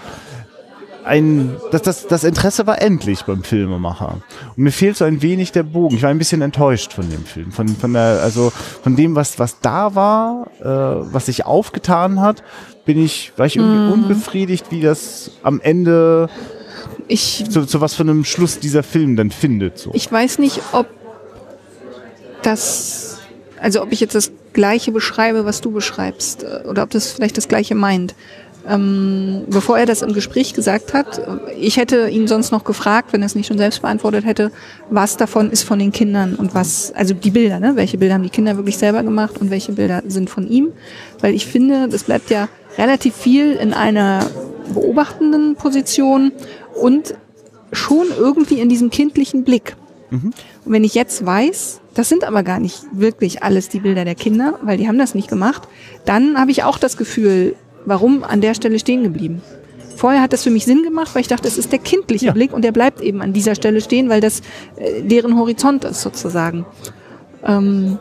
ein, 1.09 1.56
das, 1.70 1.82
das, 1.82 2.06
das 2.06 2.24
Interesse 2.24 2.66
war 2.66 2.82
endlich 2.82 3.22
beim 3.22 3.42
Filmemacher. 3.42 4.20
Und 4.56 4.62
mir 4.62 4.70
fehlt 4.70 4.96
so 4.96 5.04
ein 5.04 5.22
wenig 5.22 5.52
der 5.52 5.62
Bogen. 5.62 5.96
Ich 5.96 6.02
war 6.02 6.11
ein 6.11 6.18
bisschen 6.18 6.42
enttäuscht 6.42 6.92
von 6.92 7.09
dem 7.09 7.24
Film. 7.24 7.50
Von, 7.50 7.68
von 7.68 7.94
der, 7.94 8.20
also 8.22 8.52
von 8.82 8.94
dem, 8.94 9.14
was, 9.14 9.38
was 9.38 9.61
da 9.61 9.94
war, 9.94 10.48
äh, 10.61 10.64
was 11.12 11.26
sich 11.26 11.46
aufgetan 11.46 12.20
hat, 12.20 12.42
bin 12.84 13.02
ich, 13.02 13.32
war 13.36 13.46
ich 13.46 13.56
irgendwie 13.56 13.92
unbefriedigt, 13.92 14.66
wie 14.70 14.82
das 14.82 15.30
am 15.42 15.61
Ende 15.61 16.28
Ich, 17.09 17.44
zu, 17.50 17.64
zu 17.64 17.80
was 17.80 17.94
für 17.94 18.02
einem 18.02 18.24
Schluss 18.24 18.59
dieser 18.59 18.82
Film 18.82 19.16
dann 19.16 19.30
findet. 19.30 19.78
So. 19.78 19.90
ich 19.94 20.11
weiß 20.11 20.38
nicht, 20.38 20.61
ob 20.72 20.86
das, 22.42 23.18
also 23.61 23.82
ob 23.82 23.92
ich 23.92 24.00
jetzt 24.00 24.14
das 24.14 24.30
Gleiche 24.52 24.92
beschreibe, 24.92 25.44
was 25.44 25.61
du 25.61 25.70
beschreibst, 25.70 26.42
äh, 26.42 26.66
oder 26.68 26.82
ob 26.82 26.90
das 26.90 27.12
vielleicht 27.12 27.36
das 27.36 27.48
Gleiche 27.48 27.74
meint. 27.74 28.14
Ähm, 28.68 29.44
bevor 29.48 29.78
er 29.78 29.86
das 29.86 30.02
im 30.02 30.12
Gespräch 30.12 30.52
gesagt 30.52 30.92
hat, 30.92 31.22
ich 31.59 31.78
hätte 31.78 32.09
ihn 32.09 32.28
sonst 32.28 32.50
noch 32.50 32.64
gefragt, 32.64 33.12
wenn 33.12 33.22
er 33.22 33.26
es 33.26 33.34
nicht 33.34 33.46
schon 33.46 33.56
selbst 33.56 33.80
beantwortet 33.80 34.26
hätte, 34.26 34.52
was 34.90 35.16
davon 35.16 35.50
ist 35.50 35.62
von 35.62 35.78
den 35.78 35.90
Kindern 35.90 36.34
und 36.34 36.54
was, 36.54 36.92
also 36.92 37.14
die 37.14 37.30
Bilder, 37.30 37.61
ne? 37.61 37.76
welche 37.76 37.96
Bilder 37.96 38.14
haben 38.14 38.24
die 38.24 38.30
Kinder 38.30 38.56
wirklich 38.56 38.76
selber 38.76 39.02
gemacht 39.02 39.38
und 39.40 39.50
welche 39.50 39.72
Bilder 39.72 40.02
sind 40.06 40.28
von 40.28 40.46
ihm. 40.46 40.72
Weil 41.20 41.34
ich 41.34 41.46
finde, 41.46 41.88
das 41.88 42.04
bleibt 42.04 42.28
ja 42.28 42.48
relativ 42.76 43.14
viel 43.14 43.52
in 43.52 43.72
einer 43.72 44.26
beobachtenden 44.74 45.54
Position 45.54 46.32
und 46.79 47.14
schon 47.72 48.07
irgendwie 48.16 48.61
in 48.61 48.68
diesem 48.68 48.91
kindlichen 48.91 49.45
Blick. 49.45 49.76
Und 50.11 50.72
wenn 50.72 50.85
ich 50.85 50.95
jetzt 50.95 51.26
weiß, 51.26 51.81
das 51.93 52.09
sind 52.09 52.24
aber 52.24 52.43
gar 52.43 52.61
nicht 52.61 52.83
wirklich 52.93 53.43
alles 53.43 53.68
die 53.68 53.81
Bilder 53.81 54.07
der 54.07 54.14
Kinder, 54.14 54.59
weil 54.62 54.79
die 54.79 54.89
haben 54.89 54.99
das 54.99 55.14
nicht 55.14 55.29
gemacht, 55.29 55.68
dann 56.07 56.39
habe 56.39 56.51
ich 56.51 56.64
auch 56.64 56.79
das 56.79 56.97
Gefühl, 56.97 57.57
warum 57.85 58.24
an 58.24 58.41
der 58.41 58.55
Stelle 58.55 58.79
stehen 58.79 59.03
geblieben. 59.03 59.43
Vorher 59.97 60.22
hat 60.22 60.33
das 60.33 60.45
für 60.45 60.51
mich 60.51 60.64
Sinn 60.64 60.83
gemacht, 60.83 61.14
weil 61.14 61.22
ich 61.22 61.29
dachte, 61.29 61.49
es 61.49 61.59
ist 61.59 61.72
der 61.72 61.81
kindliche 61.81 62.26
Ja. 62.26 62.33
Blick 62.33 62.53
und 62.53 62.62
der 62.62 62.72
bleibt 62.72 63.01
eben 63.01 63.20
an 63.20 63.33
dieser 63.33 63.55
Stelle 63.55 63.81
stehen, 63.81 64.09
weil 64.09 64.20
das 64.20 64.41
äh, 64.76 65.03
deren 65.03 65.37
Horizont 65.37 65.85
ist 65.85 66.01
sozusagen. 66.01 66.64
Ähm, 67.45 67.99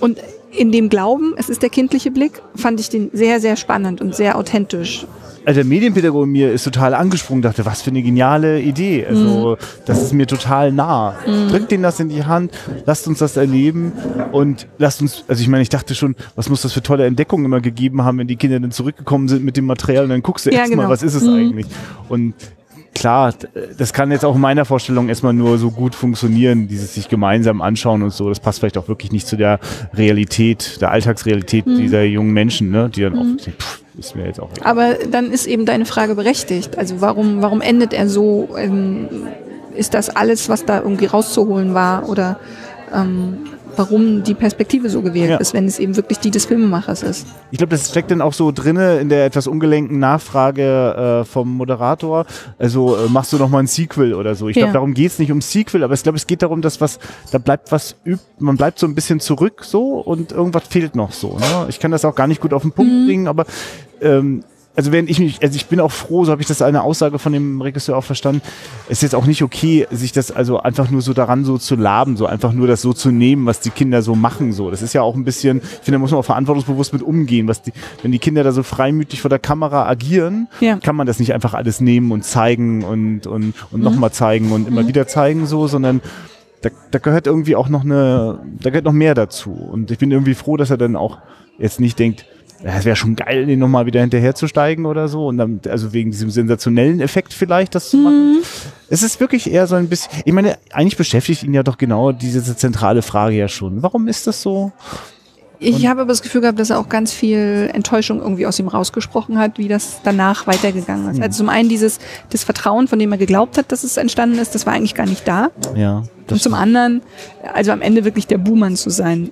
und 0.00 0.18
in 0.52 0.70
dem 0.70 0.90
Glauben, 0.90 1.34
es 1.36 1.48
ist 1.48 1.62
der 1.62 1.70
kindliche 1.70 2.10
Blick, 2.10 2.42
fand 2.54 2.78
ich 2.80 2.88
den 2.88 3.10
sehr, 3.12 3.40
sehr 3.40 3.56
spannend 3.56 4.00
und 4.00 4.14
sehr 4.14 4.36
authentisch. 4.36 5.06
Also 5.44 5.58
der 5.58 5.64
Medienpädagoge 5.64 6.24
in 6.24 6.32
mir 6.32 6.52
ist 6.52 6.64
total 6.64 6.94
angesprungen, 6.94 7.42
dachte, 7.42 7.66
was 7.66 7.82
für 7.82 7.90
eine 7.90 8.02
geniale 8.02 8.60
Idee. 8.60 9.06
Also 9.06 9.56
das 9.84 10.02
ist 10.02 10.12
mir 10.12 10.26
total 10.26 10.72
nah. 10.72 11.16
Drückt 11.50 11.70
denen 11.70 11.82
das 11.82 12.00
in 12.00 12.08
die 12.08 12.24
Hand, 12.24 12.52
lasst 12.86 13.06
uns 13.06 13.18
das 13.18 13.36
erleben 13.36 13.92
und 14.32 14.66
lasst 14.78 15.02
uns, 15.02 15.24
also 15.28 15.42
ich 15.42 15.48
meine, 15.48 15.62
ich 15.62 15.68
dachte 15.68 15.94
schon, 15.94 16.16
was 16.34 16.48
muss 16.48 16.62
das 16.62 16.72
für 16.72 16.82
tolle 16.82 17.06
Entdeckungen 17.06 17.44
immer 17.44 17.60
gegeben 17.60 18.04
haben, 18.04 18.18
wenn 18.18 18.26
die 18.26 18.36
Kinder 18.36 18.58
dann 18.58 18.70
zurückgekommen 18.70 19.28
sind 19.28 19.44
mit 19.44 19.56
dem 19.56 19.66
Material 19.66 20.04
und 20.04 20.10
dann 20.10 20.22
guckst 20.22 20.46
du 20.46 20.50
Ja, 20.50 20.60
erstmal, 20.60 20.78
genau. 20.78 20.90
was 20.90 21.02
ist 21.02 21.14
es 21.14 21.28
eigentlich. 21.28 21.66
Und 22.08 22.34
klar, 22.94 23.34
das 23.76 23.92
kann 23.92 24.10
jetzt 24.10 24.24
auch 24.24 24.36
in 24.36 24.40
meiner 24.40 24.64
Vorstellung 24.64 25.08
erstmal 25.08 25.34
nur 25.34 25.58
so 25.58 25.70
gut 25.70 25.94
funktionieren, 25.94 26.68
dieses 26.68 26.94
sich 26.94 27.08
gemeinsam 27.08 27.60
anschauen 27.60 28.02
und 28.02 28.12
so. 28.12 28.28
Das 28.28 28.40
passt 28.40 28.60
vielleicht 28.60 28.78
auch 28.78 28.88
wirklich 28.88 29.12
nicht 29.12 29.26
zu 29.26 29.36
der 29.36 29.60
Realität, 29.94 30.80
der 30.80 30.90
Alltagsrealität 30.90 31.66
dieser 31.66 32.04
jungen 32.04 32.32
Menschen, 32.32 32.70
ne? 32.70 32.88
die 32.88 33.02
dann 33.02 33.18
auch, 33.18 33.44
pff, 33.44 33.83
ist 33.98 34.16
mir 34.16 34.26
jetzt 34.26 34.40
auch 34.40 34.50
egal. 34.56 34.66
Aber 34.66 34.94
dann 35.10 35.30
ist 35.30 35.46
eben 35.46 35.66
deine 35.66 35.86
Frage 35.86 36.14
berechtigt. 36.14 36.78
Also 36.78 37.00
warum, 37.00 37.42
warum 37.42 37.60
endet 37.60 37.92
er 37.92 38.08
so? 38.08 38.48
Ähm, 38.58 39.08
ist 39.74 39.94
das 39.94 40.10
alles, 40.10 40.48
was 40.48 40.64
da 40.64 40.80
irgendwie 40.80 41.06
rauszuholen 41.06 41.74
war? 41.74 42.08
Oder 42.08 42.38
ähm, 42.92 43.38
warum 43.76 44.22
die 44.22 44.34
Perspektive 44.34 44.88
so 44.88 45.02
gewählt 45.02 45.30
Ja. 45.30 45.36
ist, 45.38 45.54
wenn 45.54 45.66
es 45.66 45.78
eben 45.78 45.96
wirklich 45.96 46.18
die 46.18 46.30
des 46.30 46.44
Filmemachers 46.46 47.02
ist? 47.02 47.26
Ich 47.50 47.58
glaube, 47.58 47.70
das 47.70 47.88
steckt 47.90 48.10
dann 48.10 48.20
auch 48.20 48.32
so 48.32 48.52
drinne 48.52 48.98
in 48.98 49.08
der 49.08 49.26
etwas 49.26 49.46
ungelenken 49.46 49.98
Nachfrage 49.98 51.20
äh, 51.22 51.24
vom 51.24 51.54
Moderator. 51.56 52.26
Also 52.58 52.96
äh, 52.96 53.08
machst 53.08 53.32
du 53.32 53.36
noch 53.38 53.48
mal 53.48 53.58
ein 53.60 53.66
Sequel 53.66 54.14
oder 54.14 54.34
so. 54.34 54.48
Ich 54.48 54.54
glaube, 54.54 54.68
Ja. 54.68 54.72
darum 54.74 54.94
geht 54.94 55.12
es 55.12 55.18
nicht 55.18 55.32
um 55.32 55.40
Sequel, 55.40 55.82
aber 55.84 55.94
ich 55.94 56.02
glaube, 56.02 56.16
es 56.16 56.26
geht 56.26 56.42
darum, 56.42 56.62
dass 56.62 56.80
was, 56.80 56.98
da 57.30 57.38
bleibt 57.38 57.72
was 57.72 57.96
üb, 58.06 58.18
man 58.38 58.56
bleibt 58.56 58.78
so 58.78 58.86
ein 58.86 58.94
bisschen 58.94 59.20
zurück 59.20 59.62
so 59.64 60.00
und 60.00 60.32
irgendwas 60.32 60.64
fehlt 60.68 60.96
noch 60.96 61.12
so. 61.12 61.38
Ne? 61.38 61.66
Ich 61.68 61.80
kann 61.80 61.90
das 61.90 62.04
auch 62.04 62.14
gar 62.14 62.26
nicht 62.26 62.40
gut 62.40 62.52
auf 62.52 62.62
den 62.62 62.72
Punkt 62.72 63.06
bringen, 63.06 63.28
aber 63.28 63.44
ähm, 64.00 64.44
also 64.76 64.90
wenn 64.90 65.06
ich 65.06 65.20
mich, 65.20 65.40
also 65.42 65.54
ich 65.54 65.66
bin 65.66 65.78
auch 65.78 65.92
froh, 65.92 66.24
so 66.24 66.32
habe 66.32 66.42
ich 66.42 66.48
das 66.48 66.60
eine 66.60 66.82
Aussage 66.82 67.18
von 67.20 67.32
dem 67.32 67.60
Regisseur 67.60 67.96
auch 67.96 68.04
verstanden. 68.04 68.42
Es 68.86 68.98
ist 68.98 69.02
jetzt 69.02 69.14
auch 69.14 69.26
nicht 69.26 69.42
okay, 69.42 69.86
sich 69.90 70.10
das 70.12 70.32
also 70.32 70.58
einfach 70.58 70.90
nur 70.90 71.00
so 71.00 71.12
daran 71.12 71.44
so 71.44 71.58
zu 71.58 71.76
laben, 71.76 72.16
so 72.16 72.26
einfach 72.26 72.52
nur 72.52 72.66
das 72.66 72.82
so 72.82 72.92
zu 72.92 73.10
nehmen, 73.12 73.46
was 73.46 73.60
die 73.60 73.70
Kinder 73.70 74.02
so 74.02 74.14
machen. 74.16 74.52
So, 74.52 74.70
das 74.70 74.82
ist 74.82 74.92
ja 74.92 75.02
auch 75.02 75.14
ein 75.14 75.24
bisschen, 75.24 75.58
ich 75.58 75.64
finde, 75.84 75.92
da 75.92 75.98
muss 75.98 76.10
man 76.10 76.20
auch 76.20 76.24
verantwortungsbewusst 76.24 76.92
mit 76.92 77.02
umgehen. 77.02 77.46
Was 77.46 77.62
die, 77.62 77.72
wenn 78.02 78.10
die 78.10 78.18
Kinder 78.18 78.42
da 78.42 78.50
so 78.50 78.62
freimütig 78.64 79.20
vor 79.20 79.28
der 79.28 79.38
Kamera 79.38 79.86
agieren, 79.86 80.48
Ja. 80.60 80.76
kann 80.78 80.96
man 80.96 81.06
das 81.06 81.20
nicht 81.20 81.32
einfach 81.34 81.54
alles 81.54 81.80
nehmen 81.80 82.10
und 82.10 82.24
zeigen 82.24 82.82
und 82.82 83.26
und 83.28 83.54
und 83.70 83.80
nochmal 83.82 84.10
zeigen 84.10 84.50
und 84.50 84.66
immer 84.66 84.88
wieder 84.88 85.06
zeigen 85.06 85.46
so, 85.46 85.68
sondern 85.68 86.00
da, 86.62 86.70
da 86.90 86.98
gehört 86.98 87.26
irgendwie 87.26 87.54
auch 87.56 87.68
noch 87.68 87.84
eine, 87.84 88.40
da 88.60 88.70
gehört 88.70 88.86
noch 88.86 88.92
mehr 88.92 89.14
dazu. 89.14 89.52
Und 89.52 89.90
ich 89.90 89.98
bin 89.98 90.10
irgendwie 90.10 90.34
froh, 90.34 90.56
dass 90.56 90.70
er 90.70 90.78
dann 90.78 90.96
auch 90.96 91.18
jetzt 91.58 91.78
nicht 91.78 91.98
denkt, 91.98 92.24
ja, 92.62 92.78
es 92.78 92.84
wäre 92.84 92.96
schon 92.96 93.16
geil, 93.16 93.46
den 93.46 93.58
nochmal 93.58 93.86
wieder 93.86 94.00
hinterherzusteigen 94.00 94.86
oder 94.86 95.08
so. 95.08 95.26
Und 95.26 95.38
dann, 95.38 95.60
also 95.68 95.92
wegen 95.92 96.10
diesem 96.10 96.30
sensationellen 96.30 97.00
Effekt 97.00 97.32
vielleicht 97.32 97.74
das 97.74 97.90
zu 97.90 97.98
machen. 97.98 98.42
Es 98.88 99.02
ist 99.02 99.20
wirklich 99.20 99.50
eher 99.50 99.66
so 99.66 99.74
ein 99.74 99.88
bisschen, 99.88 100.22
ich 100.24 100.32
meine, 100.32 100.58
eigentlich 100.72 100.96
beschäftigt 100.96 101.42
ihn 101.42 101.54
ja 101.54 101.62
doch 101.62 101.78
genau 101.78 102.12
diese 102.12 102.56
zentrale 102.56 103.02
Frage 103.02 103.36
ja 103.36 103.48
schon. 103.48 103.82
Warum 103.82 104.08
ist 104.08 104.26
das 104.26 104.40
so? 104.40 104.72
Ich 105.58 105.86
habe 105.86 106.02
aber 106.02 106.08
das 106.08 106.22
Gefühl 106.22 106.40
gehabt, 106.40 106.58
dass 106.58 106.70
er 106.70 106.78
auch 106.78 106.88
ganz 106.88 107.12
viel 107.12 107.70
Enttäuschung 107.72 108.20
irgendwie 108.20 108.46
aus 108.46 108.58
ihm 108.58 108.68
rausgesprochen 108.68 109.38
hat, 109.38 109.58
wie 109.58 109.68
das 109.68 110.00
danach 110.02 110.46
weitergegangen 110.46 111.10
ist. 111.10 111.22
Also 111.22 111.38
zum 111.38 111.48
einen 111.48 111.68
dieses 111.68 112.00
das 112.30 112.44
Vertrauen, 112.44 112.88
von 112.88 112.98
dem 112.98 113.12
er 113.12 113.18
geglaubt 113.18 113.56
hat, 113.56 113.72
dass 113.72 113.84
es 113.84 113.96
entstanden 113.96 114.38
ist, 114.38 114.54
das 114.54 114.66
war 114.66 114.72
eigentlich 114.74 114.94
gar 114.94 115.06
nicht 115.06 115.26
da. 115.26 115.50
Ja. 115.76 116.02
Und 116.30 116.40
zum 116.40 116.54
anderen, 116.54 117.02
also 117.52 117.72
am 117.72 117.82
Ende 117.82 118.04
wirklich 118.04 118.26
der 118.26 118.38
Buhmann 118.38 118.76
zu 118.76 118.90
sein. 118.90 119.30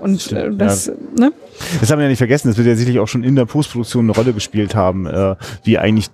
Und 0.00 0.32
äh, 0.32 0.50
das, 0.52 0.90
ne? 1.16 1.32
Das 1.80 1.90
haben 1.90 1.98
wir 1.98 2.04
ja 2.04 2.10
nicht 2.10 2.18
vergessen, 2.18 2.48
das 2.48 2.56
wird 2.56 2.66
ja 2.66 2.74
sicherlich 2.74 3.00
auch 3.00 3.08
schon 3.08 3.22
in 3.22 3.36
der 3.36 3.46
Postproduktion 3.46 4.06
eine 4.06 4.12
Rolle 4.12 4.32
gespielt 4.32 4.74
haben, 4.74 5.06
äh, 5.06 5.36
wie 5.62 5.78
eigentlich 5.78 6.10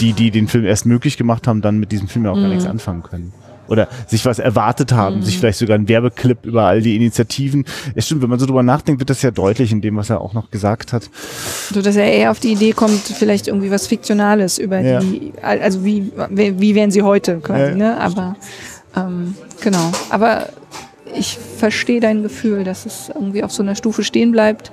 die, 0.00 0.12
die 0.12 0.30
den 0.30 0.48
Film 0.48 0.64
erst 0.64 0.86
möglich 0.86 1.16
gemacht 1.16 1.46
haben, 1.46 1.62
dann 1.62 1.78
mit 1.78 1.92
diesem 1.92 2.08
Film 2.08 2.24
ja 2.24 2.32
auch 2.32 2.36
gar 2.36 2.48
nichts 2.48 2.66
anfangen 2.66 3.02
können. 3.02 3.32
Oder 3.68 3.88
sich 4.06 4.24
was 4.24 4.38
erwartet 4.38 4.92
haben, 4.92 5.22
sich 5.22 5.38
vielleicht 5.38 5.58
sogar 5.58 5.76
ein 5.76 5.88
Werbeclip 5.88 6.44
über 6.44 6.64
all 6.64 6.80
die 6.82 6.94
Initiativen. 6.96 7.64
Es 7.94 8.06
stimmt, 8.06 8.22
wenn 8.22 8.30
man 8.30 8.38
so 8.38 8.46
drüber 8.46 8.62
nachdenkt, 8.62 9.00
wird 9.00 9.10
das 9.10 9.22
ja 9.22 9.30
deutlich 9.30 9.72
in 9.72 9.80
dem, 9.80 9.96
was 9.96 10.10
er 10.10 10.20
auch 10.20 10.34
noch 10.34 10.50
gesagt 10.50 10.92
hat. 10.92 11.10
So 11.72 11.82
dass 11.82 11.96
er 11.96 12.10
eher 12.12 12.30
auf 12.30 12.40
die 12.40 12.52
Idee 12.52 12.72
kommt, 12.72 13.00
vielleicht 13.00 13.48
irgendwie 13.48 13.70
was 13.70 13.86
Fiktionales 13.86 14.58
über 14.58 14.80
Ja. 14.80 15.00
die, 15.00 15.32
also 15.42 15.84
wie, 15.84 16.12
wie 16.30 16.60
wie 16.60 16.74
wären 16.74 16.90
sie 16.90 17.02
heute 17.02 17.38
quasi, 17.40 17.70
Ja. 17.72 17.74
ne? 17.76 18.00
Aber 18.00 18.36
ähm, 18.96 19.34
genau. 19.60 19.90
Aber 20.10 20.48
ich 21.14 21.38
verstehe 21.58 22.00
dein 22.00 22.22
Gefühl, 22.22 22.62
dass 22.64 22.86
es 22.86 23.10
irgendwie 23.14 23.42
auf 23.42 23.52
so 23.52 23.62
einer 23.62 23.74
Stufe 23.74 24.04
stehen 24.04 24.32
bleibt, 24.32 24.70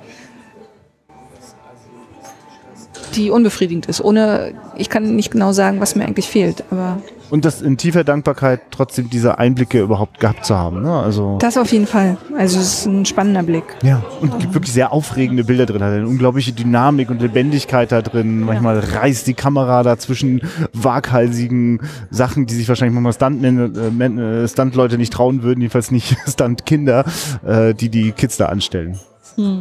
die 3.14 3.30
unbefriedigend 3.30 3.86
ist. 3.86 4.00
Ohne, 4.00 4.54
ich 4.76 4.88
kann 4.88 5.14
nicht 5.14 5.30
genau 5.30 5.52
sagen, 5.52 5.80
was 5.80 5.94
mir 5.94 6.04
eigentlich 6.04 6.26
fehlt, 6.28 6.64
aber 6.70 7.00
Und 7.30 7.44
das 7.44 7.62
in 7.62 7.76
tiefer 7.76 8.04
Dankbarkeit 8.04 8.60
trotzdem 8.70 9.10
diese 9.10 9.38
Einblicke 9.38 9.80
überhaupt 9.80 10.20
gehabt 10.20 10.44
zu 10.44 10.54
haben. 10.56 10.82
Ne? 10.82 10.92
Also 10.92 11.38
das 11.40 11.56
auf 11.56 11.72
jeden 11.72 11.86
Fall. 11.86 12.16
Also 12.38 12.58
es 12.60 12.80
ist 12.80 12.86
ein 12.86 13.04
spannender 13.06 13.42
Blick. 13.42 13.64
ja, 13.82 14.02
und 14.20 14.38
gibt 14.38 14.54
wirklich 14.54 14.72
sehr 14.72 14.92
aufregende 14.92 15.42
Bilder 15.44 15.66
drin. 15.66 15.82
Hat 15.82 15.92
eine 15.92 16.06
unglaubliche 16.06 16.52
Dynamik 16.52 17.10
und 17.10 17.20
Lebendigkeit 17.22 17.90
da 17.92 18.02
drin. 18.02 18.40
Manchmal 18.40 18.78
reißt 18.78 19.26
die 19.26 19.34
Kamera 19.34 19.82
da 19.82 19.96
zwischen 19.98 20.42
waghalsigen 20.72 21.80
Sachen, 22.10 22.46
die 22.46 22.54
sich 22.54 22.68
wahrscheinlich 22.68 22.94
manchmal 22.94 23.12
Stuntmen, 23.14 23.74
äh, 23.74 23.90
Men- 23.90 24.18
äh, 24.18 24.46
Stuntleute 24.46 24.98
nicht 24.98 25.12
trauen 25.12 25.42
würden, 25.42 25.60
jedenfalls 25.60 25.90
nicht 25.90 26.16
Stuntkinder, 26.28 27.04
äh, 27.44 27.74
die 27.74 27.88
die 27.88 28.12
Kids 28.12 28.36
da 28.36 28.46
anstellen. 28.46 28.98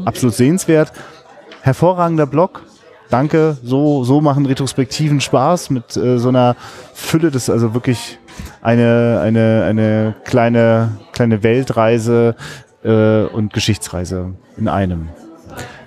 Absolut 0.05 0.35
sehenswert. 0.35 0.91
Hervorragender 1.61 2.27
Blog. 2.27 2.61
Danke. 3.13 3.57
So, 3.63 4.03
so 4.03 4.21
machen 4.21 4.47
Retrospektiven 4.47 5.21
Spaß 5.21 5.69
mit 5.69 5.95
äh, 5.95 6.17
so 6.17 6.29
einer 6.29 6.55
Fülle. 6.95 7.29
Das 7.29 7.43
ist 7.43 7.49
also 7.51 7.75
wirklich 7.75 8.17
eine, 8.63 9.19
eine, 9.21 9.65
eine 9.65 10.15
kleine, 10.23 10.97
kleine 11.11 11.43
Weltreise 11.43 12.35
äh, 12.83 13.25
und 13.25 13.53
Geschichtsreise 13.53 14.33
in 14.57 14.67
einem. 14.67 15.09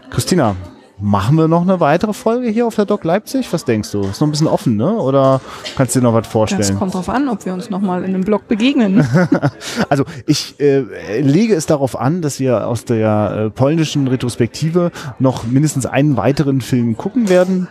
Christina, 0.08 0.54
machen 0.98 1.36
wir 1.36 1.46
noch 1.48 1.62
eine 1.62 1.80
weitere 1.80 2.12
Folge 2.12 2.48
hier 2.48 2.66
auf 2.66 2.74
der 2.76 2.86
Doc 2.86 3.04
Leipzig? 3.04 3.52
Was 3.52 3.64
denkst 3.64 3.90
du? 3.92 4.00
Ist 4.02 4.20
noch 4.20 4.28
ein 4.28 4.30
bisschen 4.30 4.46
offen, 4.46 4.76
ne? 4.76 4.92
Oder 4.96 5.40
kannst 5.76 5.94
du 5.94 6.00
dir 6.00 6.04
noch 6.04 6.14
was 6.14 6.22
Das 6.24 6.32
vorstellen? 6.32 6.78
kommt 6.78 6.94
drauf 6.94 7.08
an, 7.08 7.28
ob 7.28 7.44
wir 7.44 7.52
uns 7.52 7.68
nochmal 7.70 8.02
in 8.04 8.14
einem 8.14 8.24
Blog 8.24 8.48
begegnen. 8.48 9.06
Also 9.88 10.04
ich 10.26 10.58
äh, 10.60 11.20
lege 11.20 11.54
es 11.54 11.66
darauf 11.66 11.98
an, 11.98 12.22
dass 12.22 12.40
wir 12.40 12.66
aus 12.66 12.84
der 12.84 13.46
äh, 13.46 13.50
polnischen 13.50 14.08
Retrospektive 14.08 14.90
noch 15.18 15.44
mindestens 15.44 15.86
einen 15.86 16.16
weiteren 16.16 16.60
Film 16.60 16.96
gucken 16.96 17.28
werden. 17.28 17.68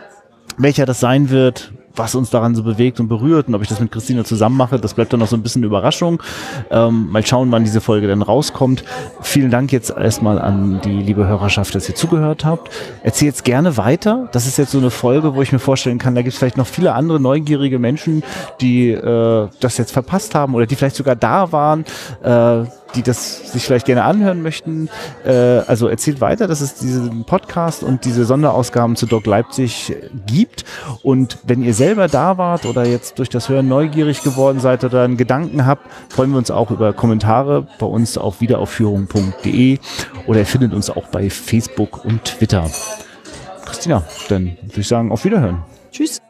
Welcher 0.56 0.86
das 0.86 1.00
sein 1.00 1.30
wird, 1.30 1.72
was 1.96 2.14
uns 2.14 2.30
daran 2.30 2.54
so 2.54 2.62
bewegt 2.62 3.00
und 3.00 3.08
berührt 3.08 3.48
und 3.48 3.54
ob 3.54 3.62
ich 3.62 3.68
das 3.68 3.80
mit 3.80 3.92
Christina 3.92 4.24
zusammen 4.24 4.56
mache, 4.56 4.78
das 4.78 4.94
bleibt 4.94 5.12
dann 5.12 5.20
noch 5.20 5.28
so 5.28 5.36
ein 5.36 5.42
bisschen 5.42 5.62
Überraschung. 5.62 6.22
Ähm, 6.70 7.08
mal 7.10 7.24
schauen, 7.24 7.50
wann 7.52 7.64
diese 7.64 7.80
Folge 7.80 8.06
dann 8.08 8.22
rauskommt. 8.22 8.84
Vielen 9.20 9.50
Dank 9.50 9.72
jetzt 9.72 9.90
erstmal 9.90 10.38
an 10.38 10.80
die 10.84 11.02
liebe 11.02 11.26
Hörerschaft, 11.26 11.74
dass 11.74 11.88
ihr 11.88 11.94
zugehört 11.94 12.44
habt. 12.44 12.70
Erzählt 13.02 13.26
jetzt 13.26 13.44
gerne 13.44 13.76
weiter. 13.76 14.28
Das 14.32 14.46
ist 14.46 14.56
jetzt 14.56 14.70
so 14.70 14.78
eine 14.78 14.90
Folge, 14.90 15.34
wo 15.34 15.42
ich 15.42 15.52
mir 15.52 15.58
vorstellen 15.58 15.98
kann, 15.98 16.14
da 16.14 16.22
gibt 16.22 16.32
es 16.32 16.38
vielleicht 16.38 16.56
noch 16.56 16.66
viele 16.66 16.94
andere 16.94 17.20
neugierige 17.20 17.78
Menschen, 17.78 18.22
die 18.60 18.90
äh, 18.90 19.48
das 19.60 19.78
jetzt 19.78 19.92
verpasst 19.92 20.34
haben 20.34 20.54
oder 20.54 20.66
die 20.66 20.76
vielleicht 20.76 20.96
sogar 20.96 21.16
da 21.16 21.52
waren, 21.52 21.84
äh, 22.22 22.64
die 22.96 23.02
das 23.02 23.52
sich 23.52 23.64
vielleicht 23.64 23.86
gerne 23.86 24.04
anhören 24.04 24.42
möchten. 24.42 24.88
Äh, 25.24 25.32
also 25.66 25.88
erzählt 25.88 26.20
weiter, 26.20 26.46
dass 26.46 26.60
es 26.60 26.74
diesen 26.74 27.24
Podcast 27.24 27.82
und 27.82 28.04
diese 28.04 28.24
Sonderausgaben 28.24 28.96
zu 28.96 29.06
Doc 29.06 29.26
Leipzig 29.26 29.94
gibt. 30.26 30.64
Und 31.02 31.38
wenn 31.44 31.62
ihr 31.62 31.74
selber 31.74 32.08
da 32.08 32.38
wart 32.38 32.66
oder 32.66 32.84
jetzt 32.84 33.18
durch 33.18 33.28
das 33.28 33.48
Hören 33.48 33.68
neugierig 33.68 34.22
geworden 34.22 34.60
seid 34.60 34.84
oder 34.84 35.02
einen 35.02 35.16
Gedanken 35.16 35.66
habt, 35.66 35.86
freuen 36.08 36.30
wir 36.30 36.38
uns 36.38 36.50
auch 36.50 36.70
über 36.70 36.92
Kommentare 36.92 37.66
bei 37.78 37.86
uns 37.86 38.18
auf 38.18 38.40
wiederaufführung.de 38.40 39.78
oder 40.26 40.40
ihr 40.40 40.46
findet 40.46 40.72
uns 40.72 40.90
auch 40.90 41.06
bei 41.08 41.30
Facebook 41.30 42.04
und 42.04 42.24
Twitter. 42.24 42.70
Christina, 43.64 44.04
dann 44.28 44.56
würde 44.62 44.80
ich 44.80 44.88
sagen, 44.88 45.12
auf 45.12 45.24
Wiederhören. 45.24 45.62
Tschüss. 45.90 46.25